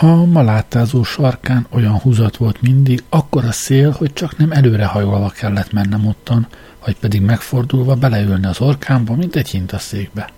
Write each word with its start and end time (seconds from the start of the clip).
A 0.00 0.24
malátázó 0.24 1.02
sarkán 1.02 1.66
olyan 1.70 1.98
húzat 1.98 2.36
volt 2.36 2.62
mindig, 2.62 3.04
akkor 3.08 3.44
a 3.44 3.52
szél, 3.52 3.90
hogy 3.90 4.12
csak 4.12 4.36
nem 4.36 4.52
előrehajolva 4.52 5.28
kellett 5.28 5.72
mennem 5.72 6.06
ottan, 6.06 6.46
vagy 6.84 6.96
pedig 6.96 7.22
megfordulva 7.22 7.94
beleülni 7.94 8.46
az 8.46 8.60
orkámba, 8.60 9.14
mint 9.14 9.36
egy 9.36 9.48
hintaszékbe. 9.48 10.28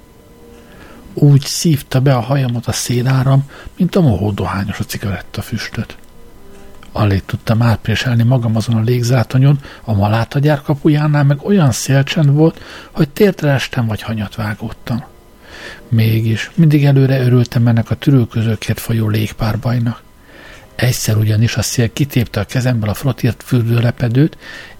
Úgy 1.15 1.41
szívta 1.41 2.01
be 2.01 2.15
a 2.15 2.21
hajamat 2.21 2.67
a 2.67 2.73
széláram, 2.73 3.45
mint 3.77 3.97
a 3.97 4.01
mohó 4.01 4.31
dohányos 4.31 4.79
a 4.79 4.85
cigaretta 4.85 5.43
füstöt. 5.43 5.97
Alig 6.93 7.25
tudtam 7.25 7.63
átpréselni 7.63 8.23
magam 8.23 8.57
azon 8.57 8.77
a 8.77 8.81
légzátonyon, 8.81 9.59
a 9.85 9.93
malátagyár 9.93 10.63
kapujánál 10.63 11.25
meg 11.25 11.45
olyan 11.45 11.73
szélcsend 11.73 12.31
volt, 12.31 12.61
hogy 12.91 13.09
térdre 13.09 13.51
estem 13.51 13.87
vagy 13.87 14.03
hanyat 14.03 14.35
vágódtam. 14.35 15.10
Mégis 15.91 16.51
mindig 16.55 16.85
előre 16.85 17.21
örültem 17.21 17.67
ennek 17.67 17.91
a 17.91 17.95
türülközőkért 17.95 18.81
folyó 18.81 19.09
légpárbajnak. 19.09 20.03
Egyszer 20.75 21.17
ugyanis 21.17 21.57
a 21.57 21.63
szél 21.63 21.93
kitépte 21.93 22.41
a 22.41 22.45
kezemből 22.45 22.89
a 22.89 22.95
frottírt 22.95 23.43
fürdőlepedőt, 23.43 24.37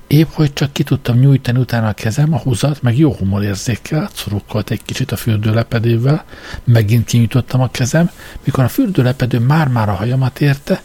épp 0.07 0.29
hogy 0.33 0.53
csak 0.53 0.73
ki 0.73 0.83
tudtam 0.83 1.19
nyújtani 1.19 1.59
utána 1.59 1.89
a 1.89 1.93
kezem, 1.93 2.35
a 2.35 2.39
húzat, 2.39 2.83
meg 2.83 2.99
jó 2.99 3.13
humorérzékkel, 3.13 4.11
szurukkolt 4.15 4.71
egy 4.71 4.83
kicsit 4.83 5.13
a 5.13 5.17
fürdőlepedővel, 5.17 6.25
megint 6.65 7.05
kinyújtottam 7.05 7.61
a 7.61 7.71
kezem, 7.71 8.11
mikor 8.45 8.65
a 8.65 8.69
fürdőlepedő 8.69 9.39
már-már 9.39 9.89
a 9.89 9.93
hajamat 9.93 10.41
érte, 10.41 10.83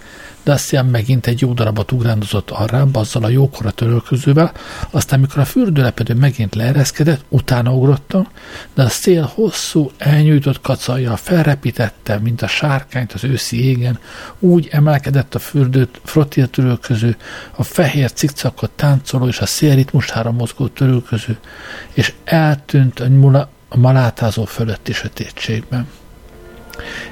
aztán 0.52 0.86
megint 0.86 1.28
egy 1.28 1.42
jó 1.42 1.54
darabot 1.54 1.92
ugrándozott 1.92 2.50
arra, 2.50 2.88
azzal 2.94 3.24
a 3.24 3.30
jókora 3.30 3.72
törölközővel, 3.72 4.52
aztán 4.90 5.20
mikor 5.20 5.40
a 5.40 5.46
fürdőlepedő 5.46 6.14
megint 6.14 6.56
leereszkedett, 6.56 7.26
utána 7.30 7.74
ugrottam, 7.74 8.28
de 8.74 8.84
a 8.84 8.90
szél 8.90 9.32
hosszú, 9.34 9.92
elnyújtott 9.98 10.62
kacalja 10.62 11.16
felrepítette, 11.16 12.20
mint 12.20 12.42
a 12.42 12.48
sárkányt 12.48 13.14
az 13.14 13.24
őszi 13.24 13.66
égen, 13.66 14.00
úgy 14.40 14.68
emelkedett 14.72 15.36
a 15.36 15.40
fürdőt 15.40 16.02
frottér 16.04 16.48
törölköző, 16.48 17.18
a 17.56 17.64
fehér 17.64 18.12
cikcakot 18.12 18.72
táncoló 18.72 19.28
és 19.28 19.40
a 19.40 19.46
szélritmusára 19.46 20.32
mozgó 20.32 20.68
törölköző, 20.68 21.38
és 21.94 22.14
eltűnt 22.24 23.00
a, 23.00 23.50
a 23.70 23.78
malátázó 23.78 24.46
fölötti 24.46 24.94
sötétségben 24.94 25.88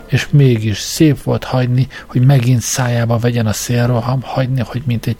és 0.05 0.27
mégis 0.29 0.79
szép 0.79 1.23
volt 1.23 1.43
hagyni, 1.43 1.87
hogy 2.05 2.25
megint 2.25 2.61
szájába 2.61 3.17
vegyen 3.17 3.45
a 3.45 3.53
szélroham, 3.53 4.21
hagyni, 4.21 4.61
hogy 4.65 4.81
mint 4.85 5.05
egy 5.05 5.17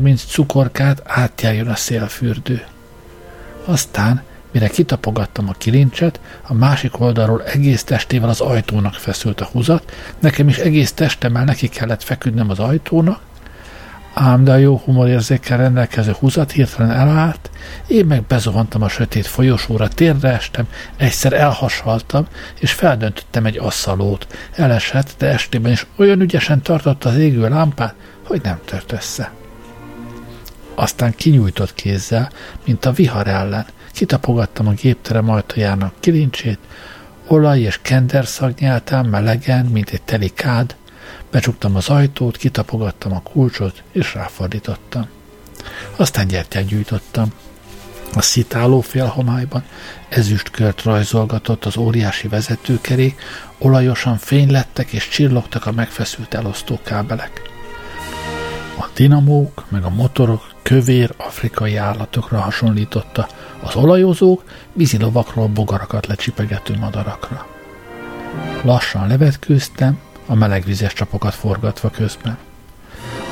mint 0.00 0.20
cukorkát 0.26 1.02
átjárjon 1.04 1.68
a 1.68 1.76
szélfürdő. 1.76 2.64
Aztán, 3.64 4.22
mire 4.52 4.68
kitapogattam 4.68 5.48
a 5.48 5.52
kilincset, 5.52 6.20
a 6.42 6.54
másik 6.54 7.00
oldalról 7.00 7.44
egész 7.44 7.84
testével 7.84 8.28
az 8.28 8.40
ajtónak 8.40 8.94
feszült 8.94 9.40
a 9.40 9.48
húzat, 9.52 9.92
nekem 10.20 10.48
is 10.48 10.58
egész 10.58 10.92
testemmel 10.92 11.44
neki 11.44 11.68
kellett 11.68 12.02
feküdnem 12.02 12.50
az 12.50 12.58
ajtónak, 12.58 13.20
ám 14.14 14.44
de 14.44 14.52
a 14.52 14.56
jó 14.56 14.76
humorérzékkel 14.76 15.58
rendelkező 15.58 16.12
húzat 16.18 16.50
hirtelen 16.50 16.90
elállt, 16.90 17.50
én 17.86 18.06
meg 18.06 18.22
bezuhantam 18.22 18.82
a 18.82 18.88
sötét 18.88 19.26
folyosóra, 19.26 19.88
térdre 19.88 20.28
estem, 20.28 20.68
egyszer 20.96 21.32
elhasaltam, 21.32 22.26
és 22.60 22.72
feldöntöttem 22.72 23.46
egy 23.46 23.58
asszalót. 23.58 24.26
Elesett, 24.54 25.14
de 25.18 25.26
estében 25.26 25.72
is 25.72 25.86
olyan 25.96 26.20
ügyesen 26.20 26.62
tartotta 26.62 27.08
az 27.08 27.16
égő 27.16 27.48
lámpát, 27.48 27.94
hogy 28.26 28.40
nem 28.42 28.58
tört 28.64 28.92
össze. 28.92 29.30
Aztán 30.74 31.14
kinyújtott 31.16 31.74
kézzel, 31.74 32.30
mint 32.64 32.84
a 32.84 32.92
vihar 32.92 33.26
ellen, 33.26 33.66
kitapogattam 33.92 34.66
a 34.66 34.72
gépterem 34.72 35.30
ajtajának 35.30 35.94
kilincsét, 36.00 36.58
olaj 37.26 37.60
és 37.60 37.78
kenderszag 37.82 38.54
nyeltám 38.58 39.06
melegen, 39.06 39.66
mint 39.66 39.90
egy 39.90 40.02
teli 40.02 40.28
kád, 40.28 40.74
Becsuktam 41.30 41.76
az 41.76 41.88
ajtót, 41.88 42.36
kitapogattam 42.36 43.12
a 43.12 43.22
kulcsot, 43.22 43.82
és 43.92 44.14
ráfordítottam. 44.14 45.08
Aztán 45.96 46.26
gyertyát 46.26 46.66
gyújtottam. 46.66 47.32
A 48.14 48.22
szitáló 48.22 48.80
félhomályban 48.80 49.64
ezüstkört 50.08 50.82
rajzolgatott 50.82 51.64
az 51.64 51.76
óriási 51.76 52.28
vezetőkerék, 52.28 53.20
olajosan 53.58 54.16
fénylettek 54.16 54.92
és 54.92 55.08
csillogtak 55.08 55.66
a 55.66 55.72
megfeszült 55.72 56.34
elosztókábelek. 56.34 57.42
A 58.78 58.86
dinamók 58.94 59.64
meg 59.68 59.84
a 59.84 59.90
motorok 59.90 60.54
kövér 60.62 61.14
afrikai 61.16 61.76
állatokra 61.76 62.40
hasonlította, 62.40 63.28
az 63.62 63.74
olajozók 63.74 64.44
vízilovakról 64.72 65.48
bogarakat 65.48 66.06
lecsipegető 66.06 66.76
madarakra. 66.76 67.46
Lassan 68.62 69.08
levetkőztem, 69.08 69.98
a 70.30 70.34
melegvizes 70.34 70.92
csapokat 70.92 71.34
forgatva 71.34 71.90
közben. 71.90 72.38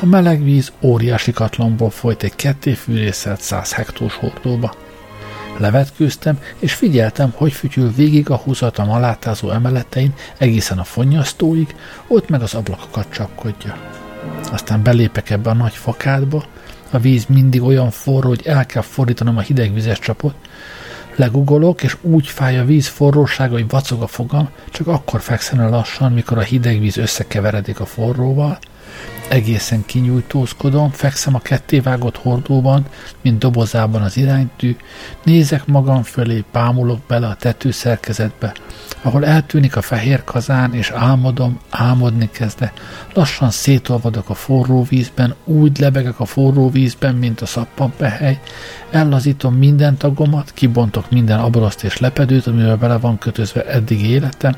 A 0.00 0.06
meleg 0.06 0.42
víz 0.42 0.72
óriási 0.80 1.32
katlanból 1.32 1.90
folyt 1.90 2.22
egy 2.22 2.34
ketté 2.36 2.72
fűrészelt 2.72 3.40
100 3.40 3.72
hektós 3.72 4.14
hordóba. 4.14 4.74
Levetkőztem, 5.56 6.38
és 6.58 6.74
figyeltem, 6.74 7.32
hogy 7.34 7.52
fütyül 7.52 7.92
végig 7.92 8.30
a 8.30 8.36
húzat 8.36 8.78
a 8.78 8.84
malátázó 8.84 9.50
emeletein 9.50 10.14
egészen 10.38 10.78
a 10.78 10.84
fonnyasztóig, 10.84 11.74
ott 12.06 12.28
meg 12.28 12.42
az 12.42 12.54
ablakokat 12.54 13.06
csapkodja. 13.10 13.76
Aztán 14.52 14.82
belépek 14.82 15.30
ebbe 15.30 15.50
a 15.50 15.54
nagy 15.54 15.74
fakádba, 15.74 16.44
a 16.90 16.98
víz 16.98 17.24
mindig 17.28 17.62
olyan 17.62 17.90
forró, 17.90 18.28
hogy 18.28 18.46
el 18.46 18.66
kell 18.66 18.82
fordítanom 18.82 19.36
a 19.36 19.40
hidegvizes 19.40 19.98
csapot, 19.98 20.34
Legugolok, 21.18 21.82
és 21.82 21.96
úgy 22.00 22.26
fáj 22.26 22.58
a 22.58 22.64
víz 22.64 22.86
forrósága, 22.86 23.52
hogy 23.52 23.68
vacog 23.68 24.02
a 24.02 24.06
fogam, 24.06 24.48
csak 24.70 24.86
akkor 24.86 25.20
fekszem 25.20 25.60
el 25.60 25.70
lassan, 25.70 26.12
mikor 26.12 26.38
a 26.38 26.42
hideg 26.42 26.80
víz 26.80 26.96
összekeveredik 26.96 27.80
a 27.80 27.86
forróval, 27.86 28.58
Egészen 29.28 29.82
kinyújtózkodom, 29.86 30.90
fekszem 30.90 31.34
a 31.34 31.38
kettévágott 31.38 32.16
hordóban, 32.16 32.86
mint 33.22 33.38
dobozában 33.38 34.02
az 34.02 34.16
iránytű, 34.16 34.76
nézek 35.24 35.66
magam 35.66 36.02
fölé, 36.02 36.44
pámulok 36.52 36.98
bele 37.08 37.26
a 37.26 37.34
tetőszerkezetbe, 37.34 38.52
ahol 39.02 39.26
eltűnik 39.26 39.76
a 39.76 39.82
fehér 39.82 40.24
kazán, 40.24 40.74
és 40.74 40.90
álmodom, 40.90 41.58
álmodni 41.70 42.30
kezde. 42.32 42.72
Lassan 43.14 43.50
szétolvadok 43.50 44.28
a 44.28 44.34
forró 44.34 44.82
vízben, 44.82 45.34
úgy 45.44 45.78
lebegek 45.78 46.20
a 46.20 46.24
forró 46.24 46.70
vízben, 46.70 47.14
mint 47.14 47.40
a 47.40 47.46
szappanpehely, 47.46 48.40
ellazítom 48.90 49.54
minden 49.54 49.96
tagomat, 49.96 50.50
kibontok 50.54 51.10
minden 51.10 51.38
abraszt 51.38 51.84
és 51.84 51.98
lepedőt, 51.98 52.46
amivel 52.46 52.76
bele 52.76 52.98
van 52.98 53.18
kötözve 53.18 53.64
eddig 53.64 54.02
életem, 54.02 54.56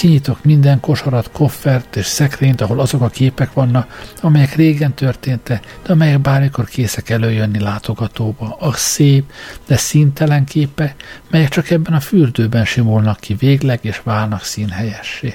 kinyitok 0.00 0.44
minden 0.44 0.80
kosarat, 0.80 1.30
koffert 1.30 1.96
és 1.96 2.06
szekrényt, 2.06 2.60
ahol 2.60 2.80
azok 2.80 3.00
a 3.00 3.08
képek 3.08 3.52
vannak, 3.52 4.10
amelyek 4.20 4.54
régen 4.54 4.94
történtek, 4.94 5.78
de 5.82 5.92
amelyek 5.92 6.20
bármikor 6.20 6.68
készek 6.68 7.10
előjönni 7.10 7.58
látogatóba. 7.58 8.56
A 8.60 8.72
szép, 8.72 9.32
de 9.66 9.76
színtelen 9.76 10.44
képek, 10.44 11.04
melyek 11.30 11.48
csak 11.48 11.70
ebben 11.70 11.92
a 11.92 12.00
fürdőben 12.00 12.64
simulnak 12.64 13.20
ki 13.20 13.34
végleg 13.34 13.78
és 13.82 14.00
válnak 14.04 14.44
színhelyessé. 14.44 15.34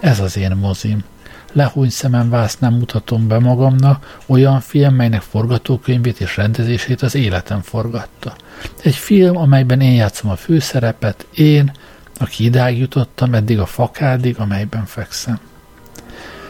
Ez 0.00 0.20
az 0.20 0.36
én 0.36 0.56
mozim. 0.60 1.04
Lehúny 1.52 1.90
szemem 1.90 2.46
nem 2.58 2.74
mutatom 2.74 3.28
be 3.28 3.38
magamnak 3.38 4.20
olyan 4.26 4.60
film, 4.60 4.94
melynek 4.94 5.22
forgatókönyvét 5.22 6.20
és 6.20 6.36
rendezését 6.36 7.02
az 7.02 7.14
életem 7.14 7.60
forgatta. 7.60 8.36
Egy 8.82 8.94
film, 8.94 9.36
amelyben 9.36 9.80
én 9.80 9.92
játszom 9.92 10.30
a 10.30 10.36
főszerepet, 10.36 11.26
én, 11.34 11.72
aki 12.20 12.44
idáig 12.44 12.78
jutottam, 12.78 13.34
eddig 13.34 13.58
a 13.58 13.66
fakádig, 13.66 14.38
amelyben 14.38 14.84
fekszem. 14.84 15.38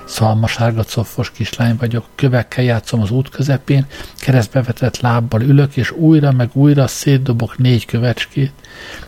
Szalmasárga 0.06 0.82
coffos 0.82 1.30
kislány 1.30 1.76
vagyok, 1.76 2.04
kövekkel 2.14 2.64
játszom 2.64 3.00
az 3.00 3.10
út 3.10 3.28
közepén, 3.28 3.86
keresztbevetett 4.16 5.00
lábbal 5.00 5.42
ülök, 5.42 5.76
és 5.76 5.90
újra 5.90 6.32
meg 6.32 6.50
újra 6.52 6.86
szétdobok 6.86 7.58
négy 7.58 7.84
kövecskét. 7.84 8.52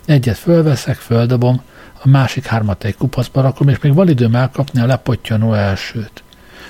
Egyet 0.05 0.39
fölveszek, 0.39 0.97
földobom, 0.97 1.63
a 2.03 2.09
másik 2.09 2.47
hármat 2.47 2.85
egy 2.85 2.97
kupacba 2.97 3.41
rakom, 3.41 3.69
és 3.69 3.79
még 3.79 3.95
van 3.95 4.09
időm 4.09 4.35
elkapni 4.35 4.81
a 4.81 4.87
lepottyanó 4.87 5.55
elsőt. 5.55 6.23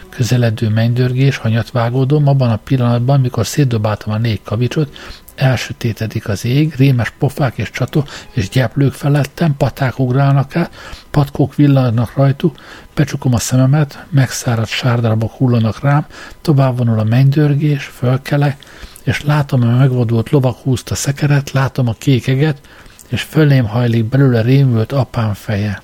Közeledő 0.08 0.68
mennydörgés, 0.68 1.36
hanyat 1.36 1.70
vágódom, 1.70 2.26
abban 2.26 2.50
a 2.50 2.56
pillanatban, 2.56 3.20
mikor 3.20 3.46
szétdobáltam 3.46 4.12
a 4.12 4.18
négy 4.18 4.42
kavicsot, 4.42 4.96
elsötétedik 5.38 6.28
az 6.28 6.44
ég, 6.44 6.74
rémes 6.76 7.12
pofák 7.18 7.58
és 7.58 7.70
csató 7.70 8.04
és 8.30 8.48
gyeplők 8.48 8.92
felettem, 8.92 9.56
paták 9.56 9.98
ugrálnak 9.98 10.56
át, 10.56 10.74
patkók 11.10 11.54
villannak 11.54 12.16
rajtuk, 12.16 12.56
becsukom 12.94 13.34
a 13.34 13.38
szememet, 13.38 14.06
megszáradt 14.10 14.68
sárdarabok 14.68 15.32
hullanak 15.32 15.80
rám, 15.80 16.06
tovább 16.40 16.76
vonul 16.76 16.98
a 16.98 17.04
mennydörgés, 17.04 17.84
fölkelek, 17.84 18.64
és 19.02 19.22
látom, 19.22 19.62
a 19.62 19.76
megvadult 19.76 20.30
lovak 20.30 20.56
húzta 20.56 20.94
szekeret, 20.94 21.50
látom 21.50 21.88
a 21.88 21.94
kékeget, 21.98 22.60
és 23.08 23.22
fölém 23.22 23.66
hajlik 23.66 24.04
belőle 24.04 24.40
rémült 24.42 24.92
apám 24.92 25.34
feje. 25.34 25.82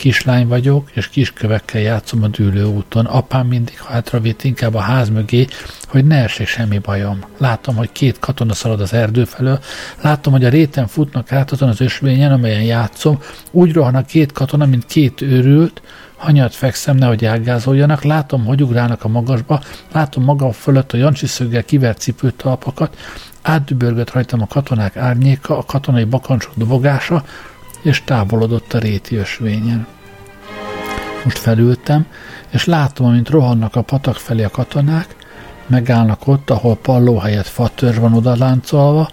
Kislány 0.00 0.46
vagyok, 0.46 0.90
és 0.92 1.08
kiskövekkel 1.08 1.80
játszom 1.80 2.22
a 2.22 2.28
dűlő 2.28 2.64
úton. 2.64 3.06
Apám 3.06 3.46
mindig 3.46 3.78
hátravitt 3.78 4.44
inkább 4.44 4.74
a 4.74 4.80
ház 4.80 5.08
mögé, 5.08 5.46
hogy 5.88 6.04
ne 6.04 6.16
essék 6.22 6.46
semmi 6.46 6.78
bajom. 6.78 7.18
Látom, 7.38 7.76
hogy 7.76 7.92
két 7.92 8.18
katona 8.18 8.54
szalad 8.54 8.80
az 8.80 8.92
erdő 8.92 9.24
felől, 9.24 9.58
látom, 10.02 10.32
hogy 10.32 10.44
a 10.44 10.48
réten 10.48 10.86
futnak 10.86 11.32
át 11.32 11.50
azon 11.50 11.68
az 11.68 11.80
ösvényen, 11.80 12.32
amelyen 12.32 12.62
játszom, 12.62 13.18
úgy 13.50 13.72
rohan 13.72 13.94
a 13.94 14.04
két 14.04 14.32
katona, 14.32 14.66
mint 14.66 14.86
két 14.86 15.20
őrült, 15.20 15.82
hanyat 16.16 16.54
fekszem, 16.54 16.96
nehogy 16.96 17.24
elgázoljanak, 17.24 18.02
látom, 18.02 18.44
hogy 18.44 18.62
ugrálnak 18.62 19.04
a 19.04 19.08
magasba, 19.08 19.62
látom 19.92 20.24
maga 20.24 20.52
fölött 20.52 20.92
a 20.92 20.96
jancsi 20.96 21.26
szöggel 21.26 21.64
kivert 21.64 22.00
cipőtalpakat, 22.00 22.96
átdübörgött 23.42 24.12
rajtam 24.12 24.42
a 24.42 24.46
katonák 24.46 24.96
árnyéka, 24.96 25.58
a 25.58 25.64
katonai 25.64 26.04
bakancsok 26.04 26.52
dobogása, 26.56 27.24
és 27.82 28.04
távolodott 28.04 28.72
a 28.72 28.78
réti 28.78 29.16
ösvényen. 29.16 29.86
Most 31.24 31.38
felültem, 31.38 32.06
és 32.50 32.64
látom, 32.64 33.06
amint 33.06 33.28
rohannak 33.28 33.76
a 33.76 33.82
patak 33.82 34.16
felé 34.16 34.42
a 34.42 34.50
katonák, 34.50 35.16
megállnak 35.66 36.26
ott, 36.26 36.50
ahol 36.50 36.76
palló 36.76 37.18
helyett 37.18 37.46
fatörzs 37.46 37.98
van 37.98 38.14
odaláncolva, 38.14 39.08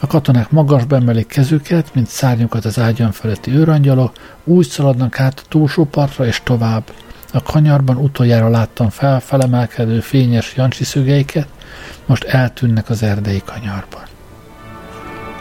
a 0.00 0.06
katonák 0.06 0.50
magasba 0.50 0.96
emelik 0.96 1.26
kezüket, 1.26 1.94
mint 1.94 2.06
szárnyokat 2.06 2.64
az 2.64 2.78
ágyan 2.78 3.12
feletti 3.12 3.50
őrangyalok, 3.50 4.12
úgy 4.44 4.66
szaladnak 4.66 5.20
át 5.20 5.42
a 5.44 5.48
túlsó 5.48 5.84
partra 5.84 6.26
és 6.26 6.40
tovább. 6.44 6.82
A 7.32 7.42
kanyarban 7.42 7.96
utoljára 7.96 8.48
láttam 8.48 8.88
fel 8.88 9.20
felemelkedő 9.20 10.00
fényes 10.00 10.54
jancsi 10.56 10.84
szögeiket, 10.84 11.48
most 12.06 12.24
eltűnnek 12.24 12.90
az 12.90 13.02
erdei 13.02 13.42
kanyarban. 13.44 14.02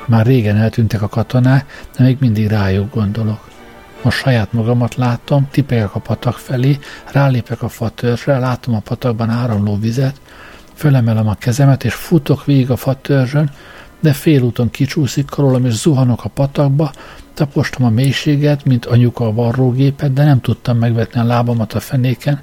Már 0.08 0.26
régen 0.26 0.58
eltűntek 0.58 1.02
a 1.02 1.08
katonák, 1.08 1.88
de 1.98 2.04
még 2.04 2.18
mindig 2.20 2.48
rájuk 2.48 2.94
gondolok. 2.94 3.50
Most 4.02 4.18
saját 4.18 4.54
magamat 4.54 4.96
látom, 4.96 5.48
tipegek 5.52 5.96
a 5.96 6.00
patak 6.00 6.38
felé, 6.38 6.78
rálépek 7.12 7.62
a 7.62 7.70
fatörzsre, 7.70 8.40
látom 8.40 8.76
a 8.76 8.80
patakban 8.80 9.30
áramló 9.30 9.78
vizet, 9.78 10.22
fölemelem 10.74 11.28
a 11.28 11.34
kezemet, 11.34 11.84
és 11.84 11.94
futok 11.94 12.46
végig 12.46 12.72
a 12.72 12.76
fatörzsön, 12.76 13.52
de 14.00 14.14
félúton 14.14 14.70
kicsúszik 14.70 15.36
rólam, 15.36 15.66
és 15.66 15.74
zuhanok 15.74 16.24
a 16.24 16.30
patakba, 16.30 16.92
tapostam 17.34 17.86
a 17.86 17.90
mélységet, 17.90 18.66
mint 18.66 18.86
anyuka 18.86 19.26
a 19.26 19.34
varrógépet, 19.34 20.14
de 20.14 20.24
nem 20.24 20.42
tudtam 20.42 20.78
megvetni 20.78 21.20
a 21.20 21.24
lábamat 21.24 21.74
a 21.74 21.80
fenéken, 21.80 22.42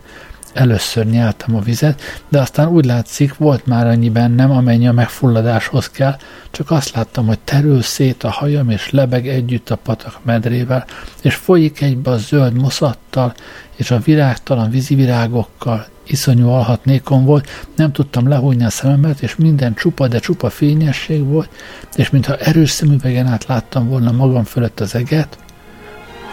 Először 0.54 1.06
nyeltem 1.06 1.56
a 1.56 1.60
vizet, 1.60 2.00
de 2.28 2.40
aztán 2.40 2.68
úgy 2.68 2.84
látszik, 2.84 3.36
volt 3.36 3.66
már 3.66 3.86
annyi 3.86 4.10
bennem, 4.10 4.50
amennyi 4.50 4.88
a 4.88 4.92
megfulladáshoz 4.92 5.88
kell, 5.88 6.16
csak 6.50 6.70
azt 6.70 6.94
láttam, 6.94 7.26
hogy 7.26 7.38
terül 7.38 7.82
szét 7.82 8.22
a 8.22 8.30
hajam, 8.30 8.70
és 8.70 8.90
lebeg 8.90 9.28
együtt 9.28 9.70
a 9.70 9.76
patak 9.76 10.20
medrével, 10.24 10.86
és 11.22 11.34
folyik 11.34 11.80
egybe 11.80 12.10
a 12.10 12.16
zöld 12.16 12.52
moszattal, 12.60 13.34
és 13.76 13.90
a 13.90 13.98
virágtalan 13.98 14.70
vízivirágokkal, 14.70 15.86
iszonyú 16.06 16.48
alhatnékon 16.48 17.24
volt, 17.24 17.48
nem 17.76 17.92
tudtam 17.92 18.28
lehújni 18.28 18.64
a 18.64 18.70
szememet, 18.70 19.20
és 19.20 19.36
minden 19.36 19.74
csupa, 19.74 20.08
de 20.08 20.18
csupa 20.18 20.50
fényesség 20.50 21.24
volt, 21.24 21.50
és 21.94 22.10
mintha 22.10 22.36
erős 22.36 22.70
szemüvegen 22.70 23.26
át 23.26 23.46
láttam 23.46 23.88
volna 23.88 24.12
magam 24.12 24.44
fölött 24.44 24.80
az 24.80 24.94
eget, 24.94 25.38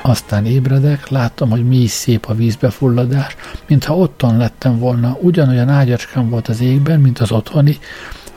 aztán 0.02 0.46
ébredek, 0.46 1.10
látom, 1.10 1.50
hogy 1.50 1.68
mi 1.68 1.78
is 1.78 1.92
szép 1.92 2.26
a 2.26 2.34
vízbefulladás, 2.34 3.36
mintha 3.68 3.98
otthon 3.98 4.38
lettem 4.38 4.80
volna, 4.80 5.18
ugyanolyan 5.22 5.70
ágyacskám 5.70 6.30
volt 6.30 6.48
az 6.48 6.62
égben, 6.62 7.00
mint 7.00 7.20
az 7.20 7.32
otthoni, 7.32 7.78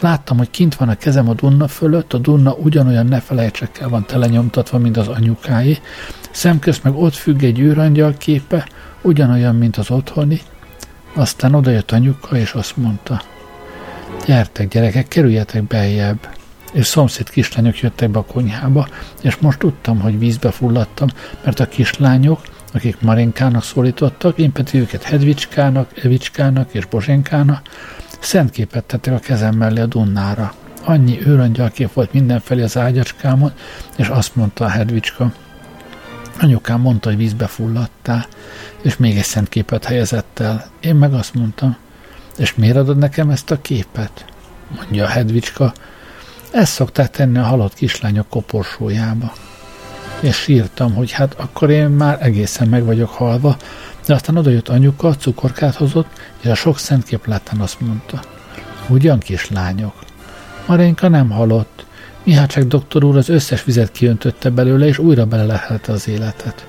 Láttam, 0.01 0.37
hogy 0.37 0.51
kint 0.51 0.75
van 0.75 0.89
a 0.89 0.95
kezem 0.95 1.29
a 1.29 1.35
Dunna 1.35 1.69
fölött, 1.69 2.13
a 2.13 2.19
Dunna 2.19 2.53
ugyanolyan 2.53 3.07
ne 3.07 3.21
felejtsekkel 3.21 3.89
van 3.89 4.07
telenyomtatva, 4.07 4.79
mint 4.79 4.97
az 4.97 5.09
anyukáé, 5.09 5.79
szemközt 6.31 6.85
meg 6.85 6.95
ott 6.97 7.15
függ 7.15 7.43
egy 7.43 7.59
űrangyal 7.59 8.15
képe, 8.19 8.69
ugyanolyan, 9.03 9.55
mint 9.55 9.77
az 9.77 9.91
otthoni. 9.91 10.41
Aztán 11.15 11.55
odajött 11.55 11.91
anyuka, 11.91 12.37
és 12.37 12.53
azt 12.53 12.77
mondta, 12.77 13.23
gyertek 14.27 14.69
gyerekek, 14.69 15.09
kerüljetek 15.09 15.63
beljebb 15.63 16.29
és 16.75 16.87
szomszéd 16.87 17.31
kislányok 17.31 17.81
jöttek 17.81 18.11
be 18.11 18.19
a 18.19 18.25
konyhába, 18.25 18.89
és 19.23 19.37
most 19.37 19.59
tudtam, 19.59 20.01
hogy 20.01 20.19
vízbe 20.19 20.51
fulladtam, 20.51 21.09
mert 21.45 21.61
a 21.61 21.69
kislányok, 21.69 22.41
akik 22.73 23.01
Marinkának 23.01 23.63
szólítottak, 23.63 24.39
én 24.39 24.53
pedig 24.53 24.75
őket 24.75 25.03
Hedvicskának, 25.03 26.05
Evicskának 26.05 26.75
és 26.75 26.85
Bozsénkának, 26.85 27.69
szentképet 28.21 28.85
tettek 28.85 29.15
a 29.15 29.19
kezem 29.19 29.55
mellé 29.55 29.81
a 29.81 29.87
Dunnára. 29.87 30.55
Annyi 30.85 31.27
őrangyalkép 31.27 31.93
volt 31.93 32.13
mindenfelé 32.13 32.63
az 32.63 32.77
ágyacskámon, 32.77 33.53
és 33.97 34.09
azt 34.09 34.37
mondta 34.37 34.65
a 34.65 34.69
Hedvicska, 34.69 35.33
Anyukám 36.41 36.81
mondta, 36.81 37.09
hogy 37.09 37.19
vízbe 37.19 37.47
fulladtál, 37.47 38.27
és 38.83 38.97
még 38.97 39.17
egy 39.17 39.25
szent 39.25 39.49
képet 39.49 39.85
helyezett 39.85 40.39
el. 40.39 40.67
Én 40.81 40.95
meg 40.95 41.15
azt 41.15 41.35
mondtam, 41.35 41.77
és 42.37 42.55
miért 42.55 42.77
adod 42.77 42.99
nekem 42.99 43.31
ezt 43.31 43.51
a 43.51 43.61
képet? 43.61 44.25
Mondja 44.77 45.05
a 45.05 45.09
Hedvicska, 45.09 45.73
ezt 46.55 46.73
szokták 46.73 47.11
tenni 47.11 47.39
a 47.39 47.43
halott 47.43 47.75
kislányok 47.75 48.29
koporsójába. 48.29 49.33
És 50.21 50.37
sírtam, 50.37 50.95
hogy 50.95 51.11
hát 51.11 51.35
akkor 51.35 51.71
én 51.71 51.89
már 51.89 52.19
egészen 52.21 52.69
meg 52.69 52.85
vagyok 52.85 53.11
halva, 53.11 53.57
de 54.07 54.15
aztán 54.15 54.37
odajött 54.37 54.69
anyuka, 54.69 55.17
cukorkát 55.17 55.75
hozott, 55.75 56.09
és 56.41 56.49
a 56.49 56.55
sok 56.55 56.79
szentkép 56.79 57.27
láttán 57.27 57.61
azt 57.61 57.81
mondta. 57.81 58.21
Ugyan 58.89 59.19
kislányok? 59.19 59.95
Marénka 60.67 61.09
nem 61.09 61.31
halott. 61.31 61.87
Mihácsek 62.23 62.65
doktor 62.65 63.05
úr 63.05 63.17
az 63.17 63.29
összes 63.29 63.65
vizet 63.65 63.93
kiöntötte 63.93 64.51
belőle, 64.51 64.87
és 64.87 64.99
újra 64.99 65.27
bele 65.27 65.45
lehelte 65.45 65.93
az 65.93 66.09
életet. 66.09 66.67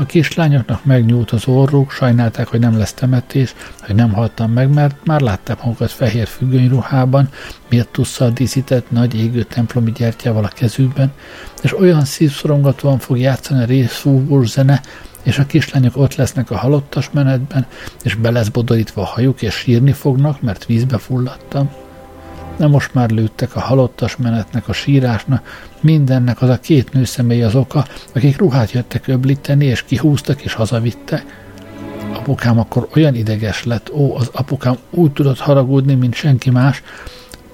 A 0.00 0.06
kislányoknak 0.06 0.84
megnyúlt 0.84 1.30
az 1.30 1.46
orruk, 1.46 1.90
sajnálták, 1.90 2.46
hogy 2.46 2.60
nem 2.60 2.78
lesz 2.78 2.92
temetés, 2.92 3.54
hogy 3.80 3.94
nem 3.94 4.12
haltam 4.12 4.52
meg, 4.52 4.72
mert 4.72 4.96
már 5.04 5.20
látták 5.20 5.62
magukat 5.62 5.90
fehér 5.90 6.26
függönyruhában, 6.26 7.28
mirtusszal 7.68 8.30
díszített 8.30 8.90
nagy 8.90 9.14
égő 9.14 9.42
templomi 9.42 9.92
gyertyával 9.92 10.44
a 10.44 10.48
kezükben, 10.48 11.12
és 11.62 11.78
olyan 11.78 12.04
szívszorongatóan 12.04 12.98
fog 12.98 13.18
játszani 13.18 13.62
a 13.62 13.66
részfúvós 13.66 14.48
zene, 14.48 14.80
és 15.22 15.38
a 15.38 15.46
kislányok 15.46 15.96
ott 15.96 16.14
lesznek 16.14 16.50
a 16.50 16.56
halottas 16.56 17.10
menetben, 17.10 17.66
és 18.02 18.14
be 18.14 18.30
lesz 18.30 18.48
bodorítva 18.48 19.02
a 19.02 19.04
hajuk, 19.04 19.42
és 19.42 19.54
sírni 19.54 19.92
fognak, 19.92 20.40
mert 20.40 20.66
vízbe 20.66 20.98
fulladtam 20.98 21.70
de 22.58 22.66
most 22.66 22.94
már 22.94 23.10
lőttek 23.10 23.56
a 23.56 23.60
halottas 23.60 24.16
menetnek, 24.16 24.68
a 24.68 24.72
sírásnak, 24.72 25.66
mindennek 25.80 26.42
az 26.42 26.48
a 26.48 26.58
két 26.58 26.92
nőszemély 26.92 27.42
az 27.42 27.54
oka, 27.54 27.86
akik 28.14 28.38
ruhát 28.38 28.70
jöttek 28.72 29.06
öblíteni, 29.06 29.64
és 29.64 29.82
kihúztak 29.82 30.42
és 30.42 30.52
hazavittek. 30.52 31.46
Apukám 32.12 32.58
akkor 32.58 32.88
olyan 32.94 33.14
ideges 33.14 33.64
lett, 33.64 33.90
ó, 33.92 34.16
az 34.16 34.30
apukám 34.32 34.76
úgy 34.90 35.12
tudott 35.12 35.38
haragudni, 35.38 35.94
mint 35.94 36.14
senki 36.14 36.50
más, 36.50 36.82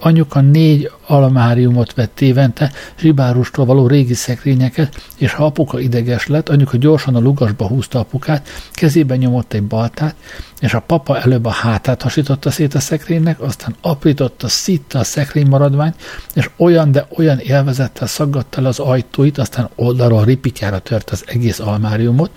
Anyuka 0.00 0.40
négy 0.40 0.90
almáriumot 1.06 1.94
vett 1.94 2.20
évente, 2.20 2.72
zsibárustól 2.98 3.64
való 3.64 3.86
régi 3.86 4.14
szekrényeket, 4.14 5.02
és 5.16 5.32
ha 5.32 5.44
apuka 5.44 5.80
ideges 5.80 6.26
lett, 6.26 6.48
anyuka 6.48 6.76
gyorsan 6.76 7.14
a 7.14 7.20
lugasba 7.20 7.66
húzta 7.66 7.98
apukát, 7.98 8.48
kezében 8.72 9.18
nyomott 9.18 9.52
egy 9.52 9.62
baltát, 9.62 10.14
és 10.60 10.74
a 10.74 10.80
papa 10.80 11.20
előbb 11.20 11.44
a 11.44 11.50
hátát 11.50 12.02
hasította 12.02 12.50
szét 12.50 12.74
a 12.74 12.80
szekrénynek, 12.80 13.40
aztán 13.40 13.74
aprította, 13.80 14.48
szitta 14.48 14.98
a 14.98 15.04
szekrény 15.04 15.46
maradványt, 15.46 15.96
és 16.34 16.50
olyan, 16.56 16.92
de 16.92 17.06
olyan 17.16 17.38
élvezettel 17.38 18.06
szaggatta 18.06 18.60
le 18.60 18.68
az 18.68 18.78
ajtóit, 18.78 19.38
aztán 19.38 19.68
oldalról 19.74 20.24
ripityára 20.24 20.78
tört 20.78 21.10
az 21.10 21.24
egész 21.26 21.58
almáriumot, 21.58 22.30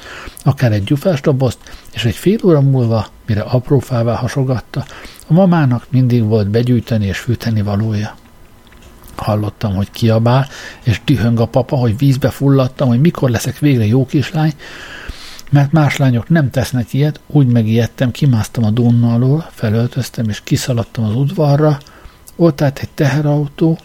akár 0.43 0.71
egy 0.71 0.83
gyufás 0.83 1.21
dobozt, 1.21 1.57
és 1.93 2.05
egy 2.05 2.15
fél 2.15 2.38
óra 2.43 2.62
múlva, 2.62 3.07
mire 3.25 3.41
aprófává 3.41 4.15
hasogatta, 4.15 4.86
a 5.27 5.33
mamának 5.33 5.86
mindig 5.89 6.24
volt 6.24 6.50
begyűjteni 6.50 7.05
és 7.05 7.17
fűteni 7.17 7.62
valója. 7.62 8.15
Hallottam, 9.19 9.75
hogy 9.75 9.91
kiabál, 9.91 10.47
és 10.83 11.01
dühöng 11.05 11.39
a 11.39 11.45
papa, 11.45 11.75
hogy 11.75 11.97
vízbe 11.97 12.29
fulladtam, 12.29 12.88
hogy 12.88 13.01
mikor 13.01 13.29
leszek 13.29 13.59
végre 13.59 13.86
jó 13.86 14.05
kislány, 14.05 14.53
mert 15.51 15.71
más 15.71 15.97
lányok 15.97 16.29
nem 16.29 16.50
tesznek 16.50 16.93
ilyet, 16.93 17.19
úgy 17.27 17.47
megijedtem, 17.47 18.12
kimásztam 18.12 18.63
a 18.63 18.69
dunna 18.69 19.13
alól, 19.13 19.47
felöltöztem 19.51 20.29
és 20.29 20.41
kiszaladtam 20.43 21.03
az 21.03 21.15
udvarra, 21.15 21.77
ott 22.36 22.62
állt 22.62 22.79
egy 22.79 22.89
teherautó, 22.89 23.77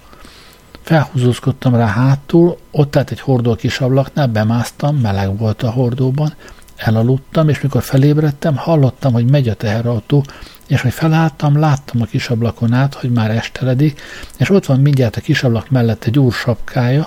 felhúzózkodtam 0.82 1.74
rá 1.74 1.86
hátul, 1.86 2.58
ott 2.70 2.96
állt 2.96 3.10
egy 3.10 3.20
hordó 3.20 3.50
a 3.50 3.54
kis 3.54 3.80
ablaknál, 3.80 4.26
bemásztam, 4.26 4.96
meleg 4.96 5.38
volt 5.38 5.62
a 5.62 5.70
hordóban, 5.70 6.34
elaludtam, 6.76 7.48
és 7.48 7.60
mikor 7.60 7.82
felébredtem, 7.82 8.56
hallottam, 8.56 9.12
hogy 9.12 9.30
megy 9.30 9.48
a 9.48 9.54
teherautó, 9.54 10.24
és 10.66 10.80
hogy 10.80 10.92
felálltam, 10.92 11.58
láttam 11.58 12.02
a 12.02 12.04
kisablakon 12.04 12.72
át, 12.72 12.94
hogy 12.94 13.10
már 13.10 13.30
esteledik, 13.30 14.00
és 14.38 14.50
ott 14.50 14.66
van 14.66 14.80
mindjárt 14.80 15.16
a 15.16 15.20
kisablak 15.20 15.70
mellett 15.70 16.04
egy 16.04 16.18
úr 16.18 16.32
sapkája, 16.32 17.06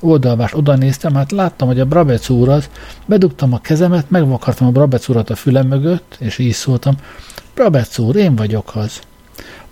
oldalvás 0.00 0.54
oda 0.54 0.76
néztem, 0.76 1.14
hát 1.14 1.32
láttam, 1.32 1.68
hogy 1.68 1.80
a 1.80 1.84
Brabec 1.84 2.28
úr 2.28 2.48
az, 2.48 2.68
bedugtam 3.06 3.52
a 3.52 3.60
kezemet, 3.60 4.10
megvakartam 4.10 4.66
a 4.66 4.70
Brabec 4.70 5.08
urat 5.08 5.30
a 5.30 5.36
fülem 5.36 5.66
mögött, 5.66 6.16
és 6.18 6.38
így 6.38 6.52
szóltam, 6.52 6.94
Brabec 7.54 7.98
úr, 7.98 8.16
én 8.16 8.36
vagyok 8.36 8.74
az. 8.74 9.00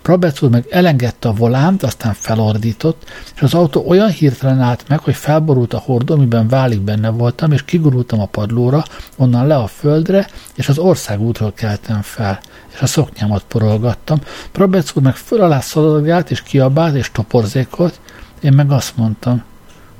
Roberts 0.05 0.41
úr 0.41 0.49
meg 0.49 0.65
elengedte 0.69 1.27
a 1.27 1.33
volánt, 1.33 1.83
aztán 1.83 2.13
felordított, 2.13 3.03
és 3.35 3.41
az 3.41 3.53
autó 3.53 3.83
olyan 3.87 4.09
hirtelen 4.09 4.59
állt 4.59 4.85
meg, 4.87 4.99
hogy 4.99 5.15
felborult 5.15 5.73
a 5.73 5.77
hordó, 5.77 6.13
amiben 6.13 6.47
válik 6.47 6.81
benne 6.81 7.09
voltam, 7.09 7.51
és 7.51 7.65
kigurultam 7.65 8.19
a 8.19 8.25
padlóra, 8.25 8.83
onnan 9.15 9.47
le 9.47 9.55
a 9.55 9.67
földre, 9.67 10.27
és 10.55 10.69
az 10.69 10.77
országútról 10.77 11.53
keltem 11.53 12.01
fel, 12.01 12.39
és 12.73 12.81
a 12.81 12.85
szoknyámat 12.85 13.43
porolgattam. 13.47 14.19
Roberts 14.53 14.95
úr 14.95 15.03
meg 15.03 15.15
föl 15.15 15.41
alá 15.41 15.59
szaladgált, 15.59 16.31
és 16.31 16.41
kiabált, 16.41 16.95
és 16.95 17.11
toporzékolt, 17.11 17.99
én 18.41 18.53
meg 18.53 18.71
azt 18.71 18.97
mondtam, 18.97 19.43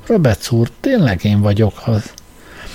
Roberts 0.06 0.50
úr, 0.50 0.70
tényleg 0.80 1.24
én 1.24 1.40
vagyok 1.40 1.82
az. 1.84 2.12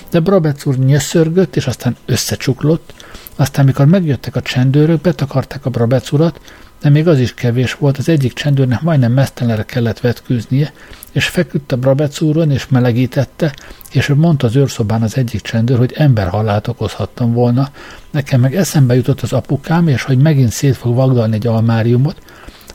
De 0.10 0.22
Roberts 0.26 0.66
úr 0.66 0.78
nyöszörgött, 0.78 1.56
és 1.56 1.68
aztán 1.68 1.96
összecsuklott, 2.06 2.94
aztán, 3.36 3.66
mikor 3.66 3.86
megjöttek 3.86 4.36
a 4.36 4.42
csendőrök, 4.42 5.02
betakarták 5.02 5.66
a 5.66 5.70
Brabec 5.70 6.12
urat, 6.12 6.40
de 6.82 6.90
még 6.90 7.08
az 7.08 7.20
is 7.20 7.34
kevés 7.34 7.74
volt, 7.74 7.98
az 7.98 8.10
egyik 8.10 8.34
csendőrnek 8.34 8.82
majdnem 8.82 9.12
mesztelenre 9.12 9.64
kellett 9.64 10.00
vetkőznie, 10.00 10.74
és 11.12 11.28
feküdt 11.28 11.72
a 11.72 11.78
Brabec 11.78 12.22
úron, 12.22 12.52
és 12.52 12.68
melegítette, 12.68 13.54
és 13.92 14.08
mondta 14.08 14.48
az 14.48 14.56
őrszobán 14.56 15.02
az 15.02 15.18
egyik 15.18 15.42
csendőr, 15.42 15.78
hogy 15.78 15.94
emberhalált 15.96 16.68
okozhattam 16.68 17.34
volna. 17.34 17.70
Nekem 18.12 18.40
meg 18.40 18.56
eszembe 18.56 18.96
jutott 18.96 19.22
az 19.22 19.34
apukám, 19.34 19.88
és 19.88 20.04
hogy 20.04 20.18
megint 20.18 20.52
szét 20.52 20.76
fog 20.76 20.96
vagdalni 20.96 21.36
egy 21.36 21.48
almáriumot, 21.48 22.22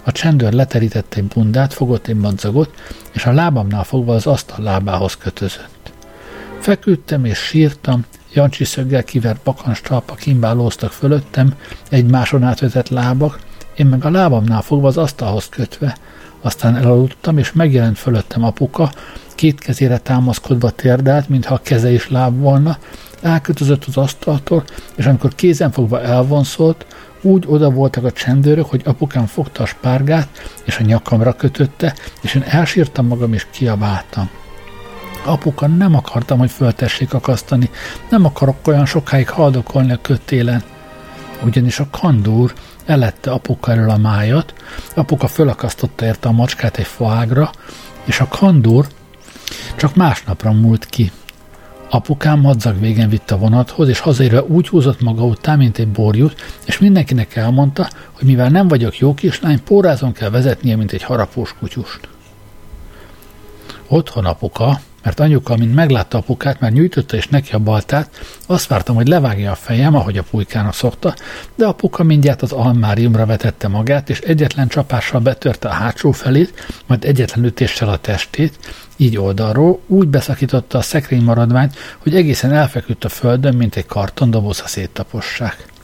a 0.03 0.13
csendőr 0.13 0.53
leterítette 0.53 1.17
egy 1.17 1.25
bundát, 1.25 1.73
fogott 1.73 2.07
egy 2.07 2.17
madzagot, 2.17 2.71
és 3.13 3.25
a 3.25 3.33
lábamnál 3.33 3.85
fogva 3.85 4.15
az 4.15 4.27
asztal 4.27 4.65
lábához 4.65 5.17
kötözött. 5.17 5.93
Feküdtem 6.61 7.25
és 7.25 7.39
sírtam, 7.39 8.05
Jancsi 8.33 8.65
szöggel 8.65 9.05
kivert 9.05 9.41
bakans 9.43 9.81
talpak 9.81 10.17
kimbálóztak 10.17 10.93
fölöttem, 10.93 11.55
egymáson 11.91 12.43
átvetett 12.43 12.89
lábak, 12.89 13.39
én 13.77 13.87
meg 13.87 14.05
a 14.05 14.11
lábamnál 14.11 14.63
fogva 14.63 14.87
az 14.87 14.97
asztalhoz 14.97 15.49
kötve. 15.49 15.97
Aztán 16.41 16.77
elaludtam, 16.77 17.39
és 17.39 17.53
megjelent 17.53 17.99
fölöttem 17.99 18.45
apuka, 18.45 18.91
két 19.35 19.61
kezére 19.61 19.99
támaszkodva 19.99 20.71
térdelt, 20.71 21.29
mintha 21.29 21.55
a 21.55 21.61
keze 21.63 21.91
is 21.91 22.11
láb 22.11 22.39
volna, 22.39 22.79
elkötözött 23.23 23.85
az 23.85 23.97
asztaltól, 23.97 24.65
és 24.95 25.07
amikor 25.07 25.35
kézen 25.35 25.71
fogva 25.71 26.03
elvonszolt, 26.03 26.87
úgy 27.23 27.45
oda 27.47 27.71
voltak 27.71 28.05
a 28.05 28.13
csendőrök, 28.13 28.67
hogy 28.67 28.83
apukám 28.85 29.27
fogta 29.27 29.63
a 29.63 29.67
spárgát, 29.67 30.29
és 30.65 30.79
a 30.79 30.83
nyakamra 30.83 31.33
kötötte, 31.33 31.95
és 32.21 32.35
én 32.35 32.45
elsírtam 32.47 33.07
magam, 33.07 33.33
és 33.33 33.47
kiabáltam. 33.51 34.31
Apuka, 35.25 35.67
nem 35.67 35.95
akartam, 35.95 36.39
hogy 36.39 36.51
föltessék 36.51 37.15
akasztani. 37.15 37.71
Nem 38.11 38.25
akarok 38.25 38.57
olyan 38.67 38.87
sokáig 38.87 39.29
haldokolni 39.29 39.93
a 39.93 39.99
kötélen. 40.03 40.63
Ugyanis 41.45 41.81
a 41.81 41.89
kandúr 41.91 42.55
elette 42.87 43.31
apuka 43.31 43.73
elől 43.73 43.91
a 43.91 43.97
májat, 43.97 44.55
apuka 44.95 45.27
fölakasztotta 45.27 46.05
érte 46.05 46.29
a 46.29 46.33
macskát 46.33 46.77
egy 46.77 46.87
faágra, 46.87 47.51
és 48.05 48.21
a 48.21 48.29
kandúr 48.29 48.87
csak 49.77 49.95
másnapra 49.95 50.53
múlt 50.53 50.87
ki. 50.87 51.11
Apukám 51.91 52.41
madzag 52.41 52.81
végen 52.81 53.09
vitt 53.09 53.31
a 53.31 53.39
vonathoz, 53.39 53.89
és 53.89 53.99
hazaérve 53.99 54.43
úgy 54.43 54.69
húzott 54.69 55.01
maga 55.01 55.25
után, 55.25 55.59
mint 55.59 55.79
egy 55.79 55.89
borjút, 55.89 56.35
és 56.65 56.79
mindenkinek 56.79 57.37
elmondta, 57.37 57.89
hogy 58.13 58.27
mivel 58.27 58.49
nem 58.49 58.69
vagyok 58.69 58.99
jó 58.99 59.15
kislány, 59.15 59.63
pórázon 59.63 60.13
kell 60.13 60.31
vezetnie, 60.31 60.77
mint 60.77 60.93
egy 60.93 61.03
harapós 61.03 61.55
kutyust. 61.59 62.09
Otthon 63.89 64.25
apuka, 64.25 64.81
mert 65.07 65.21
anyuka, 65.21 65.57
mint 65.57 65.75
meglátta 65.75 66.19
apukát, 66.19 66.61
már 66.61 66.73
nyújtotta 66.73 67.17
és 67.17 67.29
neki 67.29 67.53
a 67.53 67.59
baltát, 67.59 68.11
azt 68.47 68.67
vártam, 68.67 68.95
hogy 68.95 69.09
levágja 69.09 69.51
a 69.51 69.55
fejem, 69.55 69.95
ahogy 69.95 70.19
a 70.19 70.23
pulykának 70.23 70.75
szokta, 70.75 71.15
de 71.55 71.67
apuka 71.67 72.03
mindjárt 72.03 72.43
az 72.43 72.53
almáriumra 72.53 73.27
vetette 73.27 73.69
magát, 73.69 74.11
és 74.11 74.21
egyetlen 74.21 74.69
csapással 74.69 75.21
betörte 75.21 75.69
a 75.69 75.73
hátsó 75.73 76.13
felét, 76.13 76.67
majd 76.87 77.05
egyetlen 77.05 77.45
ütéssel 77.45 77.89
a 77.89 77.97
testét, 77.97 78.59
így 78.97 79.17
oldalról 79.17 79.81
úgy 79.87 80.09
beszakította 80.09 80.79
a 80.79 80.83
szekrény 80.83 81.23
maradványt, 81.23 81.77
hogy 81.99 82.17
egészen 82.17 82.53
elfeküdt 82.53 83.05
a 83.05 83.09
földön, 83.09 83.55
mint 83.55 83.77
egy 83.77 83.87
kartondoboz, 83.87 84.61
ha 84.61 84.69
széttapossák. 84.69 85.76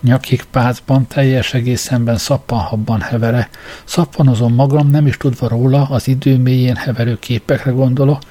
Nyakik 0.00 0.44
pácban, 0.50 1.06
teljes 1.06 1.54
egészenben 1.54 2.16
szappanhabban 2.16 3.00
hevere. 3.00 3.48
Szappanozom 3.84 4.54
magam, 4.54 4.90
nem 4.90 5.06
is 5.06 5.16
tudva 5.16 5.48
róla, 5.48 5.86
az 5.90 6.08
idő 6.08 6.36
mélyén 6.36 6.76
heverő 6.76 7.18
képekre 7.18 7.70
gondolok, 7.70 8.22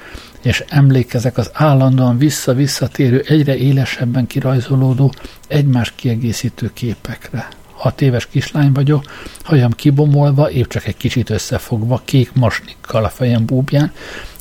és 0.42 0.64
emlékezek 0.70 1.38
az 1.38 1.50
állandóan 1.54 2.18
vissza-visszatérő, 2.18 3.24
egyre 3.28 3.58
élesebben 3.58 4.28
kirajzolódó, 4.28 5.14
egymás 5.48 5.94
kiegészítő 5.96 6.72
képekre. 6.74 7.48
Hat 7.72 8.02
éves 8.02 8.28
kislány 8.28 8.72
vagyok, 8.72 9.04
hajam 9.44 9.72
kibomolva, 9.72 10.52
épp 10.52 10.68
csak 10.68 10.86
egy 10.86 10.98
kicsit 10.98 11.30
összefogva, 11.30 12.02
kék 12.06 12.34
masnikkal 12.34 13.04
a 13.04 13.10
fejem 13.10 13.46
búbján. 13.46 13.92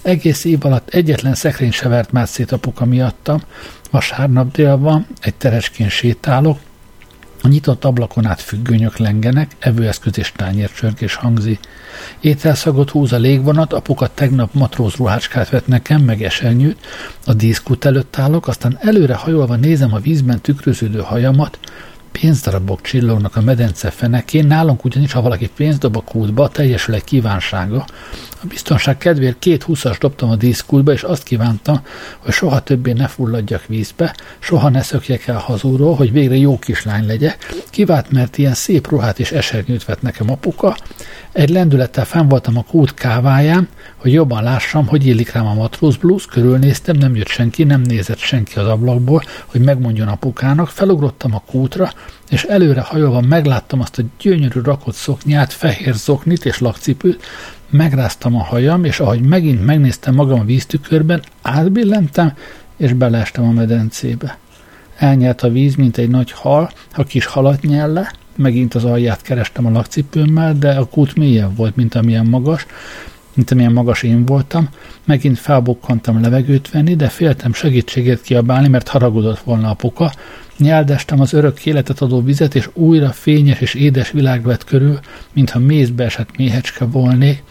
Egész 0.03 0.45
év 0.45 0.65
alatt 0.65 0.89
egyetlen 0.89 1.35
szekrény 1.35 1.73
se 1.73 1.89
vert 1.89 2.13
már 2.13 2.29
szét 2.29 2.53
apuka 2.53 2.85
miattam. 2.85 3.43
Vasárnap 3.91 4.53
dél 4.53 4.77
van, 4.77 5.07
egy 5.21 5.35
terecskén 5.35 5.89
sétálok, 5.89 6.59
a 7.47 7.49
nyitott 7.49 7.85
ablakon 7.85 8.27
át 8.27 8.41
függönyök 8.41 8.97
lengenek, 8.97 9.51
evőeszköz 9.59 10.19
és 10.19 10.33
tányércsörgés 10.37 11.15
hangzi. 11.15 11.59
Ételszagot 12.21 12.91
húz 12.91 13.13
a 13.13 13.17
légvonat, 13.17 13.73
apuka 13.73 14.11
tegnap 14.15 14.55
matróz 14.55 14.95
ruhácskát 14.95 15.49
vett 15.49 15.67
nekem, 15.67 16.03
meg 16.03 16.23
esernyőt, 16.23 16.79
a 17.27 17.35
díszkút 17.35 17.85
előtt 17.85 18.19
állok, 18.19 18.49
aztán 18.49 18.79
előre 18.81 19.15
hajolva 19.15 19.57
nézem 19.57 19.95
a 19.95 19.99
vízben 19.99 20.41
tükröződő 20.41 21.01
hajamat, 21.01 21.59
Pénzdarabok 22.21 22.81
csillognak 22.81 23.37
a 23.37 23.41
medence 23.41 23.91
fenekén, 23.91 24.47
nálunk 24.47 24.85
ugyanis, 24.85 25.13
ha 25.13 25.21
valaki 25.21 25.51
pénzt 25.57 25.79
dob 25.79 25.97
a 25.97 26.01
kútba, 26.01 26.49
teljesül 26.49 26.95
egy 26.95 27.05
kívánsága. 27.05 27.85
A 28.43 28.47
biztonság 28.47 28.99
kedvéért 28.99 29.39
két 29.39 29.63
húszas 29.63 29.99
dobtam 29.99 30.31
a 30.31 30.37
díszkútba, 30.37 30.93
és 30.93 31.03
azt 31.03 31.23
kívántam, 31.23 31.81
hogy 32.19 32.33
soha 32.33 32.61
többé 32.61 32.93
ne 32.93 33.07
fulladjak 33.07 33.67
vízbe, 33.67 34.17
soha 34.39 34.69
ne 34.69 34.83
szökjek 34.83 35.27
el 35.27 35.39
hazúról, 35.39 35.95
hogy 35.95 36.13
végre 36.13 36.37
jó 36.37 36.59
kislány 36.59 37.07
legyek. 37.07 37.55
Kivált, 37.71 38.11
mert 38.11 38.39
ilyen 38.39 38.55
szép 38.55 38.89
ruhát 38.89 39.19
és 39.19 39.33
esernyőt 39.33 39.85
vett 39.85 40.03
nekem 40.03 40.31
apuka. 40.31 40.77
Egy 41.33 41.49
lendülettel 41.49 42.05
fenn 42.05 42.29
voltam 42.29 42.57
a 42.57 42.63
kút 42.63 42.95
káváján, 42.95 43.69
hogy 43.97 44.13
jobban 44.13 44.43
lássam, 44.43 44.87
hogy 44.87 45.07
illik 45.07 45.33
rám 45.33 45.47
a 45.47 45.55
matróz 45.55 45.97
blues, 45.97 46.27
körülnéztem, 46.27 46.97
nem 46.97 47.17
jött 47.17 47.29
senki, 47.29 47.65
nem 47.65 47.81
nézett 47.81 48.19
senki 48.19 48.59
az 48.59 48.67
ablakból, 48.67 49.23
hogy 49.47 49.61
megmondjon 49.61 50.09
apukának, 50.09 50.69
felugrottam 50.69 51.35
a 51.35 51.43
kútra, 51.47 51.91
és 52.31 52.43
előre 52.43 52.81
hajolva 52.81 53.21
megláttam 53.21 53.81
azt 53.81 53.99
a 53.99 54.03
gyönyörű 54.21 54.61
rakott 54.61 54.95
szoknyát, 54.95 55.53
fehér 55.53 55.95
zoknit 55.95 56.45
és 56.45 56.59
lakcipőt, 56.59 57.27
megráztam 57.71 58.37
a 58.37 58.43
hajam, 58.43 58.85
és 58.85 59.01
ahogy 59.01 59.21
megint 59.21 59.65
megnéztem 59.65 60.15
magam 60.15 60.41
a 60.41 60.45
víztükörben, 60.45 61.23
átbillentem, 61.43 62.33
és 62.77 62.93
beleestem 62.93 63.45
a 63.45 63.51
medencébe. 63.51 64.39
Elnyelt 64.97 65.43
a 65.43 65.51
víz, 65.51 65.75
mint 65.75 65.99
egy 65.99 66.09
nagy 66.09 66.33
hal, 66.33 66.71
ha 66.91 67.05
kis 67.05 67.25
halat 67.25 67.63
nyel 67.63 67.93
le, 67.93 68.13
megint 68.37 68.75
az 68.75 68.85
alját 68.85 69.23
kerestem 69.23 69.67
a 69.67 69.71
lakcipőmmel, 69.71 70.55
de 70.59 70.71
a 70.71 70.85
kút 70.85 71.17
mélyebb 71.17 71.57
volt, 71.57 71.77
mint 71.77 71.95
amilyen 71.95 72.27
magas, 72.27 72.67
mint 73.35 73.51
amilyen 73.51 73.73
magas 73.73 74.03
én 74.03 74.25
voltam, 74.25 74.69
megint 75.05 75.39
felbukkantam 75.39 76.21
levegőt 76.21 76.71
venni, 76.71 76.97
de 76.97 77.09
féltem 77.09 77.53
segítséget 77.53 78.23
kiabálni, 78.23 78.69
mert 78.69 78.89
haragudott 78.89 79.39
volna 79.39 79.71
apuka, 79.71 80.13
Nyeldestem 80.59 81.21
az 81.21 81.33
örök 81.33 81.67
életet 81.67 82.01
adó 82.01 82.23
vizet, 82.23 82.55
és 82.55 82.69
újra 82.73 83.13
fényes 83.13 83.61
és 83.61 83.75
édes 83.75 84.11
világ 84.11 84.43
vett 84.43 84.65
körül, 84.65 84.99
mintha 85.33 85.59
mézbe 85.59 86.05
esett 86.05 86.37
méhecske 86.37 86.85
volnék. 86.85 87.43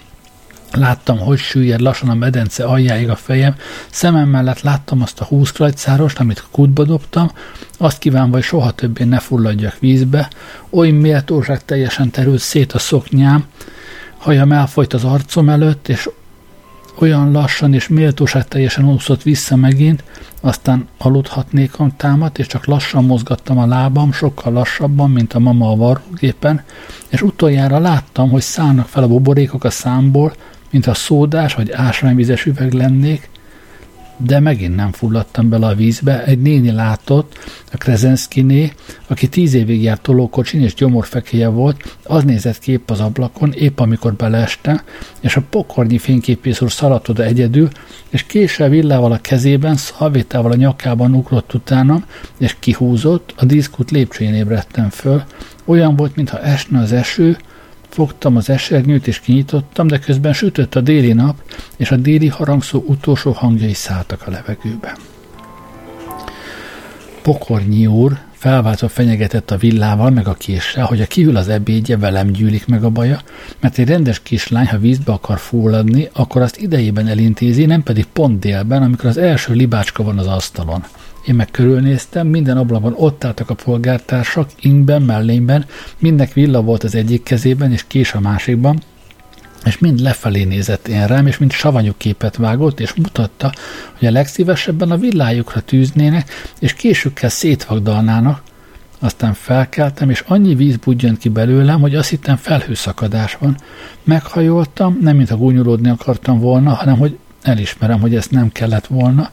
Láttam, 0.72 1.18
hogy 1.20 1.38
süllyed 1.38 1.80
lassan 1.80 2.10
a 2.10 2.14
medence 2.14 2.64
aljáig 2.64 3.10
a 3.10 3.16
fejem, 3.16 3.56
szemem 3.90 4.30
mellett 4.30 4.62
láttam 4.62 5.02
azt 5.02 5.20
a 5.20 5.26
húsz 5.26 5.52
krajcárost, 5.52 6.20
amit 6.20 6.44
kútba 6.52 6.84
dobtam, 6.84 7.32
azt 7.78 7.98
kívánva, 7.98 8.36
hogy 8.36 8.44
soha 8.44 8.72
többé 8.72 9.04
ne 9.04 9.20
fulladjak 9.20 9.80
vízbe, 9.80 10.30
oly 10.70 10.90
méltóság 10.90 11.66
teljesen 11.66 12.10
terült 12.10 12.40
szét 12.40 12.74
a 12.74 12.80
szoknyám, 12.80 13.46
hajam 14.18 14.52
elfolyt 14.52 14.94
az 14.94 15.04
arcom 15.04 15.50
előtt, 15.50 15.88
és 15.88 16.10
olyan 17.00 17.32
lassan 17.32 17.74
és 17.74 17.88
méltóság 17.88 18.48
teljesen 18.48 18.90
úszott 18.90 19.24
vissza 19.24 19.56
megint, 19.56 20.04
aztán 20.42 20.88
aludhatnékam 20.98 21.96
támadt, 21.98 22.40
és 22.40 22.48
csak 22.48 22.66
lassan 22.66 23.06
mozgattam 23.06 23.58
a 23.58 23.66
lábam, 23.66 24.12
sokkal 24.12 24.54
lassabban, 24.54 25.12
mint 25.12 25.34
a 25.34 25.40
mama 25.40 25.72
a 25.72 25.76
varrógépen, 25.76 26.64
és 27.08 27.22
utoljára 27.22 27.80
láttam, 27.80 28.30
hogy 28.30 28.42
szállnak 28.42 28.88
fel 28.88 29.04
a 29.04 29.08
buborékok 29.08 29.64
a 29.64 29.70
számból, 29.70 30.34
mint 30.76 30.88
a 30.88 30.94
szódás 30.94 31.54
vagy 31.54 31.72
ásványvizes 31.72 32.46
üveg 32.46 32.74
lennék, 32.74 33.30
de 34.18 34.40
megint 34.40 34.76
nem 34.76 34.92
fulladtam 34.92 35.50
bele 35.50 35.68
a 35.68 35.76
vízbe. 35.76 36.24
Egy 36.24 36.42
néni 36.42 36.72
látott, 36.72 37.38
a 37.72 37.78
Krezenszkiné, 37.78 38.72
aki 39.08 39.28
tíz 39.28 39.54
évig 39.54 39.82
járt 39.82 40.02
tolókocsin 40.02 40.62
és 40.62 40.74
gyomorfekéje 40.74 41.48
volt, 41.48 41.98
az 42.04 42.24
nézett 42.24 42.60
kép 42.60 42.90
az 42.90 43.00
ablakon, 43.00 43.52
épp 43.52 43.80
amikor 43.80 44.14
beleeste, 44.14 44.84
és 45.20 45.36
a 45.36 45.44
pokornyi 45.50 45.98
fényképészúr 45.98 46.72
szaladt 46.72 47.10
oda 47.10 47.24
egyedül, 47.24 47.70
és 48.10 48.24
késsel 48.24 48.70
villával 48.70 49.12
a 49.12 49.22
kezében, 49.22 49.76
szalvétával 49.76 50.52
a 50.52 50.56
nyakában 50.56 51.14
ugrott 51.14 51.54
utána, 51.54 52.06
és 52.38 52.56
kihúzott, 52.60 53.34
a 53.38 53.46
diszkút 53.46 53.92
lépcsőjén 53.92 54.34
ébredtem 54.34 54.90
föl. 54.90 55.24
Olyan 55.66 55.96
volt, 55.96 56.16
mintha 56.16 56.42
esne 56.42 56.80
az 56.80 56.92
eső, 56.92 57.38
Fogtam 57.96 58.36
az 58.36 58.50
esernyőt 58.50 59.08
és 59.08 59.20
kinyitottam, 59.20 59.88
de 59.88 60.00
közben 60.00 60.34
sütött 60.34 60.76
a 60.76 60.82
déli 60.82 61.14
nap, 61.14 61.42
és 61.78 61.92
a 61.92 61.96
déli 61.96 62.28
harangszó 62.28 62.84
utolsó 62.88 63.32
hangjai 63.32 63.74
szálltak 63.74 64.28
a 64.28 64.32
levegőbe. 64.32 64.98
Pokornyi 67.22 67.88
úr 67.88 68.18
felváltva 68.32 68.88
fenyegetett 68.88 69.52
a 69.52 69.58
villával 69.58 70.10
meg 70.10 70.28
a 70.28 70.34
késsel, 70.34 70.86
hogy 70.86 71.02
a 71.02 71.06
kihűl 71.06 71.38
az 71.38 71.50
ebédje, 71.50 71.98
velem 71.98 72.32
gyűlik 72.32 72.68
meg 72.68 72.84
a 72.84 72.90
baja, 72.90 73.20
mert 73.60 73.78
egy 73.78 73.88
rendes 73.88 74.20
kislány, 74.24 74.68
ha 74.68 74.78
vízbe 74.78 75.12
akar 75.12 75.40
fulladni, 75.40 76.10
akkor 76.14 76.42
azt 76.42 76.58
idejében 76.58 77.08
elintézi, 77.08 77.66
nem 77.66 77.84
pedig 77.84 78.06
pont 78.06 78.40
délben, 78.40 78.84
amikor 78.84 79.06
az 79.06 79.18
első 79.18 79.54
libácska 79.54 80.04
van 80.04 80.18
az 80.18 80.28
asztalon. 80.28 80.84
Én 81.28 81.36
meg 81.36 81.52
körülnéztem, 81.52 82.28
minden 82.28 82.58
ablakban 82.58 82.94
ott 82.98 83.24
álltak 83.24 83.50
a 83.50 83.54
polgártársak, 83.54 84.50
ingben, 84.60 85.02
mellényben, 85.02 85.66
mindnek 86.00 86.34
villa 86.34 86.62
volt 86.62 86.84
az 86.84 86.96
egyik 86.96 87.24
kezében, 87.24 87.72
és 87.72 87.84
kés 87.88 88.14
a 88.14 88.20
másikban, 88.20 88.82
és 89.66 89.78
mind 89.78 90.00
lefelé 90.00 90.44
nézett 90.44 90.88
én 90.88 91.08
rám, 91.08 91.28
és 91.28 91.38
mind 91.38 91.52
savanyú 91.52 91.94
képet 91.98 92.36
vágott, 92.36 92.80
és 92.80 92.94
mutatta, 92.94 93.54
hogy 93.98 94.08
a 94.08 94.12
legszívesebben 94.12 94.92
a 94.92 94.98
villájukra 94.98 95.62
tűznének, 95.62 96.30
és 96.60 96.74
késükkel 96.74 97.30
szétvagdalnának. 97.30 98.42
Aztán 99.00 99.34
felkeltem, 99.34 100.10
és 100.10 100.24
annyi 100.28 100.56
víz 100.56 100.78
budjant 100.78 101.18
ki 101.18 101.30
belőlem, 101.30 101.82
hogy 101.82 101.96
azt 101.96 102.10
hittem 102.10 102.36
felhőszakadás 102.36 103.38
van. 103.40 103.58
Meghajoltam, 104.04 104.98
nem 105.02 105.16
mintha 105.16 105.38
gúnyolódni 105.38 105.90
akartam 105.90 106.40
volna, 106.40 106.74
hanem 106.74 106.98
hogy 106.98 107.18
elismerem, 107.42 108.00
hogy 108.00 108.16
ezt 108.16 108.32
nem 108.32 108.52
kellett 108.52 108.88
volna, 108.88 109.30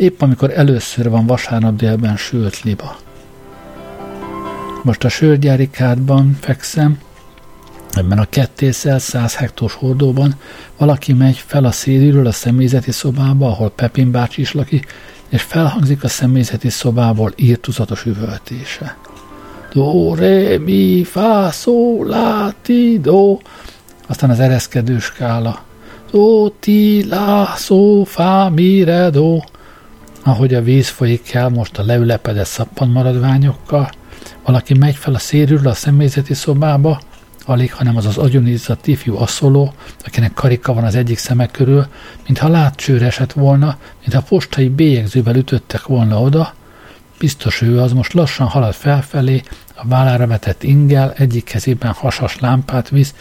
épp 0.00 0.20
amikor 0.20 0.50
először 0.50 1.10
van 1.10 1.26
vasárnap 1.26 1.76
délben 1.76 2.16
sült 2.16 2.62
liba. 2.62 2.96
Most 4.82 5.04
a 5.04 5.08
sörgyári 5.08 5.70
kádban 5.70 6.36
fekszem, 6.40 6.98
ebben 7.92 8.18
a 8.18 8.28
kettészel 8.28 8.98
száz 8.98 9.36
hektós 9.36 9.74
hordóban 9.74 10.34
valaki 10.76 11.12
megy 11.12 11.36
fel 11.46 11.64
a 11.64 11.70
széliről 11.70 12.26
a 12.26 12.32
személyzeti 12.32 12.90
szobába, 12.90 13.46
ahol 13.46 13.70
Pepin 13.70 14.10
bácsi 14.10 14.40
is 14.40 14.52
lakik, 14.52 14.86
és 15.28 15.42
felhangzik 15.42 16.04
a 16.04 16.08
személyzeti 16.08 16.68
szobából 16.68 17.32
írtuzatos 17.36 18.04
üvöltése. 18.04 18.96
Do, 19.72 20.14
re, 20.14 20.58
mi, 20.58 21.04
fa, 21.04 21.50
szó, 21.50 22.04
lá, 22.04 22.54
ti, 22.62 22.98
do. 23.02 23.38
Aztán 24.06 24.30
az 24.30 24.40
ereszkedő 24.40 24.98
skála. 24.98 25.62
Do, 26.10 26.48
ti, 26.48 27.06
lá, 27.08 27.54
szó, 27.56 28.04
fa, 28.04 28.50
mi, 28.54 28.82
re, 28.82 29.10
do 29.10 29.38
ahogy 30.22 30.54
a 30.54 30.62
víz 30.62 30.88
folyik 30.88 31.34
el 31.34 31.48
most 31.48 31.78
a 31.78 31.84
leülepedett 31.84 32.46
szappan 32.46 32.88
maradványokkal, 32.88 33.90
valaki 34.44 34.78
megy 34.78 34.96
fel 34.96 35.14
a 35.14 35.18
szérülre 35.18 35.70
a 35.70 35.74
személyzeti 35.74 36.34
szobába, 36.34 37.00
alig, 37.44 37.72
hanem 37.72 37.96
az 37.96 38.06
az 38.06 38.16
agyonizzadt 38.16 38.86
ifjú 38.86 39.16
asszoló, 39.16 39.72
akinek 40.04 40.32
karika 40.32 40.74
van 40.74 40.84
az 40.84 40.94
egyik 40.94 41.18
szeme 41.18 41.46
körül, 41.46 41.86
mintha 42.26 42.48
látcsőre 42.48 43.06
esett 43.06 43.32
volna, 43.32 43.78
mintha 44.00 44.22
postai 44.22 44.68
bélyegzővel 44.68 45.36
ütöttek 45.36 45.86
volna 45.86 46.20
oda, 46.20 46.54
biztos 47.18 47.62
ő 47.62 47.80
az 47.80 47.92
most 47.92 48.12
lassan 48.12 48.46
halad 48.46 48.74
felfelé, 48.74 49.42
a 49.74 49.86
vállára 49.88 50.26
vetett 50.26 50.62
ingel 50.62 51.12
egyik 51.16 51.44
kezében 51.44 51.92
hasas 51.92 52.38
lámpát 52.38 52.88
visz, 52.88 53.14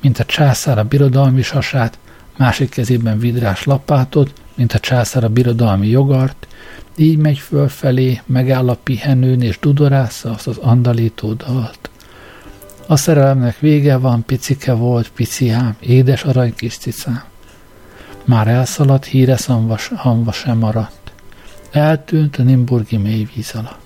mint 0.00 0.18
a 0.18 0.24
császár 0.24 0.78
a 0.78 0.84
birodalmi 0.84 1.42
sasát, 1.42 1.98
másik 2.36 2.68
kezében 2.68 3.18
vidrás 3.18 3.64
lapátot, 3.64 4.32
mint 4.54 4.72
a 4.72 4.78
császár 4.78 5.24
a 5.24 5.28
birodalmi 5.28 5.88
jogart, 5.88 6.46
így 6.96 7.18
megy 7.18 7.38
fölfelé, 7.38 8.20
megáll 8.26 8.68
a 8.68 8.78
pihenőn 8.82 9.40
és 9.42 9.58
dudorásza 9.58 10.30
azt 10.30 10.46
az 10.46 10.56
andalító 10.56 11.32
dalt. 11.32 11.90
A 12.86 12.96
szerelemnek 12.96 13.58
vége 13.58 13.96
van, 13.96 14.24
picike 14.24 14.72
volt, 14.72 15.10
piciám, 15.10 15.76
édes 15.80 16.24
arany 16.24 16.54
kis 16.54 16.76
cicám. 16.76 17.22
Már 18.24 18.48
elszaladt, 18.48 19.04
híre 19.04 19.36
hamva 19.94 20.32
sem 20.32 20.58
maradt. 20.58 21.12
Eltűnt 21.70 22.36
a 22.36 22.42
Nimburgi 22.42 22.96
mély 22.96 23.28
víz 23.34 23.52
alatt. 23.54 23.83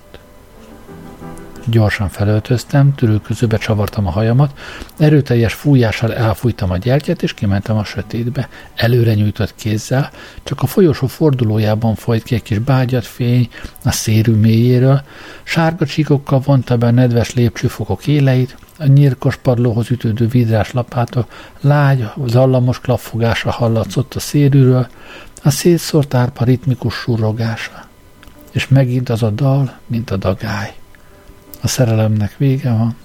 Gyorsan 1.70 2.08
felöltöztem, 2.08 2.94
törülközőbe 2.94 3.56
csavartam 3.56 4.06
a 4.06 4.10
hajamat, 4.10 4.58
erőteljes 4.98 5.54
fújással 5.54 6.14
elfújtam 6.14 6.70
a 6.70 6.76
gyertyát, 6.76 7.22
és 7.22 7.34
kimentem 7.34 7.76
a 7.76 7.84
sötétbe. 7.84 8.48
Előre 8.74 9.14
nyújtott 9.14 9.54
kézzel, 9.54 10.10
csak 10.42 10.62
a 10.62 10.66
folyosó 10.66 11.06
fordulójában 11.06 11.94
folyt 11.94 12.22
ki 12.22 12.34
egy 12.34 12.42
kis 12.42 12.58
bágyat 12.58 13.06
fény 13.06 13.48
a 13.84 13.90
szérű 13.90 14.32
mélyéről, 14.32 15.02
sárga 15.42 15.86
csíkokkal 15.86 16.40
vonta 16.44 16.76
be 16.76 16.86
a 16.86 16.90
nedves 16.90 17.34
lépcsőfokok 17.34 18.06
éleit, 18.06 18.56
a 18.78 18.86
nyírkos 18.86 19.36
padlóhoz 19.36 19.90
ütődő 19.90 20.26
vidrás 20.26 20.72
lapátok 20.72 21.32
lágy, 21.60 22.08
zallamos 22.26 22.80
klapfogása 22.80 23.50
hallatszott 23.50 24.14
a 24.14 24.20
szérűről, 24.20 24.88
a 25.42 25.50
szétszórt 25.50 26.14
árpa 26.14 26.44
ritmikus 26.44 26.94
surrogása. 26.94 27.86
És 28.50 28.68
megint 28.68 29.08
az 29.08 29.22
a 29.22 29.30
dal, 29.30 29.78
mint 29.86 30.10
a 30.10 30.16
dagály. 30.16 30.74
A 31.60 31.68
szerelemnek 31.68 32.36
vége 32.36 32.70
van. 32.70 32.96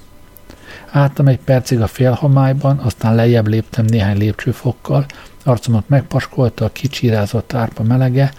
Álltam 0.91 1.27
egy 1.27 1.39
percig 1.39 1.81
a 1.81 1.87
félhomályban, 1.87 2.77
aztán 2.77 3.15
lejjebb 3.15 3.47
léptem 3.47 3.85
néhány 3.85 4.17
lépcsőfokkal, 4.17 5.05
arcomat 5.43 5.89
megpaskolta 5.89 6.65
a 6.65 6.71
kicsírázott 6.71 7.53
árpa 7.53 7.83
melege, 7.83 8.31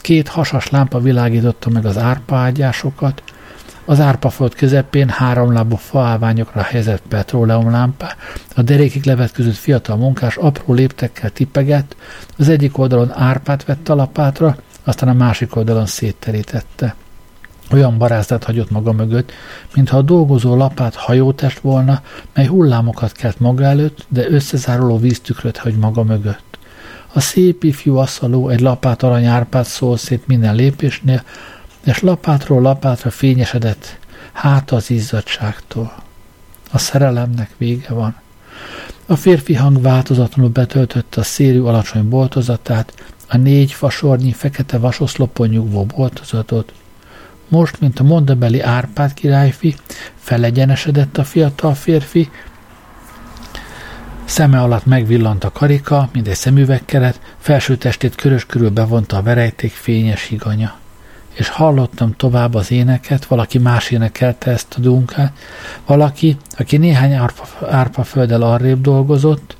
két 0.00 0.28
hasas 0.28 0.70
lámpa 0.70 1.00
világította 1.00 1.70
meg 1.70 1.86
az 1.86 1.98
árpaágyásokat, 1.98 3.22
az 3.84 4.00
árpaföld 4.00 4.54
közepén 4.54 5.08
háromlábú 5.08 5.76
faállványokra 5.76 6.62
helyezett 6.62 7.02
petróleumlámpa, 7.08 8.06
a 8.54 8.62
derékig 8.62 9.04
levetközött 9.04 9.54
fiatal 9.54 9.96
munkás 9.96 10.36
apró 10.36 10.74
léptekkel 10.74 11.30
tipegett, 11.30 11.96
az 12.38 12.48
egyik 12.48 12.78
oldalon 12.78 13.12
árpát 13.18 13.64
vett 13.64 13.88
a 13.88 13.94
lapátra, 13.94 14.56
aztán 14.84 15.08
a 15.08 15.12
másik 15.12 15.56
oldalon 15.56 15.86
szétterítette. 15.86 16.94
Olyan 17.70 17.98
barázat 17.98 18.44
hagyott 18.44 18.70
maga 18.70 18.92
mögött, 18.92 19.32
mintha 19.74 19.96
a 19.96 20.02
dolgozó 20.02 20.56
lapát 20.56 20.94
hajótest 20.94 21.58
volna, 21.58 22.02
mely 22.34 22.46
hullámokat 22.46 23.12
kelt 23.12 23.40
maga 23.40 23.64
előtt, 23.64 24.06
de 24.08 24.28
összezáruló 24.28 24.98
víztükröt 24.98 25.56
hagy 25.56 25.76
maga 25.76 26.02
mögött. 26.02 26.58
A 27.12 27.20
szép 27.20 27.64
ifjú 27.64 27.96
asszaló 27.96 28.48
egy 28.48 28.60
lapát 28.60 29.02
aranyárpát 29.02 29.66
szól 29.66 29.96
szét 29.96 30.26
minden 30.26 30.54
lépésnél, 30.54 31.22
és 31.84 32.00
lapátról 32.00 32.62
lapátra 32.62 33.10
fényesedett, 33.10 33.98
hát 34.32 34.70
az 34.70 34.90
izzadságtól. 34.90 35.94
A 36.72 36.78
szerelemnek 36.78 37.50
vége 37.56 37.92
van. 37.92 38.16
A 39.06 39.16
férfi 39.16 39.54
hang 39.54 39.80
változatlanul 39.82 40.50
betöltötte 40.50 41.20
a 41.20 41.24
szérű 41.24 41.60
alacsony 41.60 42.08
boltozatát, 42.08 43.06
a 43.28 43.36
négy 43.36 43.72
fasornyi 43.72 44.32
fekete 44.32 44.78
vasoszlopon 44.78 45.48
nyugvó 45.48 45.84
boltozatot, 45.84 46.72
most, 47.48 47.80
mint 47.80 47.98
a 47.98 48.02
mondabeli 48.02 48.60
Árpád 48.60 49.14
királyfi, 49.14 49.76
felegyenesedett 50.16 51.18
a 51.18 51.24
fiatal 51.24 51.74
férfi, 51.74 52.30
Szeme 54.26 54.60
alatt 54.60 54.86
megvillant 54.86 55.44
a 55.44 55.52
karika, 55.52 56.08
mint 56.12 56.28
egy 56.28 56.34
szemüvegkeret, 56.34 57.20
felső 57.38 57.76
testét 57.76 58.14
körös 58.14 58.46
körül 58.46 58.70
bevonta 58.70 59.16
a 59.16 59.22
verejték 59.22 59.72
fényes 59.72 60.26
higanya. 60.26 60.74
És 61.32 61.48
hallottam 61.48 62.16
tovább 62.16 62.54
az 62.54 62.70
éneket, 62.70 63.24
valaki 63.24 63.58
más 63.58 63.90
énekelte 63.90 64.50
ezt 64.50 64.74
a 64.76 64.80
dunkát, 64.80 65.32
valaki, 65.86 66.36
aki 66.58 66.76
néhány 66.76 67.12
árpa, 67.12 67.46
árpafölddel 67.70 68.42
arrébb 68.42 68.80
dolgozott, 68.80 69.56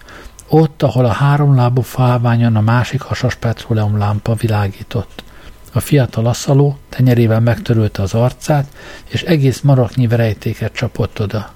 ott, 0.48 0.82
ahol 0.82 1.04
a 1.04 1.12
háromlábú 1.12 1.80
fáványon 1.80 2.56
a 2.56 2.60
másik 2.60 3.00
hasas 3.00 3.34
petróleum 3.34 3.98
lámpa 3.98 4.34
világított. 4.34 5.24
A 5.76 5.80
fiatal 5.80 6.26
asszaló 6.26 6.78
tenyerével 6.88 7.40
megtörölte 7.40 8.02
az 8.02 8.14
arcát, 8.14 8.66
és 9.08 9.22
egész 9.22 9.60
maraknyi 9.60 10.06
verejtéket 10.06 10.72
csapott 10.72 11.20
oda. 11.20 11.52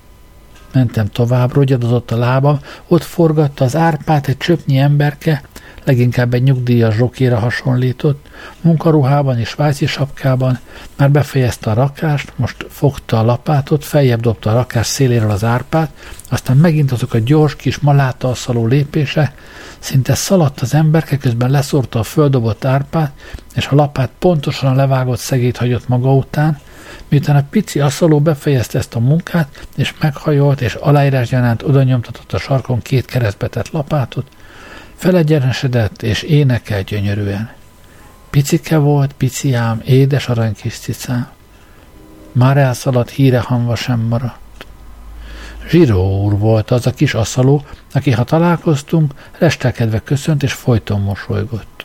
Mentem 0.72 1.06
tovább, 1.06 1.52
rogyadozott 1.52 2.10
a 2.10 2.16
lábam, 2.16 2.60
ott 2.88 3.02
forgatta 3.02 3.64
az 3.64 3.76
árpát 3.76 4.28
egy 4.28 4.36
csöpnyi 4.36 4.78
emberke, 4.78 5.42
leginkább 5.84 6.34
egy 6.34 6.42
nyugdíjas 6.42 6.94
zsokéra 6.94 7.38
hasonlított, 7.38 8.26
munkaruhában 8.60 9.38
és 9.38 9.48
svájci 9.48 9.86
sapkában, 9.86 10.58
már 10.96 11.10
befejezte 11.10 11.70
a 11.70 11.74
rakást, 11.74 12.32
most 12.36 12.66
fogta 12.68 13.18
a 13.18 13.24
lapátot, 13.24 13.84
feljebb 13.84 14.20
dobta 14.20 14.50
a 14.50 14.54
rakás 14.54 14.86
széléről 14.86 15.30
az 15.30 15.44
árpát, 15.44 15.90
aztán 16.28 16.56
megint 16.56 16.92
azok 16.92 17.14
a 17.14 17.18
gyors 17.18 17.56
kis 17.56 17.78
maláta 17.78 18.34
szaló 18.34 18.66
lépése, 18.66 19.34
szinte 19.78 20.14
szaladt 20.14 20.60
az 20.60 20.74
emberke, 20.74 21.16
közben 21.16 21.50
leszórta 21.50 21.98
a 21.98 22.02
földobott 22.02 22.64
árpát, 22.64 23.12
és 23.54 23.66
a 23.66 23.74
lapát 23.74 24.10
pontosan 24.18 24.70
a 24.70 24.74
levágott 24.74 25.18
szegét 25.18 25.56
hagyott 25.56 25.88
maga 25.88 26.14
után, 26.14 26.58
Miután 27.08 27.36
a 27.36 27.46
pici 27.50 27.80
asszaló 27.80 28.20
befejezte 28.20 28.78
ezt 28.78 28.94
a 28.94 28.98
munkát, 28.98 29.66
és 29.76 29.94
meghajolt, 30.00 30.60
és 30.60 30.74
aláírásgyanánt 30.74 31.62
oda 31.62 31.98
a 32.30 32.36
sarkon 32.36 32.80
két 32.80 33.04
keresztbetett 33.04 33.70
lapátot, 33.70 34.26
felegyenesedett, 35.00 36.02
és 36.02 36.22
énekel 36.22 36.82
gyönyörűen. 36.82 37.50
Picike 38.30 38.76
volt, 38.76 39.12
pici 39.12 39.54
ám, 39.54 39.80
édes 39.84 40.28
arany 40.28 40.54
kis 40.54 40.78
cicám. 40.78 41.28
Már 42.32 42.56
elszaladt 42.56 43.10
híre 43.10 43.40
hanva 43.40 43.76
sem 43.76 44.00
maradt. 44.00 44.66
Zsiró 45.68 46.22
úr 46.24 46.38
volt 46.38 46.70
az 46.70 46.86
a 46.86 46.90
kis 46.90 47.14
asszaló, 47.14 47.64
aki, 47.92 48.10
ha 48.10 48.24
találkoztunk, 48.24 49.14
restelkedve 49.38 50.00
köszönt 50.00 50.42
és 50.42 50.52
folyton 50.52 51.00
mosolygott. 51.00 51.84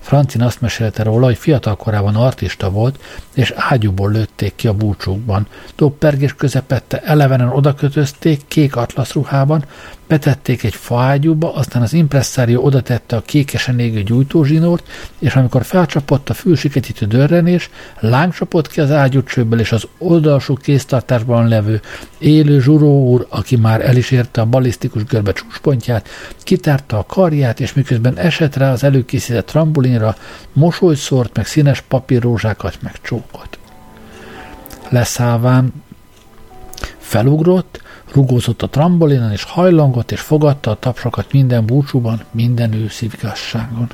Francin 0.00 0.42
azt 0.42 0.60
mesélte 0.60 1.02
róla, 1.02 1.24
hogy 1.24 1.38
fiatal 1.38 1.76
korában 1.76 2.16
artista 2.16 2.70
volt, 2.70 3.02
és 3.34 3.52
ágyúból 3.56 4.10
lőtték 4.10 4.54
ki 4.54 4.68
a 4.68 4.72
búcsúkban. 4.72 5.46
Doppergés 5.76 6.34
közepette 6.34 7.00
elevenen 7.00 7.48
odakötözték 7.48 8.40
kék 8.48 8.76
atlaszruhában, 8.76 9.64
betették 10.08 10.62
egy 10.62 10.74
faágyúba, 10.74 11.54
aztán 11.54 11.82
az 11.82 11.92
impresszárió 11.92 12.62
oda 12.62 12.80
tette 12.80 13.16
a 13.16 13.22
kékesen 13.22 13.78
égő 13.78 14.02
gyújtózsinórt, 14.02 14.88
és 15.18 15.36
amikor 15.36 15.64
felcsapott 15.64 16.28
a 16.28 16.34
fülsiketítő 16.34 17.06
dörrenés, 17.06 17.70
láng 18.00 18.34
csapott 18.34 18.68
ki 18.68 18.80
az 18.80 18.90
ágyúcsőből, 18.90 19.60
és 19.60 19.72
az 19.72 19.86
oldalsó 19.98 20.54
kéztartásban 20.54 21.48
levő 21.48 21.80
élő 22.18 22.60
zsuró 22.60 23.10
úr, 23.10 23.26
aki 23.28 23.56
már 23.56 23.80
el 23.80 23.96
is 23.96 24.10
érte 24.10 24.40
a 24.40 24.46
balisztikus 24.46 25.04
görbe 25.04 25.32
csúcspontját, 25.32 26.08
kitárta 26.42 26.98
a 26.98 27.06
karját, 27.06 27.60
és 27.60 27.72
miközben 27.72 28.16
esett 28.16 28.56
rá 28.56 28.72
az 28.72 28.84
előkészített 28.84 29.46
trambulinra, 29.46 30.16
mosolyt 30.52 30.98
szórt, 30.98 31.36
meg 31.36 31.46
színes 31.46 31.80
papírrózsákat 31.80 32.78
megcsókolt. 32.82 33.58
Leszállván 34.88 35.72
felugrott, 36.98 37.82
Rugózott 38.12 38.62
a 38.62 38.68
trambolinen, 38.68 39.32
és 39.32 39.42
hajlongott, 39.42 40.10
és 40.10 40.20
fogadta 40.20 40.70
a 40.70 40.78
tapsokat 40.78 41.32
minden 41.32 41.66
búcsúban, 41.66 42.24
minden 42.30 42.72
őszi 42.72 43.08
vigasságon. 43.08 43.88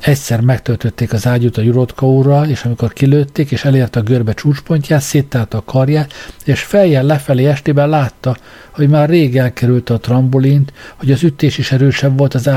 Egyszer 0.00 0.40
megtöltötték 0.40 1.12
az 1.12 1.26
ágyút 1.26 1.56
a 1.56 1.62
Jurotka 1.62 2.06
úrral, 2.06 2.48
és 2.48 2.64
amikor 2.64 2.92
kilőtték, 2.92 3.50
és 3.50 3.64
elérte 3.64 4.00
a 4.00 4.02
görbe 4.02 4.32
csúcspontját, 4.32 5.00
széttálta 5.00 5.58
a 5.58 5.62
karját, 5.64 6.12
és 6.44 6.62
fejjel 6.62 7.04
lefelé 7.04 7.46
estében 7.46 7.88
látta, 7.88 8.36
hogy 8.70 8.88
már 8.88 9.08
rég 9.08 9.36
elkerült 9.36 9.90
a 9.90 9.98
trambolint, 9.98 10.72
hogy 10.96 11.10
az 11.10 11.22
ütés 11.22 11.58
is 11.58 11.72
erősebb 11.72 12.18
volt 12.18 12.34
az 12.34 12.48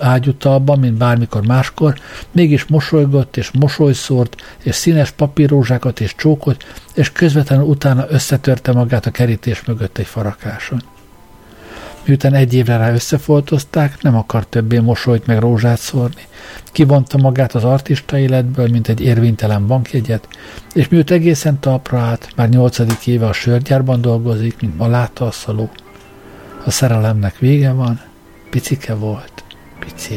ágyutalban, 0.00 0.78
mint 0.78 0.94
bármikor 0.94 1.46
máskor, 1.46 1.94
mégis 2.30 2.64
mosolygott 2.64 3.36
és 3.36 3.50
mosolyszórt, 3.50 4.42
és 4.62 4.74
színes 4.74 5.10
papírrózsákat 5.10 6.00
és 6.00 6.14
csókot, 6.16 6.64
és 6.94 7.12
közvetlenül 7.12 7.64
utána 7.64 8.06
összetörte 8.08 8.72
magát 8.72 9.06
a 9.06 9.10
kerítés 9.10 9.64
mögött 9.64 9.98
egy 9.98 10.06
farakáson. 10.06 10.91
Miután 12.04 12.34
egy 12.34 12.54
évre 12.54 12.76
rá 12.76 12.92
összefoltozták, 12.92 14.02
nem 14.02 14.16
akart 14.16 14.48
többé 14.48 14.78
mosolyt 14.78 15.26
meg 15.26 15.38
rózsát 15.38 15.78
szórni. 15.78 16.26
Kivonta 16.64 17.18
magát 17.18 17.54
az 17.54 17.64
artista 17.64 18.18
életből, 18.18 18.68
mint 18.68 18.88
egy 18.88 19.00
érvénytelen 19.00 19.66
bankjegyet, 19.66 20.28
és 20.74 20.88
miut 20.88 21.10
egészen 21.10 21.60
talpra 21.60 21.98
állt, 21.98 22.28
már 22.36 22.48
nyolcadik 22.48 23.06
éve 23.06 23.26
a 23.26 23.32
sörgyárban 23.32 24.00
dolgozik, 24.00 24.60
mint 24.60 24.76
maláta 24.76 25.26
a 25.26 25.30
szaló. 25.30 25.70
A 26.64 26.70
szerelemnek 26.70 27.38
vége 27.38 27.72
van, 27.72 28.00
picike 28.50 28.94
volt, 28.94 29.44
pici 29.78 30.16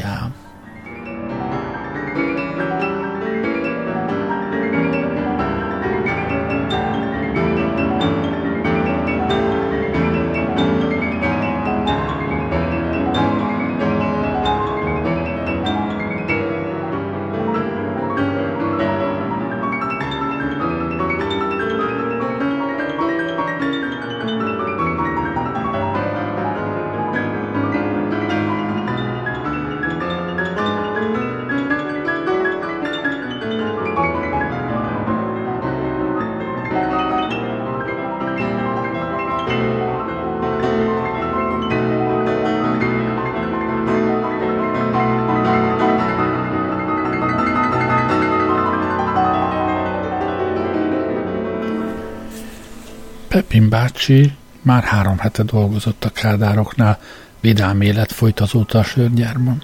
bácsi 53.96 54.34
már 54.62 54.84
három 54.84 55.18
hete 55.18 55.44
dolgozott 55.44 56.06
a 56.06 56.10
kádároknál, 56.10 57.00
vidám 57.42 57.82
élet 57.82 58.12
folyt 58.12 58.40
azóta 58.40 58.80
a 58.80 58.84
sörgyárban. 58.84 59.62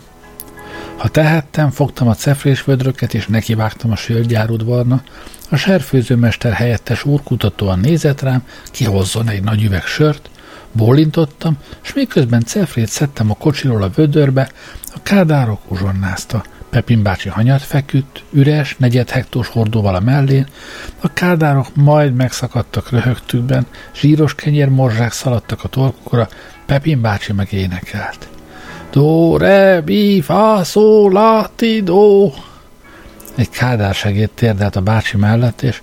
Ha 0.98 1.08
tehettem, 1.08 1.70
fogtam 1.70 2.08
a 2.08 2.16
cefrés 2.16 2.64
vödröket, 2.64 3.14
és 3.14 3.28
nekivágtam 3.28 3.92
a 3.92 3.96
sörgyárudvarna, 3.96 5.02
a 5.50 5.56
serfőzőmester 5.56 6.54
helyettes 6.54 7.06
úrkutatóan 7.06 7.80
nézett 7.80 8.22
rám, 8.22 8.46
kihozzon 8.72 9.30
egy 9.30 9.44
nagy 9.44 9.64
üveg 9.64 9.84
sört, 9.84 10.30
bólintottam, 10.72 11.58
és 11.84 11.94
miközben 11.94 12.44
cefrét 12.44 12.88
szedtem 12.88 13.30
a 13.32 13.36
kocsiról 13.36 13.84
a 13.84 13.90
vödörbe, 13.96 14.52
a 14.94 15.02
kádárok 15.04 15.72
uzsonnázta. 15.72 16.44
Pepin 16.72 17.04
bácsi 17.04 17.30
hanyat 17.30 17.62
feküdt, 17.62 18.24
üres, 18.30 18.76
negyed 18.78 19.10
hektós 19.10 19.48
hordóval 19.48 19.96
a 19.96 20.00
mellén, 20.00 20.48
a 21.02 21.14
kádárok 21.14 21.76
majd 21.76 22.14
megszakadtak 22.14 22.90
röhögtükben, 22.90 23.66
zsíros 23.96 24.36
kenyérmorzsák 24.36 25.12
szaladtak 25.12 25.64
a 25.64 25.68
torkukra, 25.68 26.28
Pepin 26.66 27.02
bácsi 27.02 27.34
meg 27.34 27.54
énekelt. 27.54 28.28
Do, 28.92 29.38
re, 29.38 29.82
mi, 29.86 30.22
fa, 30.22 30.64
szó, 30.64 31.10
la, 31.10 31.50
ti, 31.56 31.82
do. 31.82 32.32
Egy 33.36 33.50
kádár 33.50 33.94
segéd 33.94 34.30
térdelt 34.30 34.76
a 34.76 34.82
bácsi 34.82 35.18
mellett, 35.18 35.62
és 35.62 35.82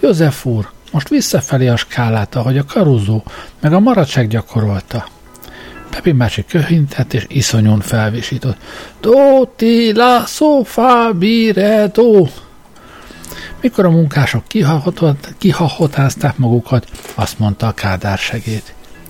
József 0.00 0.46
úr, 0.46 0.70
most 0.92 1.08
visszafelé 1.08 1.68
a 1.68 1.76
skálát, 1.76 2.34
ahogy 2.34 2.58
a 2.58 2.64
karuzó, 2.64 3.24
meg 3.60 3.72
a 3.72 3.80
maradság 3.80 4.28
gyakorolta. 4.28 5.06
Pepin 5.96 6.16
bácsi 6.16 6.44
köhintett 6.44 7.12
és 7.12 7.24
iszonyon 7.28 7.80
felvisított. 7.80 8.56
Do, 9.00 9.44
ti, 9.56 9.92
la, 9.92 10.24
so, 10.26 10.62
fa, 10.62 11.12
bire, 11.12 11.86
do. 11.86 12.26
Mikor 13.60 13.84
a 13.84 13.90
munkások 13.90 14.44
kihahotázták 15.38 16.36
magukat, 16.36 16.86
azt 17.14 17.38
mondta 17.38 17.66
a 17.66 17.72
kádár 17.72 18.18
segéd. 18.18 18.62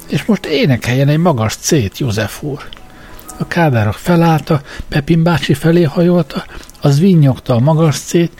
És 0.09 0.25
most 0.25 0.47
énekeljen 0.47 1.09
egy 1.09 1.19
magas 1.19 1.57
cét, 1.57 1.99
József 1.99 2.43
úr. 2.43 2.69
A 3.39 3.47
kádárok 3.47 3.95
felállta, 3.95 4.61
Pepin 4.89 5.23
bácsi 5.23 5.55
felé 5.55 5.83
hajolta, 5.83 6.45
az 6.81 7.01
vinnyogta 7.01 7.55
a 7.55 7.61
magas 7.61 7.99
cét, 7.99 8.33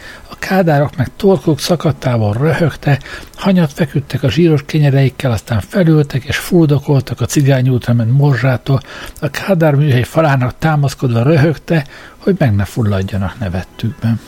kádárok 0.49 0.97
meg 0.97 1.11
torkok 1.17 1.61
szakadtával 1.61 2.33
röhögte, 2.33 2.99
hanyat 3.35 3.73
feküdtek 3.73 4.23
a 4.23 4.31
zsíros 4.31 4.63
kenyereikkel, 4.67 5.31
aztán 5.33 5.61
felültek 5.61 6.25
és 6.25 6.37
fuldokoltak 6.37 7.21
a 7.21 7.25
cigányútra 7.25 7.93
ment 7.93 8.13
morzsától, 8.13 8.81
a 9.21 9.31
kádár 9.31 9.75
műhely 9.75 10.03
falának 10.03 10.55
támaszkodva 10.59 11.23
röhögte, 11.23 11.87
hogy 12.17 12.35
meg 12.39 12.55
ne 12.55 12.65
fulladjanak 12.65 13.39
nevettükben. 13.39 14.21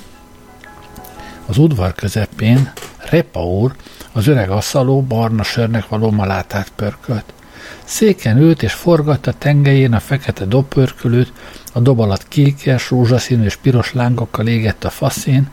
Az 1.46 1.58
udvar 1.58 1.94
közepén 1.94 2.72
Repa 3.10 3.44
úr, 3.44 3.74
az 4.12 4.26
öreg 4.26 4.50
asszaló 4.50 5.02
barna 5.02 5.42
sörnek 5.42 5.88
való 5.88 6.10
malátát 6.10 6.72
pörkölt. 6.76 7.32
Széken 7.84 8.38
ült 8.38 8.62
és 8.62 8.72
forgatta 8.72 9.32
tengelyén 9.32 9.92
a 9.92 10.00
fekete 10.00 10.44
dobpörkölőt, 10.44 11.32
a 11.72 11.80
dob 11.80 12.00
alatt 12.00 12.28
kékes, 12.28 12.90
rózsaszínű 12.90 13.44
és 13.44 13.56
piros 13.56 13.92
lángokkal 13.92 14.46
égett 14.46 14.84
a 14.84 14.90
faszén, 14.90 15.50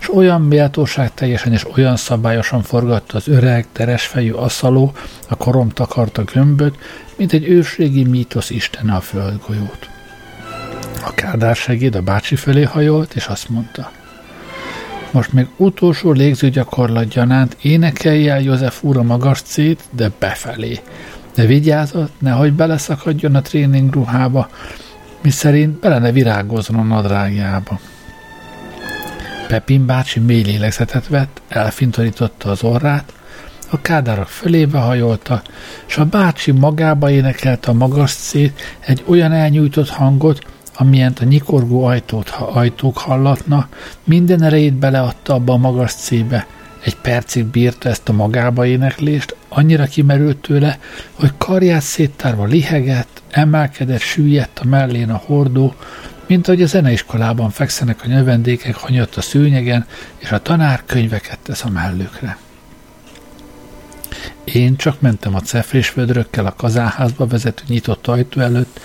és 0.00 0.14
olyan 0.14 0.42
méltóság 0.42 1.14
teljesen 1.14 1.52
és 1.52 1.66
olyan 1.74 1.96
szabályosan 1.96 2.62
forgatta 2.62 3.16
az 3.16 3.28
öreg, 3.28 3.66
teresfejű 3.72 4.32
asszaló 4.32 4.92
a 5.28 5.36
korom 5.36 5.68
takarta 5.68 6.24
gömböt, 6.24 6.78
mint 7.16 7.32
egy 7.32 7.48
ősrégi 7.48 8.04
mítosz 8.04 8.50
istene 8.50 8.94
a 8.94 9.00
földgolyót. 9.00 9.88
A 11.06 11.14
Kádár 11.14 11.56
segéd 11.56 11.94
a 11.94 12.02
bácsi 12.02 12.36
fölé 12.36 12.62
hajolt, 12.62 13.14
és 13.14 13.26
azt 13.26 13.48
mondta. 13.48 13.90
Most 15.10 15.32
még 15.32 15.46
utolsó 15.56 16.12
légzőgyakorlat 16.12 17.08
gyanánt 17.08 17.56
énekelj 17.62 18.28
el 18.28 18.40
József 18.40 18.82
úr 18.82 18.96
a 18.96 19.02
magas 19.02 19.42
cét, 19.42 19.82
de 19.90 20.10
befelé. 20.18 20.80
De 21.36 21.46
vigyázat, 21.46 22.10
nehogy 22.18 22.52
beleszakadjon 22.52 23.34
a 23.34 23.42
tréning 23.42 23.92
ruhába, 23.92 24.48
mi 25.22 25.30
szerint 25.30 25.80
bele 25.80 25.98
ne 25.98 26.12
virágozzon 26.12 26.76
a 26.76 26.82
nadrágjába. 26.82 27.80
Pepin 29.48 29.86
bácsi 29.86 30.20
mély 30.20 30.42
lélegzetet 30.42 31.08
vett, 31.08 31.40
elfintorította 31.48 32.50
az 32.50 32.62
orrát, 32.62 33.12
a 33.70 33.80
kádárok 33.80 34.28
fölébe 34.28 34.78
hajolta, 34.78 35.42
és 35.86 35.96
a 35.96 36.04
bácsi 36.04 36.50
magába 36.50 37.10
énekelte 37.10 37.70
a 37.70 37.74
magas 37.74 38.10
szét 38.10 38.76
egy 38.80 39.04
olyan 39.06 39.32
elnyújtott 39.32 39.88
hangot, 39.88 40.46
amilyent 40.76 41.18
a 41.18 41.24
nyikorgó 41.24 41.84
ajtót, 41.84 42.28
ha 42.28 42.44
ajtók 42.44 42.98
hallatna, 42.98 43.68
minden 44.04 44.42
erejét 44.42 44.74
beleadta 44.74 45.34
abba 45.34 45.52
a 45.52 45.56
magas 45.56 45.92
cébe. 45.92 46.46
Egy 46.86 46.96
percig 46.96 47.44
bírta 47.44 47.88
ezt 47.88 48.08
a 48.08 48.12
magába 48.12 48.66
éneklést, 48.66 49.36
annyira 49.48 49.84
kimerült 49.84 50.36
tőle, 50.36 50.78
hogy 51.12 51.32
karját 51.38 51.82
széttárva 51.82 52.44
lihegett, 52.44 53.22
emelkedett, 53.30 54.00
süllyedt 54.00 54.58
a 54.58 54.64
mellén 54.64 55.10
a 55.10 55.22
hordó, 55.24 55.74
mint 56.26 56.48
ahogy 56.48 56.62
a 56.62 56.66
zeneiskolában 56.66 57.50
fekszenek 57.50 58.02
a 58.04 58.06
növendékek 58.06 58.74
hanyatt 58.74 59.14
a 59.14 59.20
szőnyegen, 59.20 59.86
és 60.16 60.32
a 60.32 60.42
tanár 60.42 60.82
könyveket 60.86 61.38
tesz 61.38 61.64
a 61.64 61.68
mellükre. 61.68 62.38
Én 64.44 64.76
csak 64.76 65.00
mentem 65.00 65.34
a 65.34 65.40
cefrés 65.40 65.92
vödrökkel 65.92 66.46
a 66.46 66.54
kazánházba 66.56 67.26
vezető 67.26 67.62
nyitott 67.68 68.06
ajtó 68.06 68.40
előtt, 68.40 68.80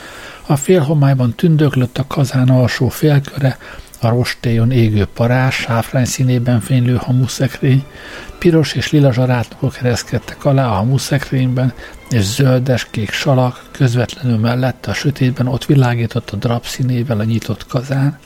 a 0.45 0.55
félhomályban 0.55 1.35
tündöklött 1.35 1.97
a 1.97 2.07
kazán 2.07 2.49
alsó 2.49 2.89
félköre, 2.89 3.57
a 4.01 4.09
rostéjon 4.09 4.71
égő 4.71 5.07
parás, 5.13 5.55
sáfrány 5.55 6.05
színében 6.05 6.59
fénylő 6.59 6.95
hamuszekrény, 6.95 7.83
piros 8.39 8.73
és 8.73 8.91
lila 8.91 9.13
zsarátnokok 9.13 9.77
ereszkedtek 9.79 10.45
alá 10.45 10.67
a 10.67 10.73
hamuszekrényben, 10.73 11.73
és 12.09 12.23
zöldes 12.23 12.87
kék 12.91 13.11
salak 13.11 13.63
közvetlenül 13.71 14.37
mellette 14.37 14.91
a 14.91 14.93
sötétben 14.93 15.47
ott 15.47 15.65
világított 15.65 16.29
a 16.29 16.35
drap 16.35 16.65
színével 16.65 17.19
a 17.19 17.23
nyitott 17.23 17.67
kazán. 17.67 18.19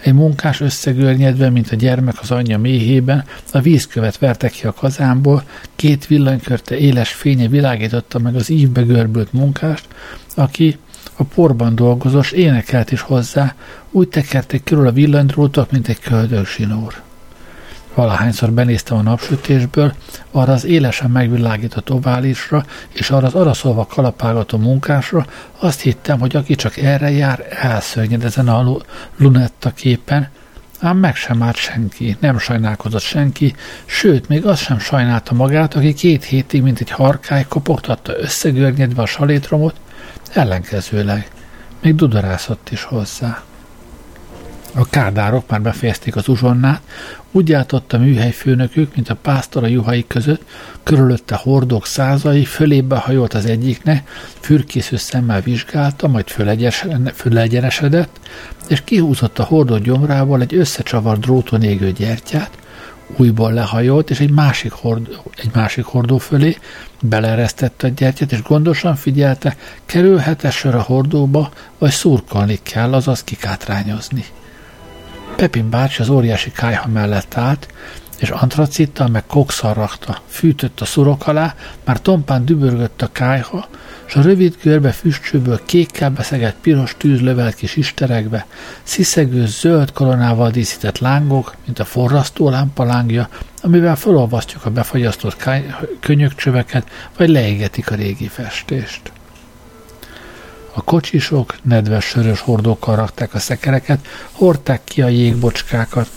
Egy 0.00 0.12
munkás 0.12 0.60
összegörnyedve, 0.60 1.50
mint 1.50 1.70
a 1.70 1.76
gyermek 1.76 2.20
az 2.20 2.30
anyja 2.30 2.58
méhében, 2.58 3.24
a 3.52 3.60
vízkövet 3.60 4.18
verte 4.18 4.48
ki 4.48 4.66
a 4.66 4.72
kazánból, 4.72 5.42
két 5.76 6.06
villanykörte 6.06 6.76
éles 6.76 7.12
fénye 7.12 7.48
világította 7.48 8.18
meg 8.18 8.34
az 8.34 8.50
ívbe 8.50 8.82
görbült 8.82 9.32
munkást, 9.32 9.86
aki 10.34 10.78
a 11.16 11.22
porban 11.22 11.74
dolgozós 11.74 12.30
énekelt 12.30 12.92
is 12.92 13.00
hozzá, 13.00 13.54
úgy 13.90 14.08
tekerték 14.08 14.64
körül 14.64 14.86
a 14.86 14.92
villanydrótok, 14.92 15.70
mint 15.70 15.88
egy 15.88 16.00
köldögzsinór. 16.00 17.02
Valahányszor 17.94 18.50
benéztem 18.52 18.96
a 18.96 19.02
napsütésből, 19.02 19.94
arra 20.30 20.52
az 20.52 20.64
élesen 20.64 21.10
megvilágított 21.10 21.90
oválisra, 21.90 22.64
és 22.92 23.10
arra 23.10 23.26
az 23.26 23.34
araszolva 23.34 23.86
kalapálgató 23.86 24.58
munkásra, 24.58 25.26
azt 25.58 25.80
hittem, 25.80 26.20
hogy 26.20 26.36
aki 26.36 26.54
csak 26.54 26.76
erre 26.76 27.10
jár, 27.10 27.46
elszörnyed 27.50 28.24
ezen 28.24 28.48
a 28.48 28.76
lunetta 29.16 29.70
képen, 29.70 30.28
ám 30.80 30.96
meg 30.96 31.16
sem 31.16 31.42
állt 31.42 31.56
senki, 31.56 32.16
nem 32.20 32.38
sajnálkozott 32.38 33.02
senki, 33.02 33.54
sőt, 33.84 34.28
még 34.28 34.46
az 34.46 34.58
sem 34.58 34.78
sajnálta 34.78 35.34
magát, 35.34 35.74
aki 35.74 35.94
két 35.94 36.24
hétig, 36.24 36.62
mint 36.62 36.80
egy 36.80 36.90
harkály, 36.90 37.44
kopogtatta 37.48 38.18
összegörnyedve 38.18 39.02
a 39.02 39.06
salétromot, 39.06 39.74
ellenkezőleg, 40.32 41.30
még 41.82 41.94
dudarászott 41.94 42.70
is 42.70 42.82
hozzá. 42.82 43.42
A 44.76 44.88
kádárok 44.88 45.50
már 45.50 45.62
befejezték 45.62 46.16
az 46.16 46.28
uzsonnát, 46.28 46.80
úgy 47.30 47.48
játott 47.48 47.92
a 47.92 47.98
műhelyfőnökük, 47.98 48.94
mint 48.94 49.08
a 49.08 49.16
pásztor 49.22 49.64
a 49.64 49.66
juhai 49.66 50.04
között, 50.06 50.42
körülötte 50.82 51.34
hordók 51.34 51.86
százai, 51.86 52.44
fölébe 52.44 52.96
hajolt 52.96 53.34
az 53.34 53.46
egyiknek, 53.46 54.08
fürkésző 54.40 54.96
szemmel 54.96 55.40
vizsgálta, 55.40 56.08
majd 56.08 56.28
fölegyenesedett, 57.14 58.20
és 58.68 58.82
kihúzott 58.84 59.38
a 59.38 59.44
hordó 59.44 59.78
gyomrából 59.78 60.40
egy 60.40 60.54
összecsavart 60.54 61.20
dróton 61.20 61.62
égő 61.62 61.92
gyertyát, 61.92 62.50
újból 63.16 63.52
lehajolt, 63.52 64.10
és 64.10 64.20
egy 64.20 64.30
másik, 64.30 64.72
hordó, 64.72 65.12
egy 65.36 65.50
másik 65.54 65.84
hordó 65.84 66.18
fölé 66.18 66.58
beleresztette 67.00 67.86
a 67.86 67.90
gyertyát, 67.90 68.32
és 68.32 68.42
gondosan 68.42 68.96
figyelte, 68.96 69.56
kerülhet-e 69.86 70.50
sor 70.50 70.74
a 70.74 70.82
hordóba, 70.82 71.50
vagy 71.78 71.90
szurkolni 71.90 72.58
kell, 72.62 72.94
azaz 72.94 73.24
kikátrányozni. 73.24 74.24
Pepin 75.36 75.70
bácsi 75.70 76.02
az 76.02 76.08
óriási 76.08 76.52
kájha 76.52 76.88
mellett 76.88 77.36
állt, 77.36 77.68
és 78.18 78.30
antracittal 78.30 79.08
meg 79.08 79.26
kokszal 79.26 79.74
rakta. 79.74 80.18
Fűtött 80.28 80.80
a 80.80 80.84
szurok 80.84 81.26
alá, 81.26 81.54
már 81.84 82.00
tompán 82.00 82.44
dübörgött 82.44 83.02
a 83.02 83.12
kájha, 83.12 83.68
és 84.06 84.14
a 84.14 84.22
rövid 84.22 84.56
körbe 84.60 84.92
füstcsőből 84.92 85.60
kékkel 85.64 86.10
beszegett 86.10 86.56
piros 86.60 86.94
tűz 86.98 87.20
lövelt 87.20 87.54
kis 87.54 87.76
isterekbe, 87.76 88.46
sziszegő 88.82 89.46
zöld 89.46 89.92
koronával 89.92 90.50
díszített 90.50 90.98
lángok, 90.98 91.54
mint 91.64 91.78
a 91.78 91.84
forrasztó 91.84 92.50
lámpa 92.50 92.84
lángja, 92.84 93.28
amivel 93.62 93.96
felolvasztjuk 93.96 94.64
a 94.64 94.70
befagyasztott 94.70 95.48
könyökcsöveket, 96.00 96.88
vagy 97.16 97.28
leégetik 97.28 97.90
a 97.90 97.94
régi 97.94 98.28
festést. 98.28 99.12
A 100.76 100.82
kocsisok 100.82 101.56
nedves 101.62 102.04
sörös 102.04 102.40
hordókkal 102.40 102.96
rakták 102.96 103.34
a 103.34 103.38
szekereket, 103.38 104.06
hordták 104.32 104.80
ki 104.84 105.02
a 105.02 105.08
jégbocskákat. 105.08 106.10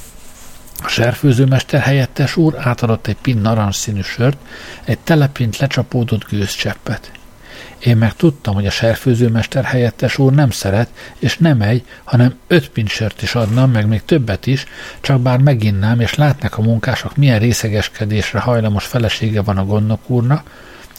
A 0.83 0.87
serfőzőmester 0.87 1.81
helyettes 1.81 2.35
úr 2.35 2.55
átadott 2.57 3.07
egy 3.07 3.17
pin 3.21 3.37
narancsszínű 3.37 4.01
sört, 4.01 4.37
egy 4.83 4.99
telepint 4.99 5.57
lecsapódott 5.57 6.29
gőzcseppet. 6.29 7.11
Én 7.79 7.97
meg 7.97 8.13
tudtam, 8.13 8.53
hogy 8.53 8.65
a 8.65 8.71
serfőzőmester 8.71 9.63
helyettes 9.63 10.17
úr 10.17 10.33
nem 10.33 10.49
szeret, 10.49 10.89
és 11.19 11.37
nem 11.37 11.61
egy, 11.61 11.83
hanem 12.03 12.35
öt 12.47 12.69
pincsört 12.69 13.21
is 13.21 13.35
adna, 13.35 13.65
meg 13.65 13.87
még 13.87 14.05
többet 14.05 14.45
is, 14.45 14.65
csak 15.01 15.21
bár 15.21 15.39
meginnám, 15.39 15.99
és 15.99 16.15
látnak 16.15 16.57
a 16.57 16.61
munkások, 16.61 17.15
milyen 17.15 17.39
részegeskedésre 17.39 18.39
hajlamos 18.39 18.85
felesége 18.85 19.41
van 19.41 19.57
a 19.57 19.65
gondnok 19.65 20.09
úrnak, 20.09 20.49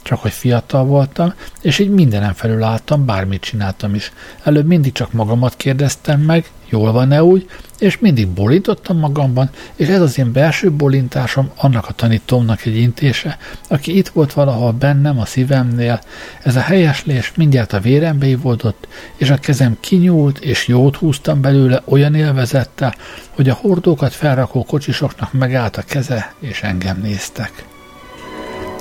csak 0.08 0.20
hogy 0.20 0.32
fiatal 0.32 0.84
voltam, 0.84 1.34
és 1.62 1.78
így 1.78 1.90
mindenem 1.90 2.32
felül 2.32 2.62
álltam, 2.62 3.04
bármit 3.04 3.40
csináltam 3.40 3.94
is. 3.94 4.12
Előbb 4.42 4.66
mindig 4.66 4.92
csak 4.92 5.12
magamat 5.12 5.56
kérdeztem 5.56 6.20
meg, 6.20 6.50
jól 6.68 6.92
van-e 6.92 7.22
úgy, 7.22 7.48
és 7.78 7.98
mindig 7.98 8.28
bolintottam 8.28 8.98
magamban, 8.98 9.50
és 9.74 9.88
ez 9.88 10.00
az 10.00 10.18
én 10.18 10.32
belső 10.32 10.70
bolintásom 10.72 11.50
annak 11.56 11.88
a 11.88 11.92
tanítómnak 11.92 12.64
egy 12.64 12.76
intése, 12.76 13.38
aki 13.68 13.96
itt 13.96 14.08
volt 14.08 14.32
valahol 14.32 14.72
bennem 14.72 15.18
a 15.18 15.24
szívemnél. 15.24 16.00
Ez 16.42 16.56
a 16.56 16.60
helyeslés 16.60 17.32
mindjárt 17.36 17.72
a 17.72 17.80
vérembe 17.80 18.26
ivódott, 18.26 18.88
és 19.16 19.30
a 19.30 19.36
kezem 19.36 19.76
kinyúlt, 19.80 20.38
és 20.38 20.68
jót 20.68 20.96
húztam 20.96 21.40
belőle 21.40 21.82
olyan 21.84 22.14
élvezettel, 22.14 22.94
hogy 23.30 23.48
a 23.48 23.58
hordókat 23.60 24.12
felrakó 24.12 24.64
kocsisoknak 24.64 25.32
megállt 25.32 25.76
a 25.76 25.82
keze, 25.82 26.34
és 26.40 26.62
engem 26.62 27.00
néztek. 27.02 27.76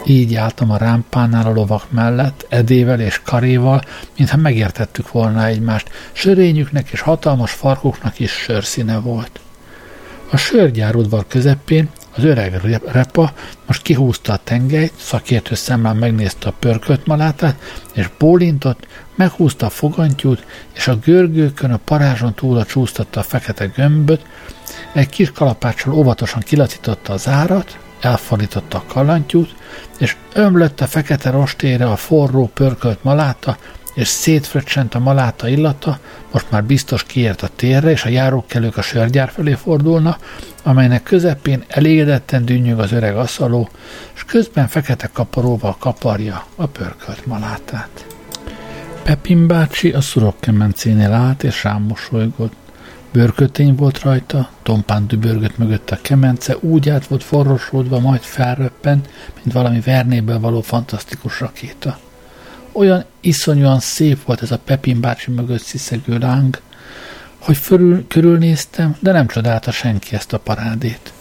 Így 0.06 0.36
álltam 0.36 0.72
a 0.72 0.78
rámpánál 0.78 1.46
a 1.46 1.54
lovak 1.54 1.92
mellett, 1.92 2.46
edével 2.50 3.00
és 3.00 3.22
karéval, 3.24 3.82
mintha 4.18 4.38
megértettük 4.38 5.12
volna 5.12 5.46
egymást. 5.46 5.90
Sörényüknek 6.12 6.90
és 6.90 7.00
hatalmas 7.00 7.52
farkuknak 7.52 8.20
is 8.20 8.32
sörszíne 8.32 9.00
volt. 9.00 9.40
A 10.32 10.38
sörgyárudvar 10.38 11.28
közepén 11.28 11.90
az 12.16 12.24
öreg 12.24 12.62
repa 12.86 13.34
most 13.66 13.82
kihúzta 13.82 14.34
a 14.34 14.40
tengelyt, 14.44 14.94
szakértő 14.98 15.56
szemmel 15.56 15.94
megnézte 15.94 16.48
a 16.48 16.54
pörkölt 16.60 17.06
malátát, 17.06 17.62
és 17.94 18.10
bólintott, 18.18 18.88
meghúzta 19.16 19.66
a 19.66 19.70
fogantyút, 19.70 20.46
és 20.74 20.88
a 20.88 20.96
görgőkön 20.96 21.72
a 21.72 21.80
parázson 21.86 22.34
túl 22.34 22.58
a 22.58 22.66
csúsztatta 22.66 23.20
a 23.20 23.24
fekete 23.24 23.66
gömböt, 23.66 24.26
egy 24.94 25.10
kis 25.10 25.32
kalapáccsal 25.32 25.94
óvatosan 25.94 26.42
kilacította 26.42 27.14
az 27.14 27.28
árat, 27.28 27.78
elfordította 28.02 28.78
a 28.78 28.94
kalantyút, 28.94 29.56
és 29.98 30.16
ömlött 30.34 30.82
a 30.82 30.88
fekete 30.88 31.30
rostére 31.30 31.86
a 31.86 31.96
forró, 31.96 32.50
pörkölt 32.54 33.04
maláta, 33.04 33.58
és 33.94 34.08
szétfröccsent 34.08 34.96
a 34.96 35.00
maláta 35.00 35.48
illata, 35.48 36.00
most 36.32 36.52
már 36.52 36.64
biztos 36.64 37.04
kiért 37.04 37.42
a 37.42 37.50
térre, 37.56 37.92
és 37.92 38.04
a 38.04 38.10
járókelők 38.10 38.78
a 38.78 38.82
sörgyár 38.82 39.30
felé 39.30 39.54
fordulna, 39.54 40.18
amelynek 40.64 41.04
közepén 41.04 41.64
elégedetten 41.68 42.46
dünnyög 42.46 42.80
az 42.80 42.92
öreg 42.92 43.16
aszaló, 43.16 43.70
és 44.16 44.24
közben 44.24 44.68
fekete 44.68 45.10
kaparóval 45.14 45.76
kaparja 45.80 46.46
a 46.56 46.66
pörkölt 46.66 47.26
malátát. 47.26 48.06
Pepin 49.04 49.48
bácsi 49.48 49.92
a 49.92 50.02
szurokkemencénél 50.02 51.12
állt, 51.12 51.44
és 51.44 51.64
rám 51.64 51.82
mosolygott. 51.82 52.67
Bőrkötény 53.12 53.76
volt 53.76 54.00
rajta, 54.00 54.50
tompán 54.63 55.08
dübörgött 55.08 55.58
mögött 55.58 55.89
a 55.89 56.00
kemence, 56.02 56.58
úgy 56.60 56.89
át 56.89 57.08
volt 57.08 57.24
forrosódva, 57.24 58.00
majd 58.00 58.22
felröppent, 58.22 59.10
mint 59.43 59.56
valami 59.56 59.80
vernéből 59.80 60.39
való 60.39 60.62
fantasztikus 60.62 61.39
rakéta. 61.39 62.00
Olyan 62.72 63.06
iszonyúan 63.20 63.80
szép 63.80 64.26
volt 64.26 64.41
ez 64.41 64.52
a 64.52 64.60
Pepin 64.65 65.02
bácsi 65.02 65.32
mögött 65.32 65.62
sziszegő 65.62 66.17
láng, 66.17 66.62
Hogy 67.38 67.58
fölül, 67.58 68.08
körülnéztem, 68.08 68.96
de 69.00 69.12
nem 69.12 69.28
csodálta 69.28 69.72
senki 69.72 70.15
ezt 70.15 70.34
a 70.34 70.39
parádét. 70.39 71.13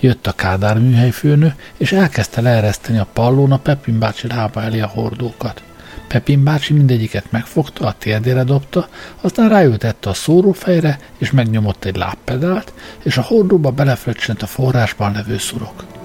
Jött 0.00 0.26
a 0.26 0.32
Kádár 0.32 0.78
műhelyfőnő, 0.78 1.54
és 1.76 1.92
elkezdte 1.92 2.40
leereszteni 2.40 2.98
a 2.98 3.06
pallón 3.12 3.52
a 3.52 3.58
Pepin 3.58 3.98
bácsi 3.98 4.26
lába 4.26 4.62
elé 4.62 4.80
a 4.80 4.86
hordókat. 4.86 5.62
Pepin 6.08 6.44
bácsi 6.44 6.72
mindegyiket 6.72 7.30
megfogta, 7.30 7.86
a 7.86 7.94
térdére 7.98 8.44
dobta, 8.44 8.88
aztán 9.20 9.48
ráültette 9.48 10.10
a 10.10 10.14
szórófejre, 10.14 10.98
és 11.18 11.30
megnyomott 11.30 11.84
egy 11.84 11.96
lábpedált, 11.96 12.72
és 13.02 13.16
a 13.16 13.22
hordóba 13.22 13.70
belefröccsent 13.70 14.42
a 14.42 14.46
forrásban 14.46 15.12
levő 15.12 15.38
szurok. 15.38 15.97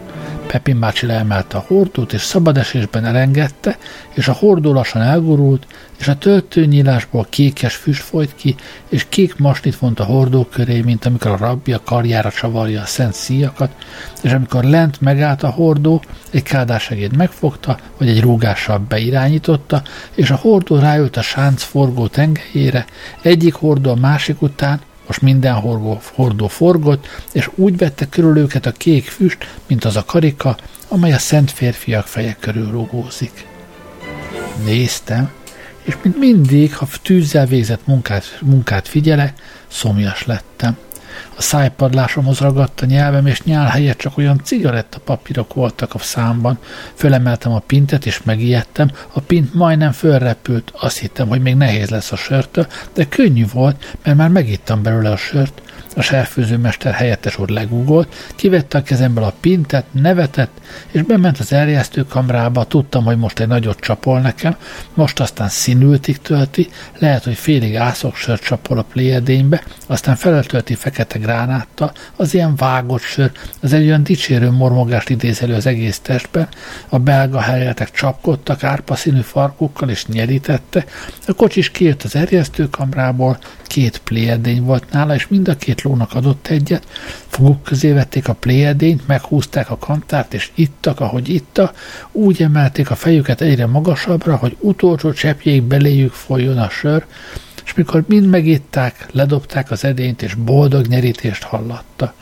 Pepin 0.47 0.79
bácsi 0.79 1.05
leemelte 1.05 1.57
a 1.57 1.65
hordót, 1.67 2.13
és 2.13 2.21
szabad 2.21 2.57
esésben 2.57 3.05
elengedte, 3.05 3.77
és 4.13 4.27
a 4.27 4.33
hordó 4.33 4.73
lassan 4.73 5.01
elgurult, 5.01 5.67
és 5.99 6.07
a 6.07 6.17
töltőnyílásból 6.17 7.25
kékes 7.29 7.75
füst 7.75 8.01
folyt 8.01 8.35
ki, 8.35 8.55
és 8.89 9.05
kék 9.09 9.37
masnit 9.37 9.77
vont 9.77 9.99
a 9.99 10.03
hordó 10.03 10.45
köré, 10.45 10.81
mint 10.81 11.05
amikor 11.05 11.31
a 11.31 11.37
rabbi 11.37 11.73
a 11.73 11.81
karjára 11.83 12.31
csavarja 12.31 12.81
a 12.81 12.85
szent 12.85 13.13
szíjakat, 13.13 13.71
és 14.21 14.31
amikor 14.31 14.63
lent 14.63 15.01
megállt 15.01 15.43
a 15.43 15.49
hordó, 15.49 16.03
egy 16.31 16.43
kádársegéd 16.43 17.15
megfogta, 17.15 17.77
vagy 17.97 18.07
egy 18.09 18.21
rúgással 18.21 18.85
beirányította, 18.87 19.81
és 20.15 20.29
a 20.31 20.35
hordó 20.35 20.79
ráült 20.79 21.17
a 21.17 21.21
sánc 21.21 21.63
forgó 21.63 22.07
tengelyére, 22.07 22.85
egyik 23.21 23.53
hordó 23.53 23.91
a 23.91 23.95
másik 23.95 24.41
után, 24.41 24.81
most 25.07 25.21
minden 25.21 25.53
hordó, 25.53 26.01
hordó 26.13 26.47
forgott, 26.47 27.07
és 27.31 27.49
úgy 27.55 27.77
vette 27.77 28.09
körül 28.09 28.37
őket 28.37 28.65
a 28.65 28.71
kék 28.71 29.05
füst, 29.05 29.55
mint 29.67 29.85
az 29.85 29.95
a 29.95 30.05
karika, 30.05 30.57
amely 30.87 31.13
a 31.13 31.17
szent 31.17 31.51
férfiak 31.51 32.07
feje 32.07 32.37
körül 32.39 32.71
rugózik. 32.71 33.47
Néztem, 34.65 35.31
és 35.83 35.97
mint 36.01 36.17
mindig, 36.17 36.75
ha 36.75 36.87
tűzzel 37.01 37.45
végzett 37.45 37.87
munkát, 37.87 38.39
munkát 38.41 38.87
figyele, 38.87 39.33
szomjas 39.67 40.25
lettem. 40.25 40.77
A 41.35 41.41
szájpadlásomhoz 41.41 42.39
ragadt 42.39 42.81
a 42.81 42.85
nyelvem, 42.85 43.25
és 43.25 43.43
nyál 43.43 43.67
helyett 43.67 43.97
csak 43.97 44.17
olyan 44.17 44.41
cigaretta 44.43 44.99
papírok 44.99 45.53
voltak 45.53 45.93
a 45.93 45.97
számban. 45.99 46.57
Fölemeltem 46.93 47.53
a 47.53 47.59
pintet, 47.59 48.05
és 48.05 48.23
megijedtem. 48.23 48.91
A 49.13 49.19
pint 49.19 49.53
majdnem 49.53 49.91
fölrepült. 49.91 50.73
Azt 50.79 50.97
hittem, 50.97 51.27
hogy 51.27 51.41
még 51.41 51.55
nehéz 51.55 51.89
lesz 51.89 52.11
a 52.11 52.15
sörtől, 52.15 52.67
de 52.93 53.07
könnyű 53.07 53.45
volt, 53.53 53.97
mert 54.03 54.17
már 54.17 54.29
megittam 54.29 54.83
belőle 54.83 55.11
a 55.11 55.17
sört. 55.17 55.61
A 55.95 56.01
serfőzőmester 56.01 56.93
helyettes 56.93 57.39
úr 57.39 57.49
legugolt, 57.49 58.15
kivette 58.35 58.77
a 58.77 58.83
kezemből 58.83 59.23
a 59.23 59.33
pintet, 59.39 59.85
nevetett, 59.91 60.51
és 60.91 61.01
bement 61.01 61.39
az 61.39 61.53
erjesztő 61.53 62.05
kamrába, 62.05 62.63
tudtam, 62.63 63.03
hogy 63.03 63.17
most 63.17 63.39
egy 63.39 63.47
nagyot 63.47 63.79
csapol 63.79 64.19
nekem, 64.19 64.55
most 64.93 65.19
aztán 65.19 65.49
színültig 65.49 66.17
tölti, 66.17 66.67
lehet, 66.97 67.23
hogy 67.23 67.35
félig 67.35 67.75
ászok 67.75 68.15
sör 68.15 68.39
csapol 68.39 68.77
a 68.77 68.81
pléjedénybe, 68.83 69.63
aztán 69.87 70.15
feltölti 70.15 70.75
fekete 70.75 71.19
gránáttal, 71.19 71.91
az 72.15 72.33
ilyen 72.33 72.55
vágott 72.55 73.01
sör, 73.01 73.31
az 73.61 73.73
egy 73.73 73.85
olyan 73.85 74.03
dicsérő 74.03 74.51
mormogást 74.51 75.09
idéz 75.09 75.41
elő 75.41 75.53
az 75.53 75.65
egész 75.65 75.99
testben, 75.99 76.47
a 76.89 76.99
belga 76.99 77.39
helyletek 77.39 77.91
csapkodtak 77.91 78.63
árpa 78.63 78.95
színű 78.95 79.21
farkukkal 79.21 79.89
és 79.89 80.05
nyerítette, 80.05 80.85
a 81.27 81.33
kocsis 81.33 81.71
kijött 81.71 82.03
az 82.03 82.15
erjesztőkamrából, 82.15 83.37
két 83.73 83.97
pléjedény 83.97 84.63
volt 84.63 84.91
nála, 84.91 85.15
és 85.15 85.27
mind 85.27 85.47
a 85.47 85.55
két 85.55 85.82
lónak 85.83 86.13
adott 86.13 86.47
egyet, 86.47 86.87
foguk 87.27 87.63
közé 87.63 87.91
vették 87.91 88.27
a 88.27 88.33
pléjedényt, 88.33 89.07
meghúzták 89.07 89.69
a 89.69 89.77
kantárt, 89.77 90.33
és 90.33 90.51
ittak, 90.53 90.99
ahogy 90.99 91.29
itta, 91.29 91.71
úgy 92.11 92.41
emelték 92.41 92.89
a 92.89 92.95
fejüket 92.95 93.41
egyre 93.41 93.65
magasabbra, 93.65 94.35
hogy 94.35 94.57
utolsó 94.59 95.11
cseppjéig 95.11 95.63
beléjük 95.63 96.11
folyjon 96.11 96.57
a 96.57 96.69
sör, 96.69 97.05
és 97.65 97.73
mikor 97.73 98.03
mind 98.07 98.29
megitták, 98.29 99.07
ledobták 99.11 99.71
az 99.71 99.83
edényt, 99.83 100.21
és 100.21 100.33
boldog 100.33 100.85
nyerítést 100.85 101.43
hallatta, 101.43 102.13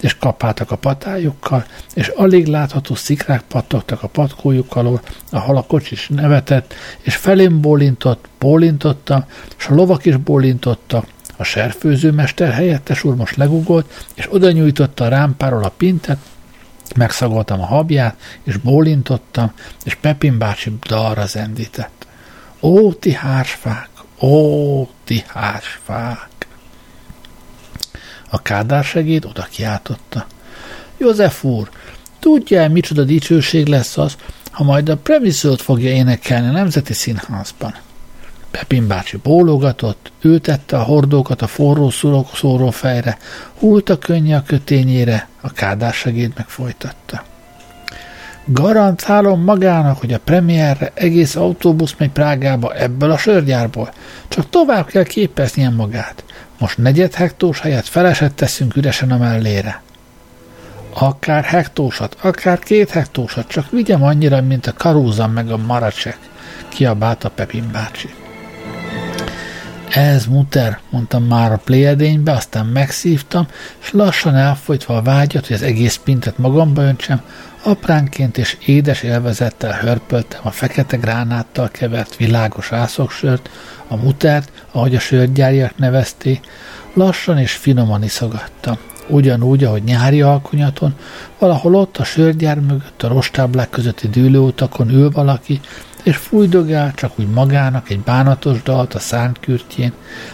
és 0.00 0.16
kapáltak 0.16 0.70
a 0.70 0.76
patájukkal, 0.76 1.64
és 1.94 2.08
alig 2.08 2.46
látható 2.46 2.94
szikrák 2.94 3.42
pattogtak 3.42 4.02
a 4.02 4.08
patkójuk 4.08 4.76
alól, 4.76 5.00
a 5.30 5.66
kocsis 5.66 6.08
nevetett, 6.08 6.74
és 7.00 7.16
felém 7.16 7.60
bólintott, 7.60 8.28
bólintottam, 8.38 9.24
és 9.58 9.66
a 9.66 9.74
lovak 9.74 10.04
is 10.04 10.16
bólintottak, 10.16 11.06
a 11.40 11.44
serfőzőmester 11.44 12.52
helyettes 12.52 13.04
úr 13.04 13.14
most 13.14 13.36
legugolt, 13.36 14.06
és 14.14 14.32
oda 14.32 14.50
nyújtotta 14.50 15.04
a 15.04 15.08
rámpáról 15.08 15.64
a 15.64 15.72
pintet, 15.76 16.18
megszagoltam 16.96 17.60
a 17.60 17.66
habját, 17.66 18.20
és 18.42 18.56
bólintottam, 18.56 19.52
és 19.84 19.94
Pepin 19.94 20.38
bácsi 20.38 20.72
dalra 20.82 21.26
zendített. 21.26 22.06
Ó, 22.60 22.92
ti 22.92 23.12
hársfák, 23.12 23.88
ó, 24.20 24.88
ti 25.04 25.24
hársfák! 25.26 26.28
A 28.30 28.42
kádár 28.42 28.84
segéd 28.84 29.24
oda 29.24 29.46
kiáltotta. 29.50 30.26
József 30.96 31.44
úr, 31.44 31.70
tudja-e, 32.18 32.68
micsoda 32.68 33.02
dicsőség 33.02 33.66
lesz 33.66 33.98
az, 33.98 34.16
ha 34.50 34.64
majd 34.64 34.88
a 34.88 34.96
premiszőt 34.96 35.62
fogja 35.62 35.90
énekelni 35.90 36.48
a 36.48 36.52
Nemzeti 36.52 36.92
Színházban? 36.92 37.74
Pepin 38.50 38.86
bácsi 38.86 39.16
bólogatott, 39.16 40.12
ültette 40.22 40.76
a 40.76 40.82
hordókat 40.82 41.42
a 41.42 41.46
forró 41.46 41.90
szóró 42.34 42.70
fejre, 42.70 43.18
hult 43.58 43.88
a 43.88 43.98
könnye 43.98 44.36
a 44.36 44.42
kötényére, 44.42 45.28
a 45.40 45.52
kádársegéd 45.52 46.32
meg 46.36 46.48
folytatta. 46.48 47.22
Garantálom 48.44 49.42
magának, 49.42 49.98
hogy 49.98 50.12
a 50.12 50.18
premierre 50.18 50.90
egész 50.94 51.36
autóbusz 51.36 51.94
megy 51.98 52.10
Prágába 52.10 52.74
ebből 52.74 53.10
a 53.10 53.18
sörgyárból. 53.18 53.92
Csak 54.28 54.48
tovább 54.48 54.86
kell 54.86 55.02
képeznie 55.02 55.70
magát. 55.70 56.24
Most 56.58 56.78
negyed 56.78 57.14
hektós 57.14 57.60
helyet 57.60 57.88
feleset 57.88 58.34
teszünk 58.34 58.76
üresen 58.76 59.10
a 59.10 59.16
mellére. 59.16 59.82
Akár 60.92 61.44
hektósat, 61.44 62.16
akár 62.22 62.58
két 62.58 62.90
hektósat, 62.90 63.48
csak 63.48 63.70
vigyem 63.70 64.02
annyira, 64.02 64.40
mint 64.40 64.66
a 64.66 64.72
karúzam 64.72 65.32
meg 65.32 65.50
a 65.50 65.56
maracsek, 65.56 66.18
kiabálta 66.68 67.28
Pepin 67.28 67.70
bácsi. 67.72 68.08
Ez 69.94 70.26
muter, 70.26 70.78
mondtam 70.90 71.24
már 71.24 71.52
a 71.52 71.60
pléjedénybe, 71.64 72.32
aztán 72.32 72.66
megszívtam, 72.66 73.46
és 73.80 73.92
lassan 73.92 74.36
elfolytva 74.36 74.96
a 74.96 75.02
vágyat, 75.02 75.46
hogy 75.46 75.56
az 75.56 75.62
egész 75.62 76.00
pintet 76.04 76.38
magamba 76.38 76.82
öntsem, 76.82 77.20
apránként 77.62 78.38
és 78.38 78.56
édes 78.66 79.02
élvezettel 79.02 79.72
hörpöltem 79.72 80.40
a 80.42 80.50
fekete 80.50 80.96
gránáttal 80.96 81.68
kevert 81.68 82.16
világos 82.16 82.72
ászoksört, 82.72 83.50
a 83.88 83.96
mutert, 83.96 84.52
ahogy 84.70 84.94
a 84.94 85.00
sörgyáriak 85.00 85.78
nevezték, 85.78 86.46
lassan 86.94 87.38
és 87.38 87.52
finoman 87.52 88.02
iszogattam. 88.02 88.78
Ugyanúgy, 89.06 89.64
ahogy 89.64 89.82
nyári 89.82 90.22
alkonyaton, 90.22 90.94
valahol 91.38 91.74
ott 91.74 91.96
a 91.96 92.04
sörgyár 92.04 92.60
mögött, 92.60 93.02
a 93.02 93.08
rostáblák 93.08 93.70
közötti 93.70 94.08
dűlőutakon 94.08 94.88
ül 94.88 95.10
valaki, 95.10 95.60
és 96.02 96.16
fújdogál 96.16 96.92
csak 96.94 97.18
úgy 97.18 97.28
magának 97.28 97.90
egy 97.90 98.00
bánatos 98.00 98.62
dalt 98.62 98.94
a 98.94 98.98
szántkürtjén, 98.98 99.92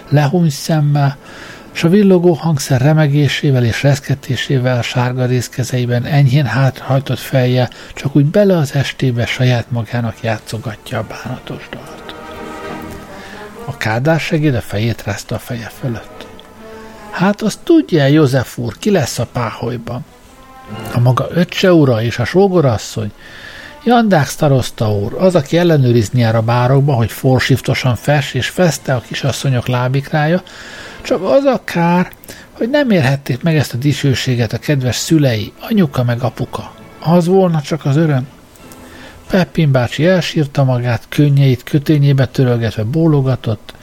lehúny 0.09 0.51
szemmel, 0.51 1.17
és 1.73 1.85
a 1.85 1.89
villogó 1.89 2.33
hangszer 2.33 2.81
remegésével 2.81 3.65
és 3.65 3.83
reszketésével 3.83 4.79
a 4.79 4.83
sárga 4.83 5.25
részkezeiben 5.25 6.05
enyhén 6.05 6.45
hátrahajtott 6.45 7.19
fejjel 7.19 7.71
csak 7.95 8.17
úgy 8.17 8.27
bele 8.27 8.57
az 8.57 8.75
estébe 8.75 9.27
saját 9.27 9.71
magának 9.71 10.23
játszogatja 10.23 10.99
a 10.99 11.07
bánatos 11.09 11.69
dalt. 11.71 12.15
A 13.65 13.77
kádár 13.77 14.21
segéd 14.21 14.55
a 14.55 14.61
fejét 14.61 15.03
rázta 15.03 15.35
a 15.35 15.39
feje 15.39 15.71
fölött. 15.81 16.27
Hát 17.11 17.43
azt 17.43 17.59
tudja, 17.63 18.07
József 18.07 18.59
úr, 18.59 18.79
ki 18.79 18.91
lesz 18.91 19.19
a 19.19 19.27
páholyban? 19.33 20.05
A 20.95 21.01
maga 21.01 21.27
öccse 21.31 21.73
ura 21.73 22.03
és 22.03 22.19
a 22.19 22.25
sógorasszony, 22.25 23.13
Jandák 23.87 24.27
starosta 24.27 24.93
úr, 24.93 25.15
az, 25.19 25.35
aki 25.35 25.59
ellenőrizni 25.59 26.21
jár 26.21 26.35
a 26.35 26.43
bárokba, 26.43 26.95
hogy 26.95 27.11
forsiftosan 27.11 27.95
fes 27.95 28.35
és 28.35 28.49
feste 28.49 28.95
a 28.95 29.01
kisasszonyok 29.01 29.67
lábikrája, 29.67 30.43
csak 31.03 31.23
az 31.23 31.45
a 31.45 31.61
kár, 31.65 32.13
hogy 32.53 32.71
nem 32.71 32.91
érhették 32.91 33.43
meg 33.43 33.57
ezt 33.57 33.75
a 33.75 33.77
dicsőséget 33.77 34.53
a 34.53 34.59
kedves 34.59 34.97
szülei, 34.97 35.53
anyuka 35.61 36.05
meg 36.05 36.23
apuka. 36.23 36.75
Az 37.01 37.27
volna 37.27 37.61
csak 37.61 37.85
az 37.85 37.97
öröm. 37.97 38.29
Peppin 39.31 39.73
bácsi 39.73 40.07
elsírta 40.07 40.65
magát, 40.65 41.07
könnyeit 41.09 41.63
kötényébe 41.63 42.27
törölgetve 42.27 42.83
bólogatott, 42.83 43.75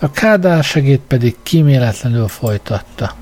a 0.00 0.10
kádár 0.10 0.64
segéd 0.64 1.00
pedig 1.00 1.36
kíméletlenül 1.42 2.28
folytatta. 2.28 3.14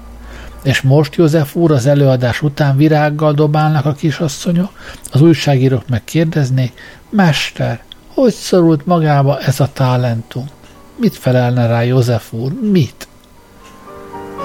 És 0.66 0.80
most 0.80 1.14
József 1.14 1.56
úr 1.56 1.72
az 1.72 1.86
előadás 1.86 2.42
után 2.42 2.76
virággal 2.76 3.32
dobálnak 3.32 3.84
a 3.84 3.92
kisasszonyok, 3.92 4.70
az 5.12 5.20
újságírók 5.20 5.88
megkérdeznék, 5.88 6.72
Mester, 7.10 7.82
hogy 8.14 8.32
szorult 8.32 8.86
magába 8.86 9.40
ez 9.40 9.60
a 9.60 9.68
talentum? 9.72 10.46
Mit 10.96 11.16
felelne 11.16 11.66
rá 11.66 11.82
József 11.82 12.32
úr? 12.32 12.52
Mit? 12.70 13.08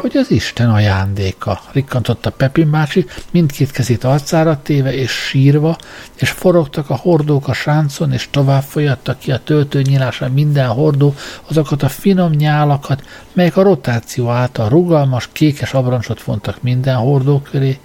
Hogy 0.02 0.18
az 0.18 0.32
Isten 0.32 0.70
ajándéka, 0.70 1.62
rikkantotta 1.72 2.30
Pepin 2.30 2.72
bácsi, 2.72 3.06
mindkét 3.32 3.72
kezét 3.72 4.04
arcára 4.04 4.62
téve 4.62 4.94
és 4.94 5.12
sírva, 5.12 5.78
és 6.16 6.30
forogtak 6.30 6.90
a 6.90 6.96
hordók 6.96 7.48
a 7.48 7.54
sáncon, 7.54 8.12
és 8.12 8.28
tovább 8.32 8.62
folyadtak 8.62 9.20
ki 9.20 9.32
a 9.32 9.40
töltőnyílásra 9.44 10.30
minden 10.30 10.68
hordó 10.68 11.16
azokat 11.48 11.84
a 11.84 11.90
finom 11.90 12.32
nyálakat, 12.32 13.04
melyek 13.34 13.58
a 13.58 13.62
rotáció 13.62 14.30
által 14.30 14.70
rugalmas, 14.70 15.30
kékes 15.32 15.74
abrancsot 15.74 16.22
fontak 16.22 16.62
minden 16.62 16.96
hordó 16.96 17.42
köré, 17.52 17.80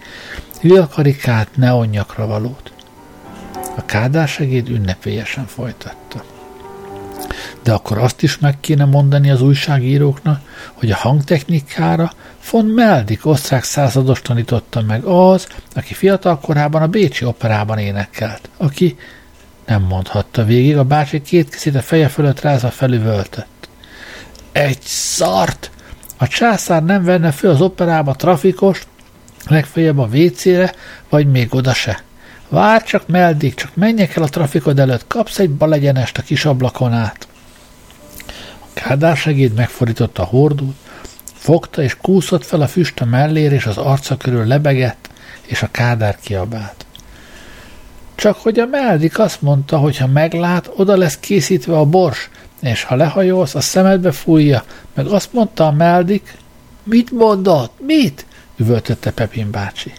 lilkarikát, 0.60 1.48
neonnyakra 1.54 2.26
valót. 2.26 2.72
A 3.76 3.84
kádársegéd 3.84 4.68
ünnepélyesen 4.68 5.46
folytatta. 5.46 6.35
De 7.66 7.72
akkor 7.72 7.98
azt 7.98 8.22
is 8.22 8.38
meg 8.38 8.60
kéne 8.60 8.84
mondani 8.84 9.30
az 9.30 9.42
újságíróknak, 9.42 10.40
hogy 10.72 10.90
a 10.90 10.96
hangtechnikára 10.96 12.12
von 12.50 12.64
Meldik 12.64 13.26
osztrák 13.26 13.64
százados 13.64 14.22
tanította 14.22 14.82
meg 14.82 15.04
az, 15.04 15.46
aki 15.74 15.94
fiatal 15.94 16.38
korában 16.38 16.82
a 16.82 16.86
Bécsi 16.86 17.24
operában 17.24 17.78
énekelt, 17.78 18.48
aki 18.56 18.96
nem 19.66 19.82
mondhatta 19.82 20.44
végig, 20.44 20.76
a 20.76 20.84
bácsi 20.84 21.22
két 21.22 21.48
kezét 21.48 21.74
a 21.74 21.82
feje 21.82 22.08
fölött 22.08 22.40
rázva 22.40 22.70
felüvöltött. 22.70 23.68
Egy 24.52 24.80
szart! 24.82 25.70
A 26.16 26.26
császár 26.26 26.84
nem 26.84 27.04
venne 27.04 27.30
föl 27.30 27.50
az 27.50 27.60
operába 27.60 28.14
trafikost, 28.14 28.86
legfeljebb 29.46 29.98
a 29.98 30.08
WC-re, 30.12 30.74
vagy 31.08 31.30
még 31.30 31.54
oda 31.54 31.74
se. 31.74 32.02
Vár 32.48 32.82
csak, 32.82 33.08
Meldik, 33.08 33.54
csak 33.54 33.70
menjek 33.74 34.16
el 34.16 34.22
a 34.22 34.28
trafikod 34.28 34.78
előtt, 34.78 35.06
kapsz 35.06 35.38
egy 35.38 35.50
balegyenest 35.50 36.18
a 36.18 36.22
kis 36.22 36.44
ablakon 36.44 36.92
át. 36.92 37.26
Kádár 38.82 39.16
segéd 39.16 39.52
megfordította 39.54 40.22
a 40.22 40.26
hordót, 40.26 40.74
fogta 41.34 41.82
és 41.82 41.96
kúszott 41.96 42.44
fel 42.44 42.60
a 42.60 42.66
füst 42.66 43.00
a 43.00 43.04
mellér, 43.04 43.52
és 43.52 43.66
az 43.66 43.76
arca 43.76 44.16
körül 44.16 44.46
lebegett, 44.46 45.10
és 45.46 45.62
a 45.62 45.68
Kádár 45.70 46.18
kiabált. 46.20 46.86
Csak 48.14 48.36
hogy 48.36 48.58
a 48.58 48.66
Meldik 48.66 49.18
azt 49.18 49.42
mondta, 49.42 49.78
hogy 49.78 49.96
ha 49.96 50.06
meglát, 50.06 50.70
oda 50.76 50.96
lesz 50.96 51.16
készítve 51.18 51.78
a 51.78 51.84
bors, 51.84 52.30
és 52.60 52.82
ha 52.82 52.94
lehajolsz, 52.94 53.54
a 53.54 53.60
szemedbe 53.60 54.12
fújja, 54.12 54.64
meg 54.94 55.06
azt 55.06 55.32
mondta 55.32 55.66
a 55.66 55.72
Meldik, 55.72 56.36
mit 56.82 57.10
mondott, 57.10 57.72
mit? 57.86 58.26
üvöltötte 58.56 59.10
Pepin 59.10 59.50
bácsi. 59.50 59.92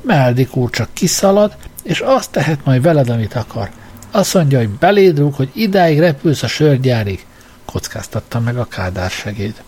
Meldik 0.00 0.56
úr 0.56 0.70
csak 0.70 0.88
kiszalad, 0.92 1.56
és 1.82 2.00
azt 2.00 2.30
tehet 2.30 2.64
majd 2.64 2.82
veled, 2.82 3.08
amit 3.08 3.34
akar. 3.34 3.70
Azt 4.10 4.34
mondja, 4.34 4.58
hogy 4.58 4.68
beléd 4.68 5.34
hogy 5.34 5.50
idáig 5.52 5.98
repülsz 5.98 6.42
a 6.42 6.46
sörgyárig, 6.46 7.26
kockáztatta 7.64 8.40
meg 8.40 8.58
a 8.58 8.64
kádár 8.64 9.10
segéd. 9.10 9.62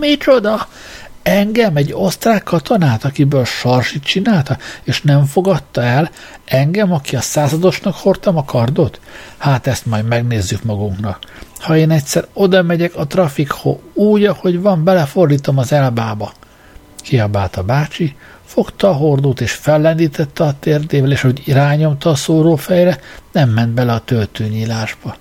Micsoda? 0.00 0.68
Engem, 1.22 1.76
egy 1.76 1.92
osztrák 1.92 2.42
katonát, 2.42 3.04
akiből 3.04 3.44
sarsit 3.44 4.04
csinálta, 4.04 4.58
és 4.82 5.02
nem 5.02 5.24
fogadta 5.24 5.82
el? 5.82 6.10
Engem, 6.44 6.92
aki 6.92 7.16
a 7.16 7.20
századosnak 7.20 7.94
hordtam 7.94 8.36
a 8.36 8.44
kardot? 8.44 9.00
Hát 9.36 9.66
ezt 9.66 9.86
majd 9.86 10.06
megnézzük 10.06 10.62
magunknak. 10.62 11.18
Ha 11.58 11.76
én 11.76 11.90
egyszer 11.90 12.26
oda 12.32 12.62
megyek 12.62 12.96
a 12.96 13.06
trafikho, 13.06 13.78
úgy, 13.92 14.24
ahogy 14.24 14.60
van, 14.60 14.84
belefordítom 14.84 15.58
az 15.58 15.72
elbába. 15.72 16.32
Kiabált 16.96 17.56
a 17.56 17.62
bácsi, 17.62 18.16
fogta 18.44 18.88
a 18.88 18.92
hordót 18.92 19.40
és 19.40 19.52
fellendítette 19.52 20.44
a 20.44 20.58
térdével, 20.60 21.10
és 21.10 21.20
hogy 21.20 21.42
irányomta 21.44 22.10
a 22.10 22.14
szórófejre, 22.14 23.00
nem 23.32 23.48
ment 23.48 23.72
bele 23.72 23.92
a 23.92 23.98
töltőnyílásba. 24.04 25.16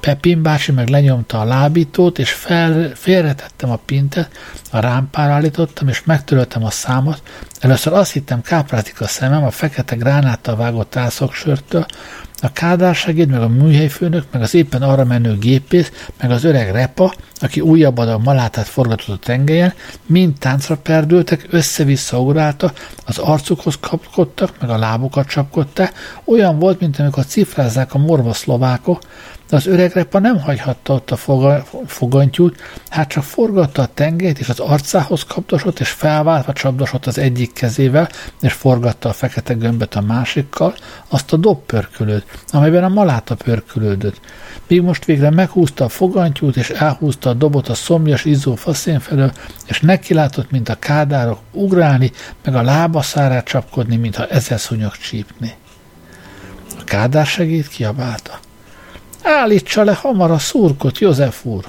Pepin 0.00 0.42
bácsi 0.42 0.72
meg 0.72 0.88
lenyomta 0.88 1.40
a 1.40 1.44
lábítót, 1.44 2.18
és 2.18 2.32
fel, 2.32 2.90
félretettem 2.94 3.70
a 3.70 3.78
pintet, 3.84 4.30
a 4.70 4.78
rámpára 4.78 5.32
állítottam, 5.32 5.88
és 5.88 6.04
megtöröltem 6.04 6.64
a 6.64 6.70
számot. 6.70 7.22
Először 7.60 7.92
azt 7.92 8.12
hittem 8.12 8.42
káprázik 8.42 9.00
a 9.00 9.06
szemem 9.06 9.44
a 9.44 9.50
fekete 9.50 9.96
gránáttal 9.96 10.56
vágott 10.56 10.96
álszoksörtől, 10.96 11.86
a 12.42 12.52
kádárságéd, 12.52 13.28
meg 13.28 13.40
a 13.40 13.48
műhelyfőnök, 13.48 14.24
meg 14.30 14.42
az 14.42 14.54
éppen 14.54 14.82
arra 14.82 15.04
menő 15.04 15.38
gépész, 15.38 15.92
meg 16.20 16.30
az 16.30 16.44
öreg 16.44 16.70
repa, 16.70 17.14
aki 17.40 17.60
újabb 17.60 17.98
adag 17.98 18.22
malátát 18.24 18.66
forgatott 18.66 19.14
a 19.14 19.24
tengelyen, 19.26 19.74
mind 20.06 20.38
táncra 20.38 20.76
perdültek, 20.76 21.46
össze-vissza 21.50 22.20
ugráltak, 22.20 22.88
az 23.06 23.18
arcukhoz 23.18 23.74
kapkodtak, 23.80 24.54
meg 24.60 24.70
a 24.70 24.78
lábukat 24.78 25.28
csapkodták, 25.28 25.92
olyan 26.24 26.58
volt, 26.58 26.80
mint 26.80 26.98
amikor 26.98 27.26
cifrázzák 27.26 27.94
a 27.94 27.98
morva 27.98 28.32
szlovákok, 28.32 29.00
de 29.48 29.56
az 29.56 29.66
öreg 29.66 29.92
repa 29.92 30.18
nem 30.18 30.40
hagyhatta 30.40 30.92
ott 30.92 31.10
a 31.10 31.16
foga, 31.16 31.64
fogantyút, 31.86 32.60
hát 32.88 33.08
csak 33.08 33.22
forgatta 33.22 33.82
a 33.82 33.88
tengelyt, 33.94 34.38
és 34.38 34.48
az 34.48 34.60
arcához 34.60 35.24
kapdosott, 35.24 35.80
és 35.80 35.88
felváltva 35.88 36.52
csapdosott 36.52 37.06
az 37.06 37.18
egyik 37.18 37.52
kezével, 37.52 38.08
és 38.40 38.52
forgatta 38.52 39.08
a 39.08 39.12
fekete 39.12 39.54
gömböt 39.54 39.94
a 39.94 40.00
másikkal, 40.00 40.74
azt 41.08 41.32
a 41.32 41.36
dobpörkölőt, 41.36 42.26
amelyben 42.52 42.84
a 42.84 42.88
maláta 42.88 43.34
pörkölődött. 43.34 44.20
Míg 44.66 44.82
most 44.82 45.04
végre 45.04 45.30
meghúzta 45.30 45.84
a 45.84 45.88
fogantyút, 45.88 46.56
és 46.56 46.70
elhúzta 46.70 47.30
a 47.30 47.34
dobot 47.34 47.68
a 47.68 47.74
szomjas, 47.74 48.24
izzó 48.24 48.54
faszén 48.54 49.00
felől, 49.00 49.32
és 49.66 49.80
nekilátott, 49.80 50.50
mint 50.50 50.68
a 50.68 50.78
kádárok, 50.78 51.38
ugrálni, 51.52 52.12
meg 52.44 52.54
a 52.54 52.62
lába 52.62 53.02
szárát 53.02 53.44
csapkodni, 53.44 53.96
mintha 53.96 54.26
ezer 54.26 54.60
szúnyog 54.60 54.92
csípni. 54.92 55.54
A 56.80 56.84
kádár 56.84 57.26
segít 57.26 57.68
kiabálta. 57.68 58.38
Állítsa 59.22 59.84
le 59.84 59.94
hamar 59.94 60.30
a 60.30 60.38
szurkot, 60.38 60.98
József 60.98 61.44
úr! 61.44 61.64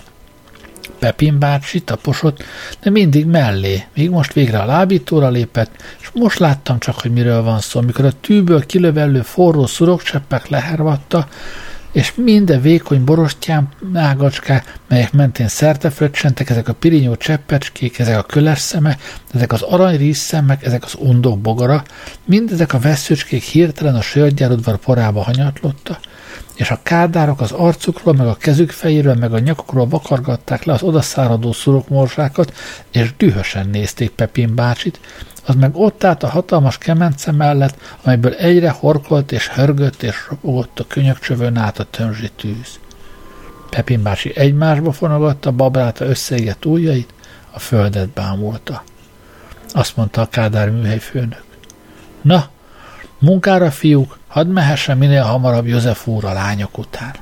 Pepin 0.99 1.39
bácsi 1.39 1.81
taposott, 1.81 2.43
de 2.81 2.89
mindig 2.89 3.25
mellé, 3.25 3.83
míg 3.95 4.09
most 4.09 4.33
végre 4.33 4.59
a 4.59 4.65
lábítóra 4.65 5.29
lépett, 5.29 5.71
és 6.01 6.09
most 6.13 6.39
láttam 6.39 6.79
csak, 6.79 6.99
hogy 6.99 7.11
miről 7.11 7.43
van 7.43 7.59
szó, 7.59 7.81
mikor 7.81 8.05
a 8.05 8.19
tűből 8.21 8.65
kilövellő 8.65 9.21
forró 9.21 9.65
szurokcseppek 9.65 10.47
lehervatta, 10.47 11.27
és 11.91 12.13
minden 12.15 12.61
vékony 12.61 13.03
borostyán 13.03 13.69
ágacskák, 13.93 14.79
melyek 14.87 15.13
mentén 15.13 15.47
szerte 15.47 15.89
fröccsentek, 15.89 16.49
ezek 16.49 16.67
a 16.67 16.73
pirinyó 16.73 17.15
cseppecskék, 17.15 17.99
ezek 17.99 18.17
a 18.17 18.23
köles 18.23 18.59
szeme, 18.59 18.97
ezek 19.33 19.51
az 19.51 19.61
aranyrízszemek, 19.61 20.65
ezek 20.65 20.83
az 20.83 20.95
undok 20.99 21.39
bogara, 21.39 21.83
mindezek 22.25 22.73
a 22.73 22.79
veszőcskék 22.79 23.43
hirtelen 23.43 23.95
a 23.95 24.01
sörgyárodvar 24.01 24.77
porába 24.77 25.23
hanyatlotta, 25.23 25.99
és 26.55 26.71
a 26.71 26.80
kádárok 26.84 27.41
az 27.41 27.51
arcukról, 27.51 28.13
meg 28.13 28.27
a 28.27 28.36
kezük 28.36 28.71
fejéről, 28.71 29.15
meg 29.15 29.34
a 29.34 29.39
nyakukról 29.39 29.88
vakargatták 29.88 30.63
le 30.63 30.73
az 30.73 30.84
odaszáradó 30.84 31.51
szurokmorsákat, 31.51 32.53
és 32.91 33.13
dühösen 33.17 33.69
nézték 33.69 34.09
Pepin 34.09 34.55
bácsit, 34.55 34.99
az 35.45 35.55
meg 35.55 35.75
ott 35.75 36.03
állt 36.03 36.23
a 36.23 36.27
hatalmas 36.27 36.77
kemence 36.77 37.32
mellett, 37.32 37.77
amelyből 38.03 38.34
egyre 38.34 38.69
horkolt 38.69 39.32
és 39.32 39.49
hörgött 39.49 40.03
és 40.03 40.27
ropogott 40.30 40.80
a 40.80 40.86
könyökcsövön 40.88 41.57
át 41.57 41.80
a 41.80 41.84
tömzsi 41.84 42.30
tűz. 42.36 42.80
Pepin 43.69 44.03
bácsi 44.03 44.32
egymásba 44.36 44.91
fonogatta 44.91 45.51
babráta 45.51 46.05
összeégett 46.05 46.65
ujjait, 46.65 47.13
a 47.51 47.59
földet 47.59 48.09
bámulta. 48.09 48.84
Azt 49.73 49.95
mondta 49.95 50.21
a 50.21 50.30
Kádár 50.30 50.69
műhelyfőnök. 50.69 51.43
Na, 52.21 52.49
munkára, 53.19 53.71
fiúk, 53.71 54.18
hadd 54.30 54.47
mehessen 54.47 54.97
minél 54.97 55.23
hamarabb 55.23 55.67
József 55.67 56.07
úr 56.07 56.25
a 56.25 56.34
lányok 56.34 56.77
után. 56.77 57.15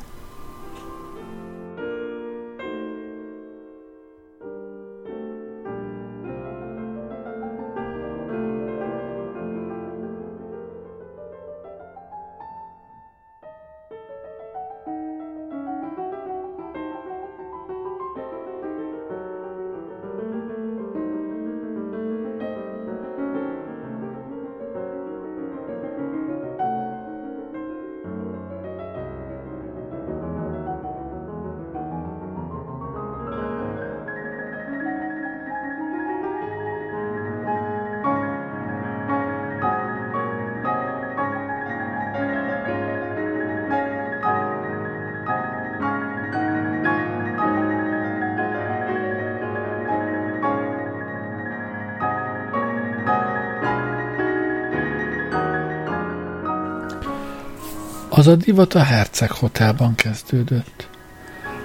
Az 58.27 58.33
a 58.33 58.35
divat 58.35 58.73
a 58.73 58.83
Herceg 58.83 59.31
Hotelban 59.31 59.95
kezdődött. 59.95 60.89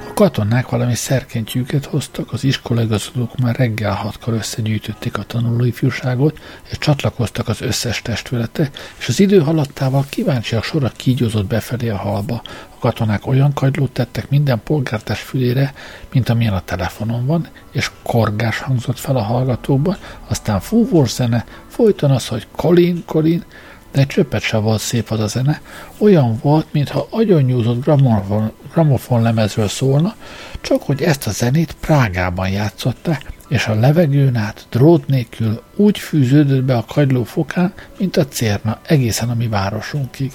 A 0.08 0.12
katonák 0.14 0.68
valami 0.68 0.94
szerkentyűket 0.94 1.84
hoztak, 1.84 2.32
az 2.32 2.44
iskolaigazgatók 2.44 3.36
már 3.36 3.56
reggel 3.56 3.92
hatkor 3.92 4.34
összegyűjtötték 4.34 5.18
a 5.18 5.22
tanulóifjúságot, 5.22 6.38
és 6.70 6.78
csatlakoztak 6.78 7.48
az 7.48 7.60
összes 7.60 8.02
testülete, 8.02 8.70
és 8.98 9.08
az 9.08 9.20
idő 9.20 9.40
haladtával 9.40 10.04
kíváncsiak 10.08 10.64
sora 10.64 10.92
kígyózott 10.96 11.46
befelé 11.46 11.88
a 11.88 11.96
halba. 11.96 12.42
A 12.74 12.78
katonák 12.78 13.26
olyan 13.26 13.52
kagylót 13.52 13.92
tettek 13.92 14.30
minden 14.30 14.60
polgártás 14.64 15.20
fülére, 15.20 15.74
mint 16.12 16.28
amilyen 16.28 16.54
a 16.54 16.64
telefonon 16.64 17.26
van, 17.26 17.48
és 17.70 17.90
korgás 18.02 18.58
hangzott 18.58 18.98
fel 18.98 19.16
a 19.16 19.22
hallgatókban, 19.22 19.96
aztán 20.28 20.60
zene, 21.04 21.44
folyton 21.68 22.10
az, 22.10 22.28
hogy 22.28 22.46
Colin, 22.56 23.02
Colin, 23.06 23.44
de 23.92 24.04
csöppet 24.04 24.42
se 24.42 24.56
volt 24.56 24.80
szép 24.80 25.10
az 25.10 25.20
a 25.20 25.26
zene, 25.26 25.60
olyan 25.98 26.38
volt, 26.42 26.66
mintha 26.70 27.06
agyonnyúzott 27.10 27.82
gramofon, 27.82 28.52
gramofon 28.72 29.22
lemezről 29.22 29.68
szólna, 29.68 30.14
csak 30.60 30.82
hogy 30.82 31.02
ezt 31.02 31.26
a 31.26 31.30
zenét 31.30 31.76
Prágában 31.80 32.48
játszották, 32.48 33.32
és 33.48 33.66
a 33.66 33.74
levegőn 33.74 34.36
át 34.36 34.66
drót 34.70 35.06
nélkül 35.06 35.62
úgy 35.76 35.98
fűződött 35.98 36.62
be 36.62 36.76
a 36.76 36.84
kagyló 36.88 37.24
fokán, 37.24 37.72
mint 37.98 38.16
a 38.16 38.26
cérna 38.26 38.78
egészen 38.86 39.30
a 39.30 39.34
mi 39.34 39.48
városunkig. 39.48 40.32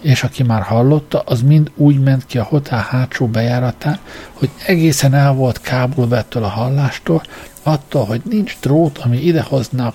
És 0.00 0.22
aki 0.22 0.42
már 0.42 0.62
hallotta, 0.62 1.20
az 1.20 1.42
mind 1.42 1.70
úgy 1.76 2.00
ment 2.00 2.26
ki 2.26 2.38
a 2.38 2.42
hotel 2.42 2.86
hátsó 2.90 3.26
bejáratán, 3.26 3.98
hogy 4.32 4.50
egészen 4.66 5.14
el 5.14 5.32
volt 5.32 5.60
kábulva 5.60 6.16
ettől 6.16 6.44
a 6.44 6.48
hallástól, 6.48 7.22
attól, 7.62 8.04
hogy 8.04 8.20
nincs 8.24 8.56
drót, 8.60 8.98
ami 8.98 9.16
idehozná 9.16 9.86
a 9.86 9.94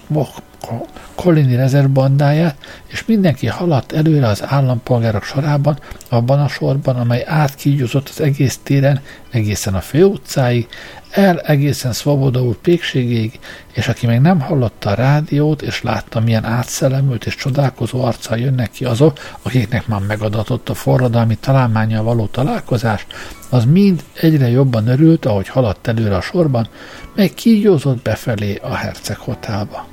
Kolini 1.16 1.55
rezervbandáját, 1.55 2.55
és 2.86 3.05
mindenki 3.05 3.47
haladt 3.47 3.91
előre 3.91 4.28
az 4.28 4.43
állampolgárok 4.45 5.24
sorában, 5.24 5.80
abban 6.09 6.39
a 6.39 6.47
sorban, 6.47 6.95
amely 6.95 7.24
átkígyózott 7.28 8.09
az 8.09 8.22
egész 8.22 8.59
téren, 8.64 9.01
egészen 9.32 9.74
a 9.74 9.82
főutcáig, 9.82 10.68
el 11.14 11.39
egészen 11.39 11.93
Szvoboda 11.93 12.43
úr 12.43 12.55
pékségéig, 12.55 13.39
és 13.74 13.88
aki 13.88 14.07
még 14.07 14.20
nem 14.20 14.39
hallotta 14.39 14.89
a 14.89 14.93
rádiót, 14.93 15.61
és 15.61 15.82
látta, 15.82 16.20
milyen 16.20 16.45
átszellemült 16.45 17.26
és 17.26 17.36
csodálkozó 17.36 18.03
arccal 18.03 18.38
jönnek 18.38 18.72
ki 18.72 18.86
azok, 18.86 19.20
akiknek 19.41 19.88
már 19.88 20.01
megadatott 20.07 20.70
a 20.70 20.74
forradalmi 20.74 21.36
találmányjal 21.36 22.03
való 22.03 22.26
találkozás, 22.26 23.07
az 23.49 23.66
mind 23.66 24.03
egyre 24.14 24.49
jobban 24.49 24.88
örült, 24.88 25.26
ahogy 25.26 25.47
haladt 25.47 25.88
előre 25.88 26.16
a 26.16 26.22
sorban, 26.22 26.68
meg 27.16 27.34
kígyózott 27.34 28.01
befelé 28.01 28.59
a 28.64 28.74
Herceg 28.74 29.18
Hotelba. 29.18 29.93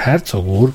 Herzog 0.00 0.46
úr, 0.46 0.72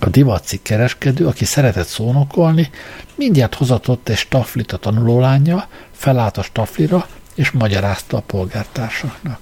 a 0.00 0.08
divatcik 0.08 0.62
kereskedő, 0.62 1.26
aki 1.26 1.44
szeretett 1.44 1.86
szónokolni, 1.86 2.70
mindjárt 3.14 3.54
hozatott 3.54 4.08
egy 4.08 4.16
staflit 4.16 4.72
a 4.72 4.76
tanulólánya, 4.76 5.68
felállt 5.92 6.36
a 6.36 6.42
staflira, 6.42 7.06
és 7.34 7.50
magyarázta 7.50 8.16
a 8.16 8.20
polgártársaknak. 8.20 9.38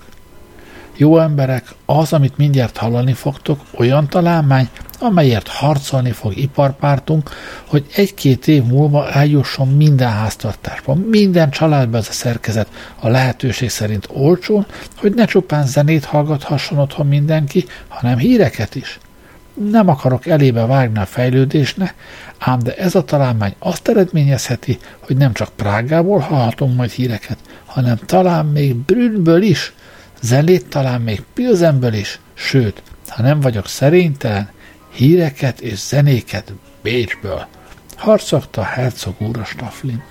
Jó 1.02 1.18
emberek, 1.18 1.64
az, 1.84 2.12
amit 2.12 2.36
mindjárt 2.36 2.76
hallani 2.76 3.12
fogtok, 3.12 3.60
olyan 3.74 4.08
találmány, 4.08 4.68
amelyért 4.98 5.48
harcolni 5.48 6.10
fog 6.10 6.36
iparpártunk, 6.36 7.30
hogy 7.66 7.86
egy-két 7.94 8.48
év 8.48 8.62
múlva 8.62 9.10
eljusson 9.10 9.68
minden 9.68 10.10
háztartásban, 10.10 10.98
minden 10.98 11.50
családban 11.50 12.00
ez 12.00 12.08
a 12.08 12.12
szerkezet 12.12 12.68
a 13.00 13.08
lehetőség 13.08 13.70
szerint 13.70 14.08
olcsón, 14.12 14.66
hogy 14.96 15.14
ne 15.14 15.24
csupán 15.24 15.66
zenét 15.66 16.04
hallgathasson 16.04 16.78
otthon 16.78 17.06
mindenki, 17.06 17.64
hanem 17.88 18.18
híreket 18.18 18.74
is. 18.74 18.98
Nem 19.70 19.88
akarok 19.88 20.26
elébe 20.26 20.66
vágni 20.66 20.98
a 20.98 21.06
fejlődésnek, 21.06 21.94
ám 22.38 22.58
de 22.58 22.74
ez 22.74 22.94
a 22.94 23.04
találmány 23.04 23.54
azt 23.58 23.88
eredményezheti, 23.88 24.78
hogy 25.00 25.16
nem 25.16 25.32
csak 25.32 25.48
Prágából 25.56 26.18
hallhatunk 26.18 26.76
majd 26.76 26.90
híreket, 26.90 27.38
hanem 27.66 27.96
talán 28.06 28.46
még 28.46 28.76
Brünnből 28.76 29.42
is, 29.42 29.72
zenét 30.22 30.66
talán 30.66 31.00
még 31.00 31.22
Pilzenből 31.34 31.92
is, 31.92 32.20
sőt, 32.34 32.82
ha 33.08 33.22
nem 33.22 33.40
vagyok 33.40 33.66
szerénytelen, 33.66 34.50
híreket 34.92 35.60
és 35.60 35.78
zenéket 35.78 36.52
Bécsből. 36.82 37.46
Harcogta 37.96 38.62
Herzog 38.62 39.14
úr 39.18 39.38
a 39.38 39.44
Staflin. 39.44 40.02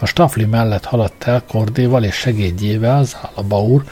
A 0.00 0.06
Stafli 0.06 0.44
mellett 0.44 0.84
haladt 0.84 1.24
el 1.24 1.44
Kordéval 1.48 2.04
és 2.04 2.14
segédjével 2.14 2.98
az 2.98 3.16
Állaba 3.22 3.62
úr, 3.62 3.84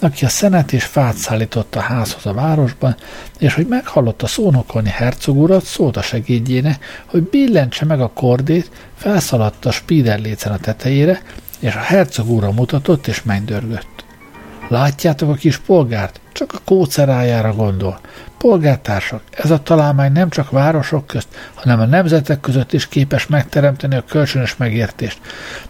aki 0.00 0.24
a 0.24 0.28
szenet 0.28 0.72
és 0.72 0.84
fát 0.84 1.16
szállított 1.16 1.74
a 1.74 1.80
házhoz 1.80 2.26
a 2.26 2.32
városban, 2.32 2.96
és 3.38 3.54
hogy 3.54 3.66
meghallotta 3.66 4.26
szónokolni 4.26 4.88
hercog 4.88 5.36
urat, 5.36 5.64
szólt 5.64 5.96
a 5.96 6.02
segédjének, 6.02 7.02
hogy 7.06 7.22
billentse 7.22 7.84
meg 7.84 8.00
a 8.00 8.10
kordét, 8.14 8.70
felszaladt 8.94 9.64
a 9.64 9.70
spíderlécen 9.70 10.52
a 10.52 10.58
tetejére, 10.58 11.22
és 11.58 11.74
a 11.74 11.78
hercog 11.78 12.30
úra 12.30 12.52
mutatott 12.52 13.06
és 13.06 13.22
mennydörgött. 13.22 13.97
Látjátok 14.68 15.30
a 15.30 15.34
kis 15.34 15.58
polgárt? 15.58 16.20
Csak 16.32 16.52
a 16.52 16.60
kócerájára 16.64 17.52
gondol. 17.54 18.00
Polgártársak, 18.38 19.22
ez 19.30 19.50
a 19.50 19.62
találmány 19.62 20.12
nem 20.12 20.28
csak 20.28 20.50
városok 20.50 21.06
közt, 21.06 21.28
hanem 21.54 21.80
a 21.80 21.84
nemzetek 21.84 22.40
között 22.40 22.72
is 22.72 22.88
képes 22.88 23.26
megteremteni 23.26 23.96
a 23.96 24.04
kölcsönös 24.08 24.56
megértést. 24.56 25.20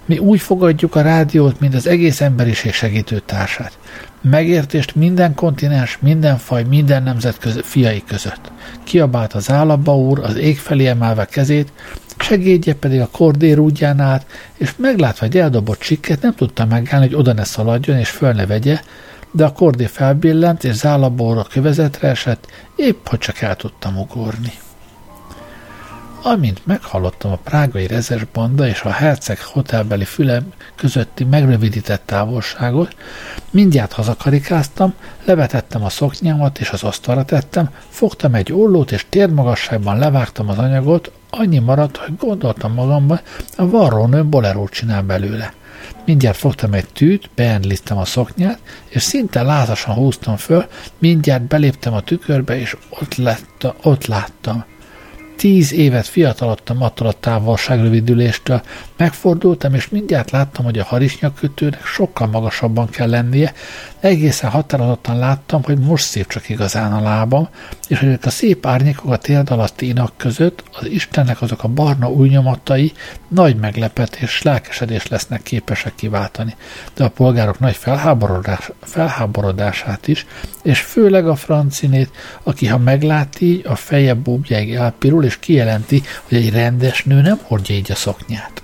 Mi 0.05 0.19
úgy 0.19 0.41
fogadjuk 0.41 0.95
a 0.95 1.03
rádiót, 1.03 1.61
mint 1.61 1.75
az 1.75 1.87
egész 1.87 2.21
emberiség 2.21 2.73
segítő 2.73 3.19
társát. 3.19 3.79
Megértést 4.23 4.95
minden 4.95 5.35
kontinens, 5.35 5.99
minden 6.01 6.39
faj, 6.39 6.63
minden 6.63 7.03
nemzet 7.03 7.39
között, 7.39 7.65
fiai 7.65 8.03
között. 8.07 8.53
Kiabált 8.85 9.33
az 9.33 9.51
állapba 9.51 9.97
úr, 9.97 10.19
az 10.19 10.37
ég 10.37 10.59
felé 10.59 10.87
emelve 10.87 11.25
kezét, 11.25 11.73
segédje 12.19 12.75
pedig 12.75 13.01
a 13.01 13.09
kordér 13.13 13.59
útján 13.59 14.01
át, 14.01 14.27
és 14.57 14.73
meglátva 14.77 15.27
egy 15.27 15.39
eldobott 15.39 15.79
csikket 15.79 16.23
nem 16.23 16.35
tudta 16.35 16.67
megállni, 16.67 17.07
hogy 17.07 17.17
oda 17.17 17.33
ne 17.33 17.45
szaladjon 17.45 17.99
és 17.99 18.11
föl 18.11 18.33
ne 18.33 18.47
vegye, 18.47 18.81
de 19.31 19.45
a 19.45 19.53
kordé 19.53 19.87
felbillent, 19.87 20.65
és 20.65 20.75
zálabóra 20.75 21.43
kövezetre 21.43 22.09
esett, 22.09 22.47
épp 22.77 23.09
hogy 23.09 23.19
csak 23.19 23.41
el 23.41 23.57
tudtam 23.57 23.99
ugorni. 23.99 24.53
Amint 26.23 26.67
meghallottam 26.67 27.33
a 27.33 27.37
prágai 27.37 27.87
rezes 27.87 28.25
banda 28.33 28.67
és 28.67 28.83
a 28.83 28.91
herceg 28.91 29.41
hotelbeli 29.41 30.05
fülem 30.05 30.53
közötti 30.75 31.25
megrövidített 31.25 32.03
távolságot, 32.05 32.97
mindjárt 33.51 33.93
hazakarikáztam, 33.93 34.95
levetettem 35.25 35.85
a 35.85 35.89
szoknyámat 35.89 36.59
és 36.59 36.71
az 36.71 36.83
asztalra 36.83 37.25
tettem, 37.25 37.71
fogtam 37.89 38.35
egy 38.35 38.53
ollót 38.53 38.93
és 38.93 39.07
térmagasságban 39.09 39.99
levágtam 39.99 40.49
az 40.49 40.59
anyagot, 40.59 41.13
annyi 41.31 41.59
maradt, 41.59 41.97
hogy 41.97 42.17
gondoltam 42.17 42.73
magamban, 42.73 43.21
a 43.57 43.69
varrónő 43.69 44.25
bolerót 44.25 44.71
csinál 44.71 45.03
belőle. 45.03 45.53
Mindjárt 46.05 46.37
fogtam 46.37 46.73
egy 46.73 46.89
tűt, 46.89 47.31
beendliztem 47.35 47.99
a 47.99 48.05
szoknyát, 48.05 48.59
és 48.89 49.03
szinte 49.03 49.43
lázasan 49.43 49.95
húztam 49.95 50.37
föl, 50.37 50.67
mindjárt 50.99 51.43
beléptem 51.43 51.93
a 51.95 52.01
tükörbe, 52.01 52.61
és 52.61 52.77
ott, 52.89 53.15
lett, 53.15 53.67
ott 53.83 54.07
láttam– 54.07 54.65
Tíz 55.39 55.73
évet 55.73 56.07
fiatalodtam 56.07 56.83
attól 56.83 57.07
a 57.07 57.13
távolságrövidüléstől. 57.13 58.63
Megfordultam, 58.97 59.75
és 59.75 59.89
mindjárt 59.89 60.31
láttam, 60.31 60.65
hogy 60.65 60.79
a 60.79 60.85
harisnyakötőnek 60.85 61.85
sokkal 61.87 62.27
magasabban 62.27 62.89
kell 62.89 63.09
lennie. 63.09 63.53
Egészen 64.01 64.51
határozottan 64.51 65.19
láttam, 65.19 65.63
hogy 65.63 65.79
most 65.79 66.05
szép 66.05 66.29
csak 66.29 66.49
igazán 66.49 66.93
a 66.93 67.01
lábam, 67.01 67.49
és 67.89 67.99
hogy 67.99 68.19
a 68.23 68.31
szép 68.31 68.67
árnyékok 68.67 69.13
a 69.13 69.17
térd 69.17 69.51
alatti 69.51 69.89
inak 69.89 70.13
között 70.17 70.63
az 70.73 70.87
Istennek 70.87 71.43
azok 71.43 71.65
a 71.65 71.69
barna 71.69 72.11
új 72.11 72.39
nagy 73.29 73.57
meglepetés, 73.57 74.43
lelkesedés 74.43 75.07
lesznek 75.07 75.43
képesek 75.43 75.95
kiváltani. 75.95 76.57
De 76.95 77.05
a 77.05 77.09
polgárok 77.09 77.59
nagy 77.59 77.77
felháborodás, 77.77 78.71
felháborodását 78.81 80.09
is, 80.09 80.27
és 80.63 80.81
főleg 80.81 81.29
a 81.29 81.35
francinét, 81.35 82.11
aki 82.43 82.67
ha 82.67 82.79
meglát 82.79 83.41
így, 83.41 83.67
a 83.67 83.75
feje 83.75 84.15
búbjáig 84.15 84.75
elpirul, 84.75 85.25
és 85.25 85.39
kijelenti, 85.39 86.03
hogy 86.23 86.39
egy 86.39 86.51
rendes 86.51 87.05
nő 87.05 87.21
nem 87.21 87.39
hordja 87.43 87.75
így 87.75 87.91
a 87.91 87.95
szoknyát. 87.95 88.63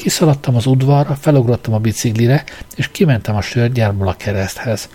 Kiszaladtam 0.00 0.56
az 0.56 0.66
udvarra, 0.66 1.14
felugrottam 1.14 1.74
a 1.74 1.78
biciklire, 1.78 2.44
és 2.76 2.88
kimentem 2.88 3.36
a 3.36 3.40
sörgyárból 3.40 4.08
a 4.08 4.14
kereszthez. 4.16 4.88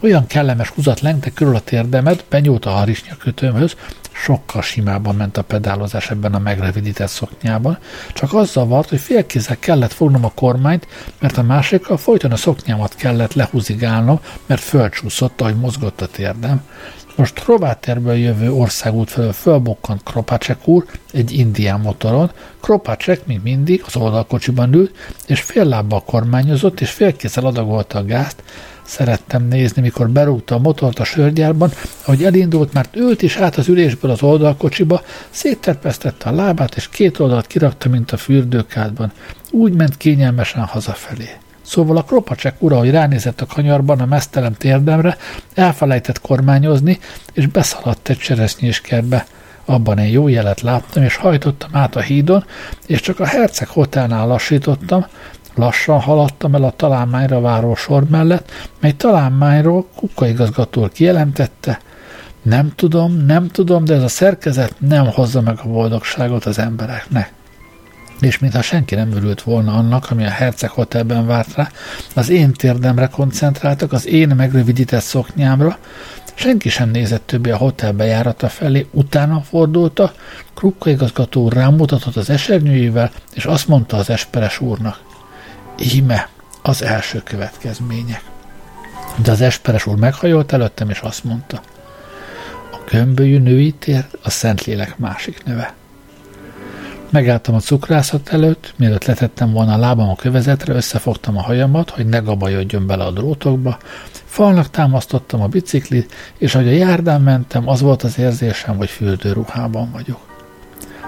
Olyan 0.00 0.26
kellemes 0.26 0.68
húzat 0.68 1.00
lengte 1.00 1.30
körül 1.30 1.54
a 1.54 1.60
térdemet, 1.60 2.24
benyúlt 2.28 2.64
a 2.64 2.70
harisnyakötőmhöz, 2.70 3.76
sokkal 4.12 4.62
simában 4.62 5.14
ment 5.14 5.36
a 5.36 5.42
pedálozás 5.42 6.10
ebben 6.10 6.34
a 6.34 6.38
megrövidített 6.38 7.08
szoknyában, 7.08 7.78
csak 8.12 8.32
az 8.32 8.50
zavart, 8.50 8.88
hogy 8.88 9.00
félkézzel 9.00 9.56
kellett 9.58 9.92
fognom 9.92 10.24
a 10.24 10.32
kormányt, 10.34 10.86
mert 11.18 11.38
a 11.38 11.42
másikkal 11.42 11.96
folyton 11.96 12.32
a 12.32 12.36
szoknyámat 12.36 12.94
kellett 12.94 13.34
lehúzigálnom, 13.34 14.20
mert 14.46 14.60
fölcsúszott, 14.62 15.40
ahogy 15.40 15.56
mozgott 15.56 16.00
a 16.00 16.06
térdem. 16.06 16.62
Most 17.16 17.40
Krováterből 17.40 18.14
jövő 18.14 18.52
országút 18.52 19.10
felől 19.10 19.32
fölbokkant 19.32 20.02
Kropácsek 20.02 20.68
úr 20.68 20.84
egy 21.12 21.32
indián 21.32 21.80
motoron. 21.80 22.30
Kropácsek, 22.60 23.26
mint 23.26 23.42
mindig, 23.42 23.82
az 23.86 23.96
oldalkocsiban 23.96 24.74
ült, 24.74 24.96
és 25.26 25.40
fél 25.40 25.64
lábbal 25.64 26.02
kormányozott, 26.04 26.80
és 26.80 26.90
félkézzel 26.90 27.46
adagolta 27.46 27.98
a 27.98 28.04
gázt. 28.04 28.42
Szerettem 28.82 29.48
nézni, 29.48 29.82
mikor 29.82 30.10
berúgta 30.10 30.54
a 30.54 30.58
motort 30.58 30.98
a 30.98 31.04
sörgyárban, 31.04 31.70
ahogy 32.04 32.24
elindult, 32.24 32.72
mert 32.72 32.96
ült 32.96 33.22
is 33.22 33.36
át 33.36 33.56
az 33.56 33.68
ülésből 33.68 34.10
az 34.10 34.22
oldalkocsiba, 34.22 35.02
szétterpesztette 35.30 36.28
a 36.28 36.34
lábát, 36.34 36.76
és 36.76 36.88
két 36.88 37.18
oldalt 37.18 37.46
kirakta, 37.46 37.88
mint 37.88 38.12
a 38.12 38.16
fürdőkádban. 38.16 39.12
Úgy 39.50 39.72
ment 39.72 39.96
kényelmesen 39.96 40.62
hazafelé. 40.62 41.30
Szóval 41.66 41.96
a 41.96 42.02
kropacsek 42.02 42.54
ura, 42.58 42.78
hogy 42.78 42.90
ránézett 42.90 43.40
a 43.40 43.46
kanyarban 43.46 44.00
a 44.00 44.06
mesztelem 44.06 44.52
térdemre, 44.52 45.16
elfelejtett 45.54 46.20
kormányozni, 46.20 46.98
és 47.32 47.46
beszaladt 47.46 48.08
egy 48.08 48.18
cseresznyéskertbe. 48.18 49.26
Abban 49.64 49.98
egy 49.98 50.12
jó 50.12 50.28
jelet 50.28 50.60
láttam, 50.60 51.02
és 51.02 51.16
hajtottam 51.16 51.70
át 51.72 51.96
a 51.96 52.00
hídon, 52.00 52.44
és 52.86 53.00
csak 53.00 53.20
a 53.20 53.26
Herceg 53.26 53.68
Hotelnál 53.68 54.26
lassítottam, 54.26 55.06
lassan 55.54 56.00
haladtam 56.00 56.54
el 56.54 56.64
a 56.64 56.70
találmányra 56.70 57.40
váró 57.40 57.74
sor 57.74 58.04
mellett, 58.08 58.50
mely 58.80 58.92
találmányról 58.92 59.86
kukkaigazgató 59.96 60.88
kijelentette, 60.92 61.80
nem 62.42 62.72
tudom, 62.74 63.24
nem 63.26 63.48
tudom, 63.48 63.84
de 63.84 63.94
ez 63.94 64.02
a 64.02 64.08
szerkezet 64.08 64.74
nem 64.78 65.06
hozza 65.06 65.40
meg 65.40 65.58
a 65.62 65.68
boldogságot 65.68 66.44
az 66.44 66.58
embereknek 66.58 67.35
és 68.20 68.38
mintha 68.38 68.62
senki 68.62 68.94
nem 68.94 69.12
örült 69.12 69.42
volna 69.42 69.72
annak, 69.72 70.10
ami 70.10 70.24
a 70.24 70.30
Herceg 70.30 70.70
Hotelben 70.70 71.26
várt 71.26 71.54
rá, 71.54 71.70
az 72.14 72.28
én 72.28 72.52
térdemre 72.52 73.06
koncentráltak, 73.06 73.92
az 73.92 74.06
én 74.06 74.28
megrövidített 74.28 75.02
szoknyámra, 75.02 75.78
senki 76.34 76.68
sem 76.68 76.90
nézett 76.90 77.26
többé 77.26 77.50
a 77.50 77.56
hotel 77.56 77.92
bejárata 77.92 78.48
felé, 78.48 78.86
utána 78.90 79.40
fordulta, 79.40 80.12
Krupka 80.54 80.90
igazgató 80.90 81.42
úr 81.42 81.52
rámutatott 81.52 82.16
az 82.16 82.30
esernyőjével, 82.30 83.10
és 83.34 83.44
azt 83.44 83.68
mondta 83.68 83.96
az 83.96 84.10
esperes 84.10 84.60
úrnak, 84.60 85.00
íme 85.94 86.28
az 86.62 86.82
első 86.82 87.22
következmények. 87.22 88.22
De 89.22 89.30
az 89.30 89.40
esperes 89.40 89.86
úr 89.86 89.96
meghajolt 89.96 90.52
előttem, 90.52 90.90
és 90.90 90.98
azt 90.98 91.24
mondta, 91.24 91.60
a 92.72 92.76
gömbölyű 92.90 93.38
női 93.38 93.72
tér 93.72 94.06
a 94.22 94.30
Szentlélek 94.30 94.98
másik 94.98 95.44
neve. 95.44 95.74
Megálltam 97.10 97.54
a 97.54 97.60
cukrászat 97.60 98.28
előtt, 98.28 98.74
mielőtt 98.76 99.04
letettem 99.04 99.52
volna 99.52 99.72
a 99.72 99.78
lábam 99.78 100.08
a 100.08 100.16
kövezetre, 100.16 100.74
összefogtam 100.74 101.36
a 101.36 101.42
hajamat, 101.42 101.90
hogy 101.90 102.06
ne 102.06 102.18
gabajodjon 102.18 102.86
bele 102.86 103.04
a 103.04 103.10
drótokba, 103.10 103.78
falnak 104.24 104.70
támasztottam 104.70 105.42
a 105.42 105.46
biciklit, 105.46 106.14
és 106.38 106.54
ahogy 106.54 106.68
a 106.68 106.70
járdán 106.70 107.20
mentem, 107.20 107.68
az 107.68 107.80
volt 107.80 108.02
az 108.02 108.18
érzésem, 108.18 108.76
hogy 108.76 108.90
fürdőruhában 108.90 109.90
vagyok. 109.92 110.35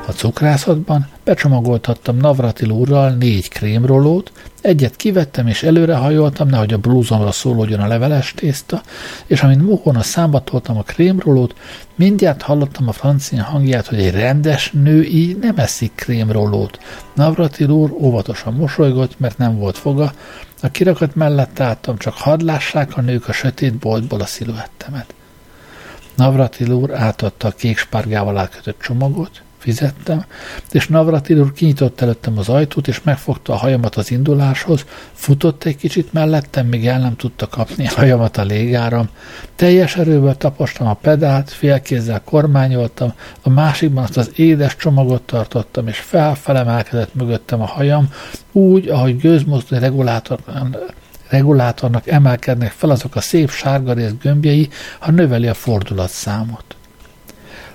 A 0.08 0.12
cukrászatban 0.12 1.08
becsomagoltattam 1.24 2.16
Navratil 2.16 2.70
úrral 2.70 3.10
négy 3.10 3.48
krémrolót, 3.48 4.32
egyet 4.60 4.96
kivettem 4.96 5.46
és 5.46 5.62
előrehajoltam, 5.62 6.48
nehogy 6.48 6.72
a 6.72 6.78
blúzomra 6.78 7.32
szólódjon 7.32 7.80
a 7.80 7.86
leveles 7.86 8.34
tészta, 8.34 8.82
és 9.26 9.42
amint 9.42 9.62
muhon 9.62 9.96
a 9.96 10.02
számba 10.02 10.40
toltam 10.40 10.78
a 10.78 10.82
krémrolót, 10.82 11.54
mindjárt 11.94 12.42
hallottam 12.42 12.88
a 12.88 12.92
francia 12.92 13.42
hangját, 13.42 13.86
hogy 13.86 13.98
egy 13.98 14.10
rendes 14.10 14.70
nő 14.70 15.02
így 15.04 15.38
nem 15.38 15.56
eszik 15.56 15.92
krémrolót. 15.94 16.78
Navratil 17.14 17.70
úr 17.70 17.90
óvatosan 17.92 18.54
mosolygott, 18.54 19.18
mert 19.18 19.38
nem 19.38 19.58
volt 19.58 19.78
foga, 19.78 20.12
a 20.62 20.68
kirakat 20.68 21.14
mellett 21.14 21.60
álltam, 21.60 21.98
csak 21.98 22.14
hadd 22.14 22.44
lássák 22.44 22.96
a 22.96 23.00
nők 23.00 23.28
a 23.28 23.32
sötét 23.32 23.74
boltból 23.74 24.20
a 24.20 24.26
sziluettemet. 24.26 25.14
Navratil 26.14 26.70
úr 26.70 26.94
átadta 26.94 27.48
a 27.48 27.50
kék 27.50 27.78
spárgával 27.78 28.38
átkötött 28.38 28.80
csomagot, 28.80 29.42
Fizettem, 29.58 30.24
és 30.70 30.88
Navratil 30.88 31.40
úr 31.40 31.52
kinyitott 31.52 32.00
előttem 32.00 32.38
az 32.38 32.48
ajtót, 32.48 32.88
és 32.88 33.02
megfogta 33.02 33.52
a 33.52 33.56
hajamat 33.56 33.96
az 33.96 34.10
induláshoz, 34.10 34.84
futott 35.12 35.64
egy 35.64 35.76
kicsit 35.76 36.12
mellettem, 36.12 36.66
míg 36.66 36.86
el 36.86 37.00
nem 37.00 37.16
tudta 37.16 37.46
kapni 37.46 37.86
a 37.86 37.92
hajamat 37.94 38.36
a 38.36 38.42
légáram. 38.42 39.08
Teljes 39.56 39.96
erőből 39.96 40.36
tapostam 40.36 40.86
a 40.86 40.94
pedált, 40.94 41.50
félkézzel 41.50 42.22
kormányoltam, 42.24 43.12
a 43.42 43.48
másikban 43.48 44.02
azt 44.02 44.16
az 44.16 44.30
édes 44.36 44.76
csomagot 44.76 45.22
tartottam, 45.22 45.88
és 45.88 45.98
felfelemelkedett 45.98 47.14
mögöttem 47.14 47.60
a 47.60 47.66
hajam, 47.66 48.08
úgy, 48.52 48.88
ahogy 48.88 49.16
gőzmozdony 49.16 49.78
regulátor, 49.78 50.38
regulátornak 51.28 52.06
emelkednek 52.06 52.70
fel 52.70 52.90
azok 52.90 53.16
a 53.16 53.20
szép 53.20 53.50
sárgarész 53.50 54.12
gömbjei, 54.22 54.68
ha 54.98 55.10
növeli 55.10 55.46
a 55.46 55.54
fordulatszámot. 55.54 56.77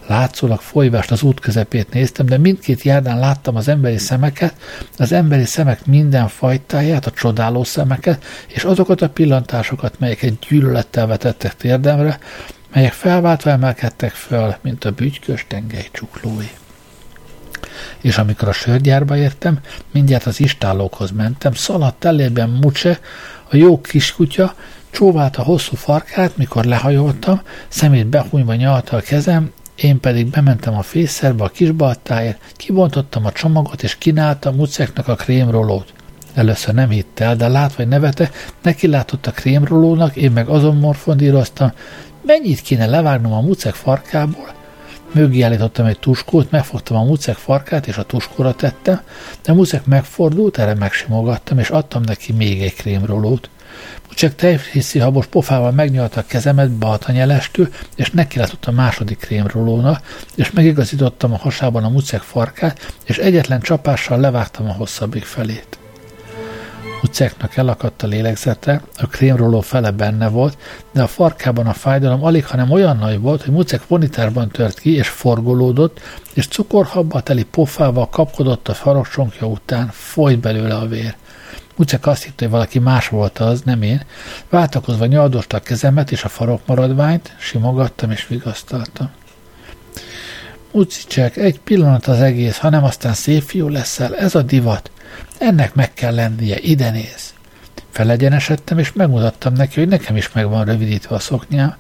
Látszólag 0.08 0.60
folyvást 0.60 1.12
az 1.12 1.22
út 1.24 1.40
közepét 1.40 1.94
néztem, 1.94 2.26
de 2.26 2.38
mindkét 2.38 2.82
járdán 2.82 3.20
láttam 3.20 3.56
az 3.56 3.68
emberi 3.68 3.98
szemeket, 3.98 4.56
az 4.98 5.12
emberi 5.12 5.46
szemek 5.46 5.86
minden 5.86 6.28
fajtáját, 6.28 7.06
a 7.06 7.12
csodáló 7.12 7.64
szemeket, 7.64 8.24
és 8.48 8.64
azokat 8.64 9.02
a 9.02 9.10
pillantásokat, 9.10 10.00
melyeket 10.00 10.40
gyűlölettel 10.50 11.08
vetettek 11.08 11.56
térdemre, 11.56 12.20
melyek 12.74 12.94
felváltva 12.94 13.50
emelkedtek 13.50 14.12
föl, 14.12 14.56
mint 14.62 14.86
a 14.86 14.92
bügykös 14.92 15.46
tengely 15.48 15.88
csuklói. 15.92 16.50
És 18.02 18.18
amikor 18.18 18.48
a 18.48 18.52
sörgyárba 18.52 19.18
értem, 19.18 19.60
mindjárt 19.92 20.26
az 20.26 20.40
istálókhoz 20.40 21.12
mentem, 21.12 21.54
szaladt 21.54 22.06
elében 22.06 22.50
Mucse, 22.50 23.00
a 23.50 23.56
jó 23.56 23.82
kiskutya, 23.82 24.56
csóválta 24.90 25.44
hosszú 25.44 25.76
farkát, 25.76 26.38
mikor 26.38 26.66
lehajoltam, 26.66 27.42
szemét 27.68 28.08
behújva 28.08 28.56
nyalta 28.56 28.98
a 28.98 29.02
kezem, 29.02 29.52
én 29.76 30.00
pedig 30.00 30.28
bementem 30.28 30.78
a 30.78 30.82
fészerbe 30.82 31.44
a 31.44 31.50
kisbaltáért, 31.50 32.42
kibontottam 32.56 33.26
a 33.26 33.32
csomagot, 33.32 33.84
és 33.84 33.98
kínáltam 33.98 34.56
Muceknak 34.56 35.08
a 35.08 35.16
krémrolót. 35.16 35.94
Először 36.34 36.74
nem 36.74 36.90
hitt 36.90 37.20
el, 37.20 37.36
de 37.36 37.48
látva, 37.48 37.76
hogy 37.76 37.88
nevete, 37.88 38.32
neki 38.62 38.88
látott 38.88 39.28
a 39.28 39.32
krémrolónak, 39.32 40.16
én 40.16 40.32
meg 40.32 40.48
azon 40.48 40.76
morfondíroztam, 40.76 41.72
mennyit 42.26 42.62
kéne 42.62 42.86
levágnom 42.86 43.34
a 43.34 43.42
mucek 43.42 43.74
farkából. 43.74 44.54
Mögé 45.12 45.42
állítottam 45.42 45.86
egy 45.86 46.00
tuskót, 46.00 46.52
megfogtam 46.52 46.98
a 46.98 47.04
mucek 47.04 47.36
farkát, 47.36 47.88
és 47.88 47.98
a 47.98 48.04
tuskóra 48.04 48.54
tettem, 48.54 49.02
de 49.44 49.54
mucek 49.54 49.86
megfordult, 49.86 50.58
erre 50.58 50.74
megsimogattam, 50.74 51.60
és 51.60 51.70
adtam 51.70 52.02
neki 52.02 52.32
még 52.32 52.62
egy 52.62 52.74
krémrolót. 52.74 53.50
Csak 54.10 54.36
tejfészi 54.36 55.00
habos 55.00 55.26
pofával 55.26 55.72
megnyalta 55.72 56.20
a 56.20 56.26
kezemet 56.28 56.72
baltanyelestől, 56.72 57.68
és 57.96 58.12
nekilátott 58.12 58.66
a 58.66 58.72
második 58.72 59.18
krémrolónak, 59.18 60.06
és 60.36 60.52
megigazítottam 60.52 61.34
a 61.34 61.38
hasában 61.38 61.84
a 61.84 61.90
mucek 61.90 62.22
farkát, 62.22 62.94
és 63.06 63.18
egyetlen 63.18 63.62
csapással 63.62 64.20
levágtam 64.20 64.70
a 64.70 64.74
hosszabbik 64.74 65.24
felét. 65.24 65.78
Muceknak 67.04 67.56
elakadt 67.56 68.04
a 68.04 68.08
lélegzete, 68.08 68.82
a 68.98 69.08
krémroló 69.08 69.62
fele 69.62 69.92
benne 69.92 70.28
volt, 70.28 70.58
de 70.92 71.02
a 71.02 71.08
farkában 71.08 71.68
a 71.68 71.74
fájdalom 71.74 72.24
alig, 72.24 72.46
hanem 72.46 72.72
olyan 72.72 72.98
nagy 72.98 73.20
volt, 73.20 73.44
hogy 73.44 73.54
Mucek 73.54 73.88
vonitárban 73.88 74.50
tört 74.50 74.80
ki, 74.80 74.96
és 74.96 75.08
forgolódott, 75.08 76.00
és 76.34 76.48
cukorhabba 76.48 77.22
teli 77.22 77.44
pofával 77.44 78.10
kapkodott 78.10 78.68
a 78.68 78.74
farokcsonkja 78.74 79.48
után, 79.48 79.90
folyt 79.92 80.40
belőle 80.40 80.76
a 80.76 80.88
vér. 80.88 81.16
Mucek 81.76 82.08
azt 82.08 82.24
hitte, 82.24 82.44
hogy 82.44 82.54
valaki 82.54 82.80
más 82.80 83.08
volt 83.08 83.40
az, 83.40 83.62
nem 83.62 83.82
én. 83.82 84.02
Váltakozva 84.50 85.06
nyaldosta 85.06 85.58
a 85.58 85.60
kezemet 85.60 86.12
és 86.12 86.24
a 86.24 86.30
farokmaradványt, 86.30 87.36
simogattam 87.40 88.12
és 88.12 88.28
vigasztaltam. 88.28 89.10
Mucicek, 90.72 91.38
egy 91.38 91.60
pillanat 91.60 92.08
az 92.08 92.20
egész, 92.20 92.58
hanem 92.58 92.84
aztán 92.84 93.14
szép 93.14 93.44
fiú 93.44 93.68
leszel, 93.68 94.16
ez 94.16 94.36
a 94.36 94.42
divat. 94.42 94.92
Ennek 95.38 95.74
meg 95.74 95.94
kell 95.94 96.14
lennie, 96.14 96.58
ide 96.60 96.90
néz. 96.90 97.34
Felegyenesedtem, 97.94 98.78
és 98.78 98.94
megmutattam 98.94 99.54
neki, 99.54 99.80
hogy 99.80 99.90
nekem 99.90 100.16
is 100.16 100.32
meg 100.32 100.50
van 100.50 100.66
rövidítve 100.66 101.16
a 101.16 101.20
szoknyám, 101.20 101.76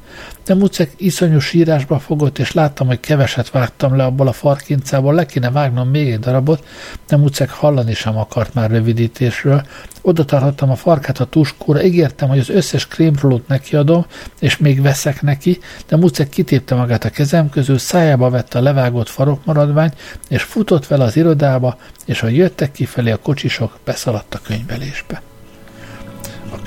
de 0.45 0.55
Mucek 0.55 0.91
iszonyú 0.97 1.39
sírásba 1.39 1.99
fogott, 1.99 2.39
és 2.39 2.51
láttam, 2.51 2.87
hogy 2.87 2.99
keveset 2.99 3.49
vágtam 3.49 3.95
le 3.95 4.03
abból 4.03 4.27
a 4.27 4.31
farkincából, 4.31 5.13
le 5.13 5.25
kéne 5.25 5.51
vágnom 5.51 5.89
még 5.89 6.11
egy 6.11 6.19
darabot, 6.19 6.65
de 7.07 7.17
Mucek 7.17 7.49
hallani 7.49 7.93
sem 7.93 8.17
akart 8.17 8.53
már 8.53 8.69
rövidítésről. 8.69 9.65
Oda 10.01 10.25
tartottam 10.25 10.69
a 10.69 10.75
farkát 10.75 11.19
a 11.19 11.25
tuskóra, 11.25 11.83
ígértem, 11.83 12.29
hogy 12.29 12.39
az 12.39 12.49
összes 12.49 12.87
krémrolót 12.87 13.47
nekiadom, 13.47 14.05
és 14.39 14.57
még 14.57 14.81
veszek 14.81 15.21
neki, 15.21 15.59
de 15.87 15.97
Mucek 15.97 16.29
kitépte 16.29 16.75
magát 16.75 17.03
a 17.03 17.09
kezem 17.09 17.49
közül, 17.49 17.77
szájába 17.77 18.29
vette 18.29 18.57
a 18.57 18.61
levágott 18.61 19.09
farokmaradványt, 19.09 19.95
és 20.29 20.43
futott 20.43 20.87
vele 20.87 21.03
az 21.03 21.15
irodába, 21.15 21.77
és 22.05 22.19
ha 22.19 22.27
jöttek 22.27 22.71
kifelé 22.71 23.11
a 23.11 23.17
kocsisok, 23.17 23.79
beszaladt 23.83 24.33
a 24.33 24.39
könyvelésbe. 24.43 25.21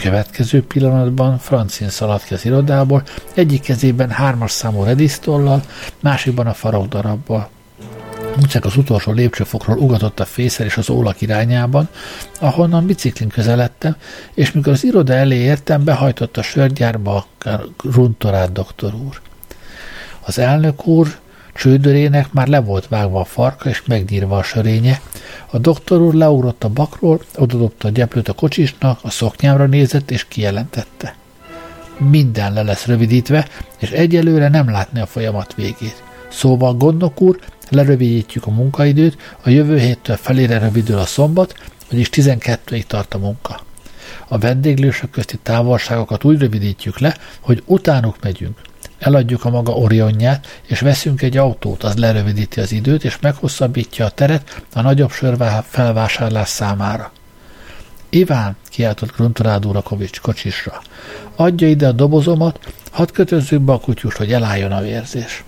Következő 0.00 0.62
pillanatban 0.62 1.38
Francin 1.38 1.88
szaladt 1.88 2.24
ki 2.24 2.34
az 2.34 2.44
irodából, 2.44 3.02
egyik 3.34 3.60
kezében 3.60 4.10
hármas 4.10 4.50
számú 4.50 4.84
redisztollal, 4.84 5.62
másikban 6.00 6.46
a 6.46 6.54
farok 6.54 6.86
darabbal. 6.86 7.48
Mucek 8.36 8.64
az 8.64 8.76
utolsó 8.76 9.12
lépcsőfokról 9.12 9.78
ugatott 9.78 10.20
a 10.20 10.24
fészer 10.24 10.66
és 10.66 10.76
az 10.76 10.90
ólak 10.90 11.20
irányában, 11.20 11.88
ahonnan 12.40 12.86
biciklin 12.86 13.28
közeledtem, 13.28 13.96
és 14.34 14.52
mikor 14.52 14.72
az 14.72 14.84
iroda 14.84 15.12
elé 15.12 15.36
értem, 15.36 15.84
behajtott 15.84 16.36
a 16.36 16.42
sörgyárba 16.42 17.26
a 17.38 17.50
runtorát 17.82 18.52
doktor 18.52 18.94
úr. 18.94 19.20
Az 20.20 20.38
elnök 20.38 20.86
úr 20.86 21.18
csődörének 21.56 22.32
már 22.32 22.48
le 22.48 22.60
volt 22.60 22.88
vágva 22.88 23.20
a 23.20 23.24
farka 23.24 23.68
és 23.68 23.82
megnyírva 23.86 24.36
a 24.36 24.42
sörénye. 24.42 25.00
A 25.50 25.58
doktor 25.58 26.00
úr 26.00 26.14
leugrott 26.14 26.64
a 26.64 26.68
bakról, 26.68 27.20
odadobta 27.36 27.88
a 27.88 27.90
gyeplőt 27.90 28.28
a 28.28 28.32
kocsisnak, 28.32 28.98
a 29.02 29.10
szoknyámra 29.10 29.66
nézett 29.66 30.10
és 30.10 30.24
kijelentette. 30.28 31.14
Minden 31.98 32.52
le 32.52 32.62
lesz 32.62 32.86
rövidítve, 32.86 33.46
és 33.78 33.90
egyelőre 33.90 34.48
nem 34.48 34.70
látni 34.70 35.00
a 35.00 35.06
folyamat 35.06 35.54
végét. 35.54 36.02
Szóval, 36.28 36.74
gondnok 36.74 37.20
úr, 37.20 37.38
lerövidítjük 37.70 38.46
a 38.46 38.50
munkaidőt, 38.50 39.16
a 39.42 39.50
jövő 39.50 39.78
héttől 39.78 40.16
felére 40.16 40.58
rövidül 40.58 40.98
a 40.98 41.06
szombat, 41.06 41.54
vagyis 41.90 42.08
12-ig 42.12 42.82
tart 42.82 43.14
a 43.14 43.18
munka. 43.18 43.60
A 44.28 44.38
vendéglősök 44.38 45.10
közti 45.10 45.38
távolságokat 45.42 46.24
úgy 46.24 46.38
rövidítjük 46.38 46.98
le, 46.98 47.16
hogy 47.40 47.62
utánuk 47.66 48.16
megyünk. 48.22 48.58
Eladjuk 49.06 49.44
a 49.44 49.50
maga 49.50 49.72
Orionját, 49.72 50.60
és 50.66 50.80
veszünk 50.80 51.22
egy 51.22 51.36
autót, 51.36 51.82
az 51.82 51.96
lerövidíti 51.96 52.60
az 52.60 52.72
időt, 52.72 53.04
és 53.04 53.18
meghosszabbítja 53.20 54.04
a 54.04 54.10
teret 54.10 54.62
a 54.74 54.80
nagyobb 54.80 55.10
sör 55.10 55.36
felvásárlás 55.66 56.48
számára. 56.48 57.12
Iván, 58.10 58.56
kiáltott 58.70 59.16
Gruntorád 59.16 59.66
Urakovics 59.66 60.20
kocsisra, 60.20 60.82
adja 61.36 61.68
ide 61.68 61.86
a 61.86 61.92
dobozomat, 61.92 62.74
hadd 62.90 63.12
kötözzük 63.12 63.60
be 63.60 63.72
a 63.72 63.80
kutyust, 63.80 64.16
hogy 64.16 64.32
elálljon 64.32 64.72
a 64.72 64.80
vérzés. 64.80 65.44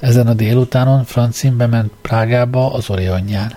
Ezen 0.00 0.26
a 0.26 0.34
délutánon 0.34 1.04
Francin 1.04 1.56
bement 1.56 1.92
Prágába 2.02 2.72
az 2.72 2.90
Orionján. 2.90 3.56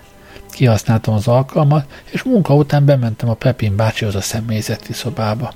Kihasználtam 0.52 1.14
az 1.14 1.28
alkalmat, 1.28 1.86
és 2.12 2.24
munka 2.24 2.56
után 2.56 2.86
bementem 2.86 3.30
a 3.30 3.34
Pepin 3.34 3.76
bácsihoz 3.76 4.16
a 4.16 4.22
személyzeti 4.22 4.94
szobába. 4.94 5.54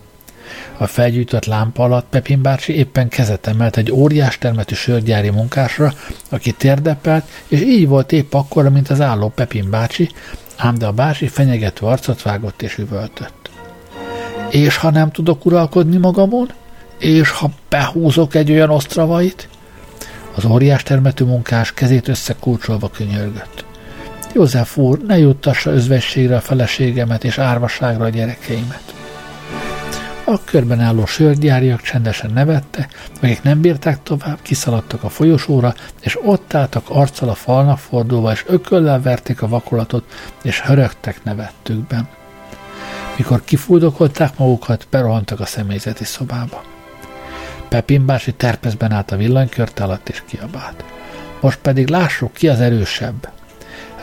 A 0.78 0.88
felgyújtott 0.88 1.46
lámpa 1.46 1.84
alatt 1.84 2.06
Pepin 2.10 2.42
bácsi 2.42 2.76
éppen 2.76 3.08
kezet 3.08 3.48
emelt 3.48 3.78
egy 3.78 3.92
óriás 3.92 4.38
termetű 4.38 4.76
sörgyári 4.76 5.30
munkásra, 5.30 5.94
aki 6.30 6.52
térdepelt, 6.52 7.26
és 7.48 7.62
így 7.62 7.88
volt 7.88 8.12
épp 8.12 8.34
akkora, 8.34 8.70
mint 8.70 8.90
az 8.90 9.02
álló 9.02 9.30
Pepin 9.30 9.70
bácsi, 9.70 10.10
ám 10.58 10.78
de 10.78 10.86
a 10.86 10.92
bácsi 10.92 11.28
fenyegető 11.28 11.86
arcot 11.86 12.22
vágott 12.22 12.62
és 12.62 12.78
üvöltött. 12.78 13.50
És 14.50 14.78
ha 14.78 14.90
nem 14.90 15.12
tudok 15.12 15.46
uralkodni 15.46 15.98
magamon? 15.98 16.52
És 17.00 17.30
ha 17.30 17.52
behúzok 17.70 18.36
egy 18.36 18.52
olyan 18.52 18.70
osztravait? 18.70 19.48
Az 20.36 20.46
óriás 20.46 20.84
termetű 20.84 21.26
munkás 21.26 21.74
kezét 21.74 22.08
összekulcsolva 22.08 22.90
könyörgött. 22.90 23.66
József 24.34 24.78
úr, 24.78 25.00
ne 25.00 25.18
juttassa 25.18 25.72
özvességre 25.72 26.36
a 26.36 26.42
feleségemet 26.42 27.24
és 27.24 27.38
árvaságra 27.38 28.06
a 28.06 28.10
gyerekeimet. 28.10 28.93
A 30.26 30.44
körben 30.44 30.80
álló 30.80 31.06
sörgyáriak 31.06 31.82
csendesen 31.82 32.32
nevette, 32.34 32.88
akik 33.22 33.42
nem 33.42 33.62
bírták 33.62 34.04
tovább, 34.04 34.42
kiszaladtak 34.42 35.04
a 35.04 35.10
folyosóra, 35.10 35.74
és 36.02 36.18
ott 36.24 36.54
álltak 36.54 36.90
arccal 36.90 37.30
a 37.30 37.34
falnak 37.34 37.78
fordulva, 37.78 38.32
és 38.32 38.44
ököllel 38.48 39.02
verték 39.02 39.42
a 39.42 39.48
vakolatot, 39.48 40.04
és 40.44 40.62
hörögtek 40.62 41.24
nevettükben. 41.24 42.08
Mikor 43.18 43.44
kifújdokolták 43.44 44.38
magukat, 44.38 44.88
berohantak 44.90 45.40
a 45.40 45.46
személyzeti 45.46 46.04
szobába. 46.04 46.64
Pepin 47.70 48.06
bácsi 48.06 48.32
terpezben 48.34 48.92
állt 48.92 49.12
a 49.12 49.18
villanykört 49.18 49.80
alatt, 49.80 50.10
és 50.10 50.24
kiabált. 50.28 50.84
Most 51.42 51.60
pedig 51.60 51.88
lássuk, 51.88 52.34
ki 52.34 52.48
az 52.48 52.60
erősebb. 52.60 53.30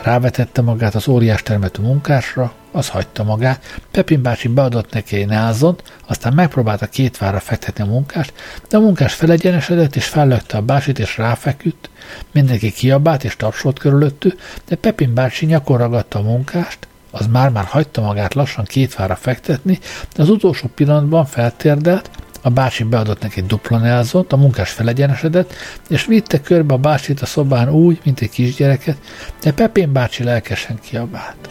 Rávetette 0.01 0.61
magát 0.61 0.95
az 0.95 1.07
óriás 1.07 1.43
termetű 1.43 1.81
munkásra, 1.81 2.53
az 2.71 2.89
hagyta 2.89 3.23
magát, 3.23 3.79
Pepin 3.91 4.21
bácsi 4.21 4.47
beadott 4.47 4.93
neki 4.93 5.15
egy 5.15 5.27
názont, 5.27 5.83
aztán 6.07 6.33
megpróbálta 6.33 6.85
két 6.85 7.17
vára 7.17 7.39
fektetni 7.39 7.83
a 7.83 7.87
munkást, 7.87 8.33
de 8.69 8.77
a 8.77 8.79
munkás 8.79 9.13
felegyenesedett 9.13 9.95
és 9.95 10.05
fellökte 10.05 10.57
a 10.57 10.61
bácsit 10.61 10.99
és 10.99 11.17
ráfeküdt. 11.17 11.89
Mindenki 12.31 12.71
kiabált 12.71 13.23
és 13.23 13.35
tapsolt 13.35 13.79
körülöttük, 13.79 14.39
de 14.67 14.75
Pepin 14.75 15.13
bácsi 15.13 15.45
nyakon 15.45 15.77
ragadta 15.77 16.19
a 16.19 16.23
munkást, 16.23 16.87
az 17.11 17.27
már-már 17.27 17.65
hagyta 17.65 18.01
magát 18.01 18.33
lassan 18.33 18.65
két 18.65 18.95
vára 18.95 19.15
fektetni, 19.15 19.79
de 20.15 20.21
az 20.21 20.29
utolsó 20.29 20.69
pillanatban 20.75 21.25
feltérdelt, 21.25 22.09
a 22.41 22.49
bácsi 22.49 22.83
beadott 22.83 23.21
neki 23.21 23.41
dupla 23.41 23.77
nelzont, 23.77 24.33
a 24.33 24.37
munkás 24.37 24.71
felegyenesedett, 24.71 25.53
és 25.89 26.05
vitte 26.05 26.41
körbe 26.41 26.73
a 26.73 26.77
bácsit 26.77 27.21
a 27.21 27.25
szobán 27.25 27.69
úgy, 27.69 27.99
mint 28.03 28.19
egy 28.19 28.29
kisgyereket, 28.29 28.97
de 29.41 29.53
Pepén 29.53 29.93
bácsi 29.93 30.23
lelkesen 30.23 30.79
kiabált. 30.79 31.49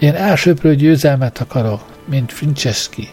Én 0.00 0.14
elsőprő 0.14 0.74
győzelmet 0.74 1.38
akarok, 1.38 1.82
mint 2.04 2.32
Fincseszki. 2.32 3.08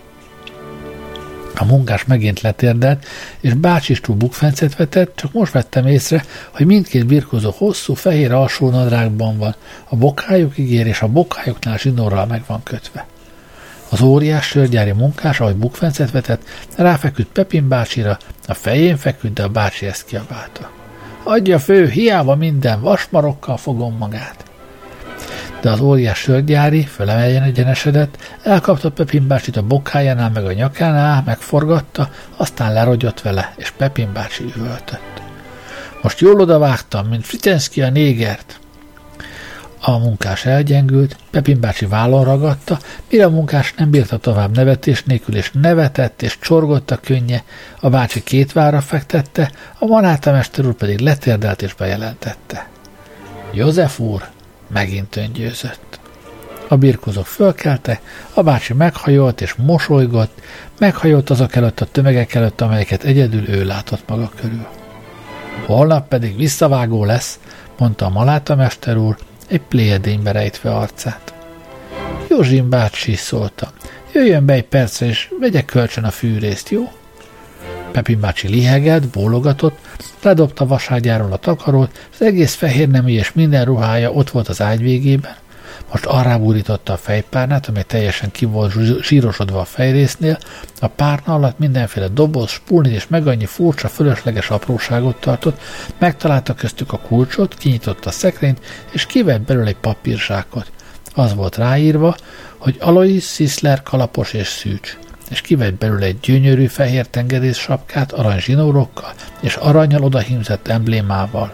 A 1.56 1.66
munkás 1.66 2.06
megint 2.06 2.42
letérdelt, 2.42 3.06
és 3.40 3.54
bácsistól 3.54 4.16
bukfencet 4.16 4.76
vetett, 4.76 5.16
csak 5.16 5.34
most 5.34 5.52
vettem 5.52 5.88
észre, 5.88 6.26
hogy 6.52 6.66
mindkét 6.66 7.06
birkozó 7.06 7.54
hosszú, 7.58 7.94
fehér 7.94 8.32
alsó 8.32 8.70
nadrágban 8.70 9.38
van, 9.38 9.56
a 9.90 9.96
bokájuk 9.96 10.58
ígér, 10.58 10.88
és 10.88 11.02
a 11.02 11.08
bokájuknál 11.08 11.78
zsinórral 11.78 12.26
meg 12.26 12.44
van 12.48 12.64
kötve. 12.64 13.06
Az 13.90 14.02
óriás 14.02 14.46
sörgyári 14.48 14.92
munkás, 14.92 15.40
ahogy 15.40 15.56
bukfencet 15.56 16.12
vetett, 16.12 16.42
ráfeküdt 16.76 17.32
Pepin 17.32 17.68
bácsira, 17.68 18.18
a 18.48 18.54
fején 18.54 18.98
feküdt, 18.98 19.34
de 19.34 19.44
a 19.44 19.50
bácsi 19.50 19.86
ezt 19.86 20.06
kiabálta. 20.06 20.72
Adja 21.24 21.60
fő, 21.60 21.88
hiába 21.88 22.36
minden, 22.36 22.82
vasmarokkal 22.82 23.58
fogom 23.58 23.98
magát. 23.98 24.46
De 25.62 25.70
az 25.72 25.80
óriás 25.80 26.18
sörgyári 26.18 26.86
fölemeljen 26.86 27.44
egyenesedett, 27.44 28.18
elkapta 28.44 28.92
Pepin 28.92 29.28
bácsit 29.28 29.58
a 29.58 29.62
bokájánál 29.62 30.30
meg 30.30 30.46
a 30.46 30.54
nyakánál, 30.54 31.24
megforgatta, 31.26 32.10
aztán 32.38 32.74
lerogyott 32.74 33.22
vele, 33.22 33.54
és 33.56 33.72
Pepin 33.78 34.14
bácsi 34.14 34.44
üvöltött. 34.56 35.22
Most 36.02 36.20
jól 36.20 36.40
odavágtam, 36.40 37.08
mint 37.08 37.26
Fritenszki 37.26 37.82
a 37.82 37.90
négert. 37.90 38.60
A 39.82 39.98
munkás 39.98 40.46
elgyengült, 40.46 41.16
Pepin 41.32 41.60
bácsi 41.60 41.86
vállon 41.86 42.24
ragadta, 42.24 42.80
mire 43.10 43.26
a 43.26 43.30
munkás 43.30 43.74
nem 43.78 43.90
bírta 43.90 44.18
tovább 44.18 44.56
nevetés 44.56 45.04
nélkül, 45.04 45.36
és 45.36 45.52
nevetett, 45.54 46.22
és 46.22 46.38
csorgott 46.40 46.92
a 46.92 46.98
könnye, 46.98 47.44
a 47.80 47.90
bácsi 47.90 48.24
két 48.24 48.52
vára 48.52 48.82
fektette, 48.82 49.52
a 49.80 49.86
manátamester 49.86 50.66
úr 50.66 50.74
pedig 50.74 51.00
letérdelt 51.00 51.62
és 51.62 51.74
bejelentette. 51.74 52.68
József 53.52 54.00
úr 54.00 54.28
megint 54.68 55.16
öngyőzött. 55.16 56.00
A 56.68 56.76
birkozók 56.76 57.26
fölkelte, 57.26 58.02
a 58.34 58.44
bácsi 58.44 58.74
meghajolt 58.74 59.42
és 59.42 59.54
mosolygott, 59.54 60.42
meghajolt 60.80 61.30
azok 61.30 61.56
előtt 61.56 61.82
a 61.82 61.86
tömegek 61.86 62.34
előtt, 62.34 62.62
amelyeket 62.62 63.04
egyedül 63.04 63.50
ő 63.50 63.66
látott 63.66 64.08
maga 64.08 64.32
körül. 64.42 64.68
Holnap 65.66 66.08
pedig 66.08 66.38
visszavágó 66.38 67.06
lesz, 67.06 67.40
mondta 67.78 68.06
a 68.06 68.10
malátamester 68.10 68.98
úr, 68.98 69.18
egy 69.48 69.62
pléjedénybe 69.62 70.32
rejtve 70.32 70.76
arcát. 70.76 71.34
Józsin 72.30 72.70
bácsi 72.70 73.16
szólta, 73.16 73.72
jöjjön 74.14 74.46
be 74.46 74.54
egy 74.54 74.66
percre, 74.66 75.06
és 75.06 75.30
vegye 75.40 75.62
kölcsön 75.66 76.04
a 76.04 76.12
fűrészt, 76.12 76.70
jó? 76.70 76.92
Pepin 77.98 78.20
bácsi 78.20 78.48
lihegett, 78.48 79.08
bólogatott, 79.08 79.78
ledobta 80.22 80.66
vaságyáról 80.66 81.32
a 81.32 81.38
takarót, 81.38 82.08
az 82.14 82.22
egész 82.22 82.54
fehér 82.54 82.90
nemű 82.90 83.12
és 83.12 83.34
minden 83.34 83.66
ruhája 83.66 84.12
ott 84.12 84.30
volt 84.30 84.48
az 84.48 84.62
ágy 84.62 84.82
végében. 84.82 85.36
Most 85.92 86.06
arra 86.06 86.40
búrította 86.40 86.94
a 86.94 86.98
fejpárnát, 86.98 87.68
amely 87.68 87.84
teljesen 87.84 88.32
ki 88.32 88.46
volt 88.46 88.74
zsírosodva 89.02 89.60
a 89.60 89.66
fejrésznél, 89.66 90.38
a 90.80 90.88
párna 90.88 91.34
alatt 91.34 91.60
mindenféle 91.60 92.08
doboz, 92.08 92.50
spulnit 92.50 92.94
és 92.94 93.08
meg 93.08 93.28
annyi 93.28 93.46
furcsa, 93.46 93.88
fölösleges 93.88 94.50
apróságot 94.50 95.20
tartott, 95.20 95.62
megtalálta 95.98 96.54
köztük 96.54 96.94
a 96.94 97.00
kulcsot, 97.00 97.56
kinyitotta 97.56 98.10
a 98.10 98.12
szekrényt, 98.14 98.60
és 98.92 99.06
kivett 99.06 99.42
belőle 99.42 99.68
egy 99.68 99.78
papírzsákot. 99.78 100.72
Az 101.14 101.34
volt 101.34 101.56
ráírva, 101.56 102.16
hogy 102.58 102.78
Alois 102.80 103.26
Sisler 103.26 103.84
kalapos 103.84 104.34
és 104.34 104.48
szűcs 104.48 104.98
és 105.30 105.42
kivett 105.42 105.74
belőle 105.74 106.06
egy 106.06 106.20
gyönyörű 106.20 106.66
fehér 106.66 107.08
tengerész 107.08 107.58
sapkát 107.58 108.12
arany 108.12 108.40
zsinórokkal 108.40 109.14
és 109.40 109.56
aranyal 109.56 110.04
odahímzett 110.04 110.68
emblémával. 110.68 111.54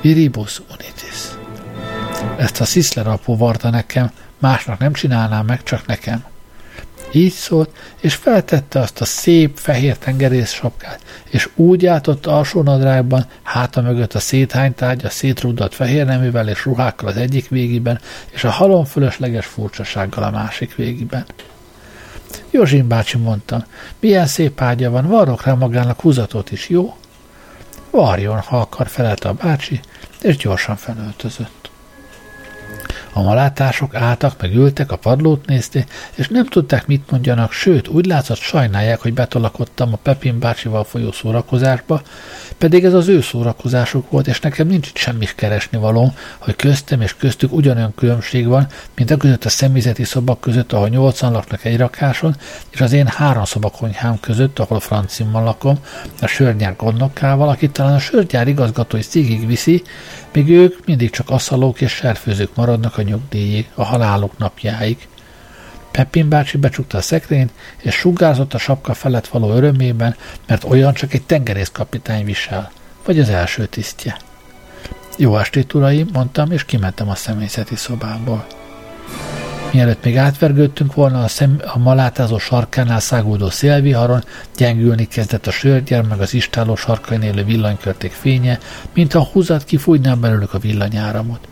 Viribus 0.00 0.60
unitis. 0.70 1.38
Ezt 2.36 2.60
a 2.60 2.64
Sziszler 2.64 3.06
apu 3.06 3.36
varta 3.36 3.70
nekem, 3.70 4.10
másnak 4.38 4.78
nem 4.78 4.92
csinálnám 4.92 5.46
meg, 5.46 5.62
csak 5.62 5.86
nekem. 5.86 6.24
Így 7.12 7.32
szólt, 7.32 7.70
és 8.00 8.14
feltette 8.14 8.80
azt 8.80 9.00
a 9.00 9.04
szép 9.04 9.58
fehér 9.58 9.96
tengerész 9.96 10.52
sapkát, 10.52 11.00
és 11.30 11.48
úgy 11.54 11.86
átott 11.86 12.26
alsó 12.26 12.62
nadrágban, 12.62 13.26
háta 13.42 13.80
mögött 13.80 14.14
a 14.14 14.20
széthánytárgy, 14.20 15.04
a 15.04 15.10
szétrúdott 15.10 15.74
fehér 15.74 16.04
neművel 16.04 16.48
és 16.48 16.64
ruhákkal 16.64 17.08
az 17.08 17.16
egyik 17.16 17.48
végében, 17.48 18.00
és 18.30 18.44
a 18.44 18.50
halom 18.50 18.84
fölösleges 18.84 19.46
furcsasággal 19.46 20.24
a 20.24 20.30
másik 20.30 20.74
végében. 20.74 21.24
Józsin 22.50 22.88
bácsi 22.88 23.18
mondta, 23.18 23.66
milyen 24.00 24.26
szép 24.26 24.60
ágya 24.60 24.90
van, 24.90 25.06
varrok 25.06 25.44
rá 25.44 25.54
magának 25.54 26.00
húzatot 26.00 26.50
is, 26.50 26.68
jó? 26.68 26.96
Varjon, 27.90 28.38
ha 28.38 28.60
akar, 28.60 28.88
felelte 28.88 29.28
a 29.28 29.32
bácsi, 29.32 29.80
és 30.20 30.36
gyorsan 30.36 30.76
felöltözött. 30.76 31.57
A 33.18 33.22
malátások 33.22 33.94
álltak, 33.94 34.40
meg 34.40 34.54
ültek, 34.54 34.92
a 34.92 34.96
padlót 34.96 35.46
nézték, 35.46 35.90
és 36.14 36.28
nem 36.28 36.44
tudták, 36.44 36.86
mit 36.86 37.10
mondjanak, 37.10 37.52
sőt, 37.52 37.88
úgy 37.88 38.06
látszott, 38.06 38.36
sajnálják, 38.36 39.00
hogy 39.00 39.14
betolakodtam 39.14 39.92
a 39.92 39.96
Pepin 39.96 40.38
bácsival 40.38 40.84
folyó 40.84 41.12
szórakozásba, 41.12 42.02
pedig 42.58 42.84
ez 42.84 42.94
az 42.94 43.08
ő 43.08 43.20
szórakozásuk 43.20 44.10
volt, 44.10 44.26
és 44.26 44.40
nekem 44.40 44.66
nincs 44.66 44.88
itt 44.88 44.96
semmi 44.96 45.26
keresni 45.36 45.78
való, 45.78 46.12
hogy 46.38 46.56
köztem 46.56 47.00
és 47.00 47.16
köztük 47.16 47.52
ugyanolyan 47.52 47.94
különbség 47.94 48.46
van, 48.46 48.66
mint 48.94 49.10
a 49.10 49.16
között 49.16 49.44
a 49.44 49.48
személyzeti 49.48 50.04
szobak 50.04 50.40
között, 50.40 50.72
ahol 50.72 50.88
nyolcan 50.88 51.32
laknak 51.32 51.64
egy 51.64 51.76
rakáson, 51.76 52.36
és 52.70 52.80
az 52.80 52.92
én 52.92 53.06
három 53.06 53.44
szobakonyhám 53.44 54.20
között, 54.20 54.58
ahol 54.58 54.80
francimmal 54.80 55.44
lakom, 55.44 55.78
a 56.20 56.26
sörnyár 56.26 56.76
gondnokával, 56.76 57.48
akit 57.48 57.72
talán 57.72 57.94
a 57.94 57.98
sörgyár 57.98 58.48
igazgatói 58.48 59.02
szígig 59.02 59.46
viszi, 59.46 59.82
míg 60.32 60.48
ők 60.48 60.86
mindig 60.86 61.10
csak 61.10 61.30
aszalók 61.30 61.80
és 61.80 61.92
serfőzők 61.92 62.54
maradnak 62.54 62.98
a 62.98 63.02
nyugdíjig, 63.02 63.70
a 63.74 63.84
haláluk 63.84 64.38
napjáig. 64.38 65.08
Peppin 65.90 66.28
bácsi 66.28 66.56
becsukta 66.56 66.98
a 66.98 67.00
szekrényt, 67.00 67.52
és 67.82 67.94
sugárzott 67.94 68.54
a 68.54 68.58
sapka 68.58 68.94
felett 68.94 69.28
való 69.28 69.50
örömében, 69.50 70.16
mert 70.46 70.64
olyan 70.64 70.94
csak 70.94 71.14
egy 71.14 71.22
tengerészkapitány 71.22 72.24
visel, 72.24 72.70
vagy 73.04 73.18
az 73.18 73.28
első 73.28 73.66
tisztje. 73.66 74.16
Jó 75.16 75.38
estét, 75.38 75.74
uraim, 75.74 76.08
mondtam, 76.12 76.52
és 76.52 76.64
kimentem 76.64 77.08
a 77.08 77.14
személyzeti 77.14 77.76
szobából. 77.76 78.46
Mielőtt 79.72 80.04
még 80.04 80.16
átvergődtünk 80.16 80.94
volna 80.94 81.22
a, 81.22 81.28
szem, 81.28 81.60
a 81.74 81.78
malátázó 81.78 82.38
sarkánál 82.38 83.00
száguldó 83.00 83.50
szélviharon, 83.50 84.24
gyengülni 84.56 85.08
kezdett 85.08 85.46
a 85.46 85.50
sörgyár, 85.50 86.02
meg 86.02 86.20
az 86.20 86.34
istáló 86.34 86.76
sarkain 86.76 87.22
élő 87.22 87.44
villanykörték 87.44 88.12
fénye, 88.12 88.58
mintha 88.94 89.18
a 89.18 89.28
húzat 89.32 89.64
kifújná 89.64 90.14
belőlük 90.14 90.54
a 90.54 90.58
villanyáramot. 90.58 91.48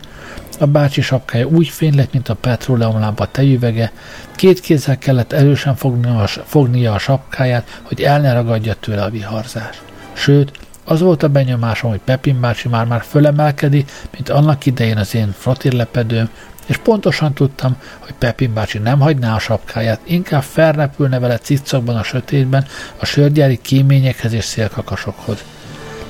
A 0.59 0.65
bácsi 0.65 1.01
sapkája 1.01 1.45
úgy 1.45 1.67
fény 1.67 1.95
lett, 1.95 2.13
mint 2.13 2.29
a 2.29 2.35
petróleumlámpa 2.35 3.25
tejüvege, 3.25 3.91
két 4.35 4.59
kézzel 4.59 4.97
kellett 4.97 5.33
erősen 5.33 5.75
fognia 5.75 6.21
a, 6.21 6.27
fognia 6.27 6.93
a 6.93 6.99
sapkáját, 6.99 7.81
hogy 7.83 8.01
el 8.01 8.21
ne 8.21 8.33
ragadja 8.33 8.73
tőle 8.73 9.03
a 9.03 9.09
viharzás. 9.09 9.81
Sőt, 10.13 10.51
az 10.85 10.99
volt 10.99 11.23
a 11.23 11.27
benyomásom, 11.27 11.89
hogy 11.89 12.01
Pepin 12.03 12.39
bácsi 12.39 12.67
már-már 12.67 13.03
fölemelkedi, 13.03 13.85
mint 14.11 14.29
annak 14.29 14.65
idején 14.65 14.97
az 14.97 15.15
én 15.15 15.35
frotirlepedőm, 15.37 16.29
és 16.67 16.77
pontosan 16.77 17.33
tudtam, 17.33 17.77
hogy 17.99 18.13
Pepin 18.13 18.53
bácsi 18.53 18.77
nem 18.77 18.99
hagyná 18.99 19.35
a 19.35 19.39
sapkáját, 19.39 19.99
inkább 20.03 20.43
felrepülne 20.43 21.19
vele 21.19 21.37
cicokban 21.37 21.95
a 21.95 22.03
sötétben 22.03 22.65
a 22.97 23.05
sörgyári 23.05 23.59
kéményekhez 23.61 24.33
és 24.33 24.45
szélkakasokhoz. 24.45 25.43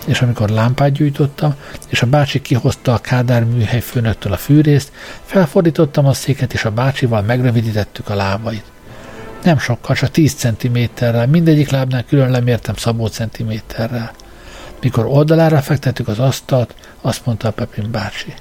És 0.06 0.22
amikor 0.22 0.50
lámpát 0.50 0.92
gyújtottam, 0.92 1.56
és 1.88 2.02
a 2.02 2.06
bácsi 2.06 2.42
kihozta 2.42 2.94
a 2.94 2.98
Kádár 2.98 3.44
műhely 3.44 3.80
főnöktől 3.80 4.34
a 4.34 4.38
fűrészt, 4.38 4.92
felfordítottam 5.26 6.06
a 6.06 6.14
széket, 6.14 6.54
és 6.54 6.66
a 6.66 6.72
bácsival 6.72 7.22
megrövidítettük 7.22 8.10
a 8.10 8.16
lábait. 8.16 8.64
Nem 9.44 9.60
sokkal, 9.60 9.96
csak 9.96 10.12
10 10.12 10.34
centiméterrel, 10.34 11.28
mindegyik 11.28 11.70
lábnál 11.70 12.04
külön 12.04 12.32
lemértem 12.32 12.76
szabó 12.76 13.08
centiméterrel. 13.08 14.12
Mikor 14.82 15.06
oldalára 15.06 15.62
fektettük 15.62 16.08
az 16.08 16.20
asztalt, 16.20 16.76
azt 17.02 17.26
mondta 17.26 17.48
a 17.48 17.52
Pepin 17.52 17.92
bácsi. 17.92 18.34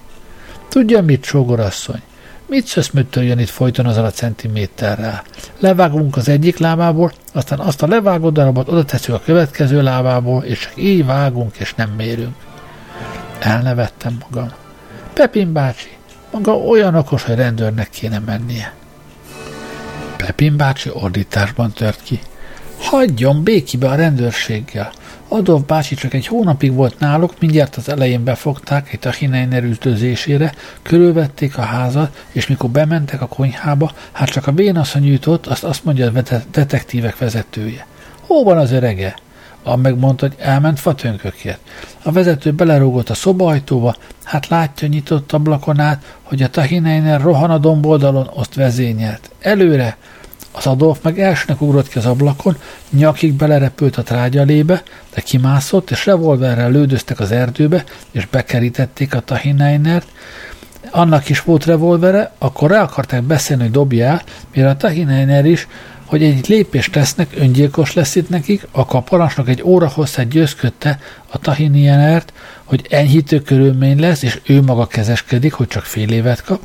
Tudja 0.77 1.03
mit, 1.03 1.25
sógorasszony? 1.25 2.03
Mit 2.47 2.67
szöszmöttöljön 2.67 3.39
itt 3.39 3.49
folyton 3.49 3.87
azzal 3.87 4.05
a 4.05 4.11
centiméterrel? 4.11 5.23
Levágunk 5.59 6.17
az 6.17 6.29
egyik 6.29 6.59
lábából, 6.59 7.13
aztán 7.33 7.59
azt 7.59 7.83
a 7.83 7.87
levágott 7.87 8.33
darabot 8.33 8.69
oda 8.69 8.85
a 9.07 9.21
következő 9.25 9.83
lábából, 9.83 10.43
és 10.43 10.59
csak 10.59 10.73
így 10.75 11.07
vágunk, 11.07 11.57
és 11.57 11.75
nem 11.75 11.91
mérünk. 11.91 12.35
Elnevettem 13.39 14.19
magam. 14.21 14.53
Pepin 15.13 15.53
bácsi, 15.53 15.89
maga 16.33 16.57
olyan 16.57 16.95
okos, 16.95 17.23
hogy 17.23 17.35
rendőrnek 17.35 17.91
kéne 17.91 18.19
mennie. 18.19 18.75
Pepin 20.17 20.57
bácsi 20.57 20.91
ordításban 20.93 21.73
tört 21.73 22.03
ki. 22.03 22.21
Hagyjon 22.79 23.43
békibe 23.43 23.89
a 23.89 23.95
rendőrséggel. 23.95 24.93
Adolf 25.29 25.63
bácsi 25.67 25.95
csak 25.95 26.15
egy 26.15 26.27
hónapig 26.27 26.73
volt 26.73 26.99
náluk, 26.99 27.35
mindjárt 27.41 27.77
az 27.77 27.89
elején 27.89 28.25
befogták 28.25 28.93
egy 28.93 28.99
Tachineiner 28.99 29.63
üldözésére, 29.63 30.55
körülvették 30.83 31.59
a 31.59 31.63
házat, 31.63 32.25
és 32.33 32.47
mikor 32.47 32.71
bementek 32.71 33.23
a 33.23 33.27
konyhába, 33.27 33.93
hát 34.13 34.29
csak 34.29 34.47
a 34.47 34.53
bénasszony 34.53 35.07
jutott, 35.07 35.47
azt 35.47 35.65
azt 35.65 35.85
mondja 35.85 36.13
a 36.15 36.43
detektívek 36.51 37.19
vezetője. 37.19 37.87
Hol 38.21 38.45
van 38.45 38.59
az 38.59 38.73
örege? 38.73 39.15
A 39.63 39.77
megmondta, 39.77 40.27
hogy 40.27 40.37
elment 40.39 40.81
fatönkökért. 40.81 41.59
A 42.03 42.13
vezető 42.13 42.53
belerúgott 42.53 43.11
a 43.11 43.15
szobaajtóba, 43.15 43.97
hát 44.25 44.49
látja 44.49 44.89
nyitott 44.89 45.33
ablakon 45.33 45.81
át, 45.81 46.17
hogy 46.23 46.43
a 46.43 46.49
Tahineiner 46.49 47.21
rohan 47.21 47.51
a 47.51 47.59
domboldalon, 47.59 48.31
azt 48.35 48.55
vezényelt. 48.55 49.31
Előre, 49.41 49.97
az 50.57 50.67
Adolf 50.67 50.99
meg 51.03 51.21
elsőnek 51.21 51.61
ugrott 51.61 51.89
ki 51.89 51.99
az 51.99 52.07
ablakon, 52.07 52.57
nyakig 52.91 53.33
belerepült 53.33 53.97
a 53.97 54.03
trágyalébe, 54.03 54.83
de 55.15 55.21
kimászott, 55.21 55.91
és 55.91 56.07
revolverrel 56.07 56.71
lődöztek 56.71 57.21
az 57.21 57.31
erdőbe, 57.31 57.85
és 58.11 58.27
bekerítették 58.27 59.15
a 59.15 59.21
Tahineinert. 59.21 60.07
Annak 60.91 61.29
is 61.29 61.43
volt 61.43 61.65
revolvere, 61.65 62.33
akkor 62.39 62.71
rá 62.71 62.83
akarták 62.83 63.23
beszélni, 63.23 63.63
hogy 63.63 63.71
dobja 63.71 64.07
el, 64.07 64.23
mire 64.55 64.69
a 64.69 64.77
Tahineiner 64.77 65.45
is, 65.45 65.69
hogy 66.05 66.23
egy 66.23 66.49
lépést 66.49 66.93
tesznek, 66.93 67.31
öngyilkos 67.37 67.93
lesz 67.93 68.15
itt 68.15 68.29
nekik, 68.29 68.67
akkor 68.73 69.01
a 69.01 69.03
parancsnok 69.03 69.49
egy 69.49 69.63
óra 69.63 69.89
hosszát 69.89 70.29
győzködte 70.29 70.99
a 71.31 71.39
Tahineinert, 71.39 72.33
hogy 72.65 72.87
enyhítő 72.91 73.41
körülmény 73.41 74.01
lesz, 74.01 74.23
és 74.23 74.41
ő 74.47 74.63
maga 74.63 74.87
kezeskedik, 74.87 75.53
hogy 75.53 75.69
csak 75.69 75.85
fél 75.85 76.11
évet 76.11 76.43
kap. 76.43 76.61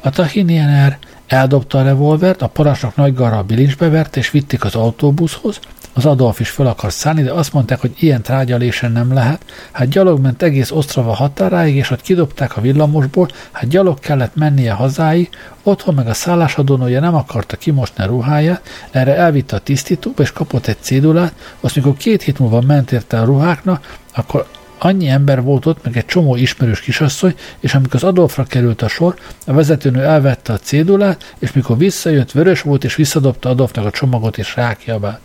A 0.00 0.10
Tahineiner 0.10 0.98
Eldobta 1.28 1.78
a 1.78 1.82
revolvert, 1.82 2.42
a 2.42 2.46
parancsnok 2.46 2.96
nagy 2.96 3.14
garral 3.14 3.42
bilincsbe 3.42 3.88
vert, 3.88 4.16
és 4.16 4.30
vitték 4.30 4.64
az 4.64 4.74
autóbuszhoz. 4.74 5.60
Az 5.92 6.06
Adolf 6.06 6.40
is 6.40 6.50
fel 6.50 6.66
akar 6.66 6.92
szállni, 6.92 7.22
de 7.22 7.32
azt 7.32 7.52
mondták, 7.52 7.80
hogy 7.80 7.92
ilyen 7.98 8.22
trágyalésen 8.22 8.92
nem 8.92 9.12
lehet. 9.12 9.44
Hát 9.70 9.88
gyalog 9.88 10.20
ment 10.20 10.42
egész 10.42 10.70
Osztrava 10.70 11.12
határáig, 11.12 11.76
és 11.76 11.90
ott 11.90 12.00
kidobták 12.00 12.56
a 12.56 12.60
villamosból, 12.60 13.28
hát 13.50 13.68
gyalog 13.68 13.98
kellett 13.98 14.34
mennie 14.34 14.72
hazáig, 14.72 15.28
otthon 15.62 15.94
meg 15.94 16.06
a 16.08 16.14
szállásadónója 16.14 17.00
nem 17.00 17.14
akarta 17.14 17.56
kimosni 17.56 18.04
a 18.04 18.06
ruháját, 18.06 18.62
erre 18.90 19.16
elvitte 19.16 19.56
a 19.56 19.60
tisztítóba, 19.60 20.22
és 20.22 20.32
kapott 20.32 20.66
egy 20.66 20.80
cédulát, 20.80 21.32
azt 21.60 21.76
mikor 21.76 21.96
két 21.96 22.22
hét 22.22 22.38
múlva 22.38 22.60
ment 22.60 22.92
érte 22.92 23.20
a 23.20 23.24
ruháknak, 23.24 23.96
akkor 24.14 24.46
Annyi 24.78 25.08
ember 25.08 25.42
volt 25.42 25.66
ott, 25.66 25.84
meg 25.84 25.96
egy 25.96 26.04
csomó 26.04 26.36
ismerős 26.36 26.80
kisasszony, 26.80 27.34
és 27.60 27.74
amikor 27.74 27.94
az 27.94 28.04
Adolfra 28.04 28.44
került 28.44 28.82
a 28.82 28.88
sor, 28.88 29.14
a 29.46 29.52
vezetőnő 29.52 30.02
elvette 30.02 30.52
a 30.52 30.58
cédulát, 30.58 31.34
és 31.38 31.52
mikor 31.52 31.76
visszajött, 31.78 32.32
vörös 32.32 32.62
volt, 32.62 32.84
és 32.84 32.94
visszadobta 32.94 33.48
Adolfnak 33.48 33.84
a 33.84 33.90
csomagot, 33.90 34.38
és 34.38 34.56
rákiabált. 34.56 35.20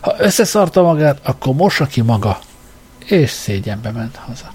Ha 0.00 0.14
összeszarta 0.18 0.82
magát, 0.82 1.18
akkor 1.22 1.54
mossa 1.54 1.86
ki 1.86 2.00
maga. 2.00 2.38
És 3.06 3.30
szégyenbe 3.30 3.90
ment 3.90 4.16
haza. 4.16 4.52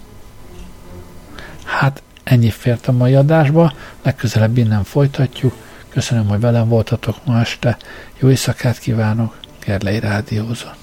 Hát 1.63 2.01
ennyi 2.23 2.49
fért 2.49 2.87
a 2.87 2.91
mai 2.91 3.15
adásba, 3.15 3.73
legközelebb 4.03 4.57
innen 4.57 4.83
folytatjuk. 4.83 5.53
Köszönöm, 5.89 6.27
hogy 6.27 6.39
velem 6.39 6.67
voltatok 6.67 7.15
ma 7.25 7.39
este. 7.39 7.77
Jó 8.19 8.29
éjszakát 8.29 8.79
kívánok, 8.79 9.37
Gerlei 9.65 9.99
Rádiózon. 9.99 10.78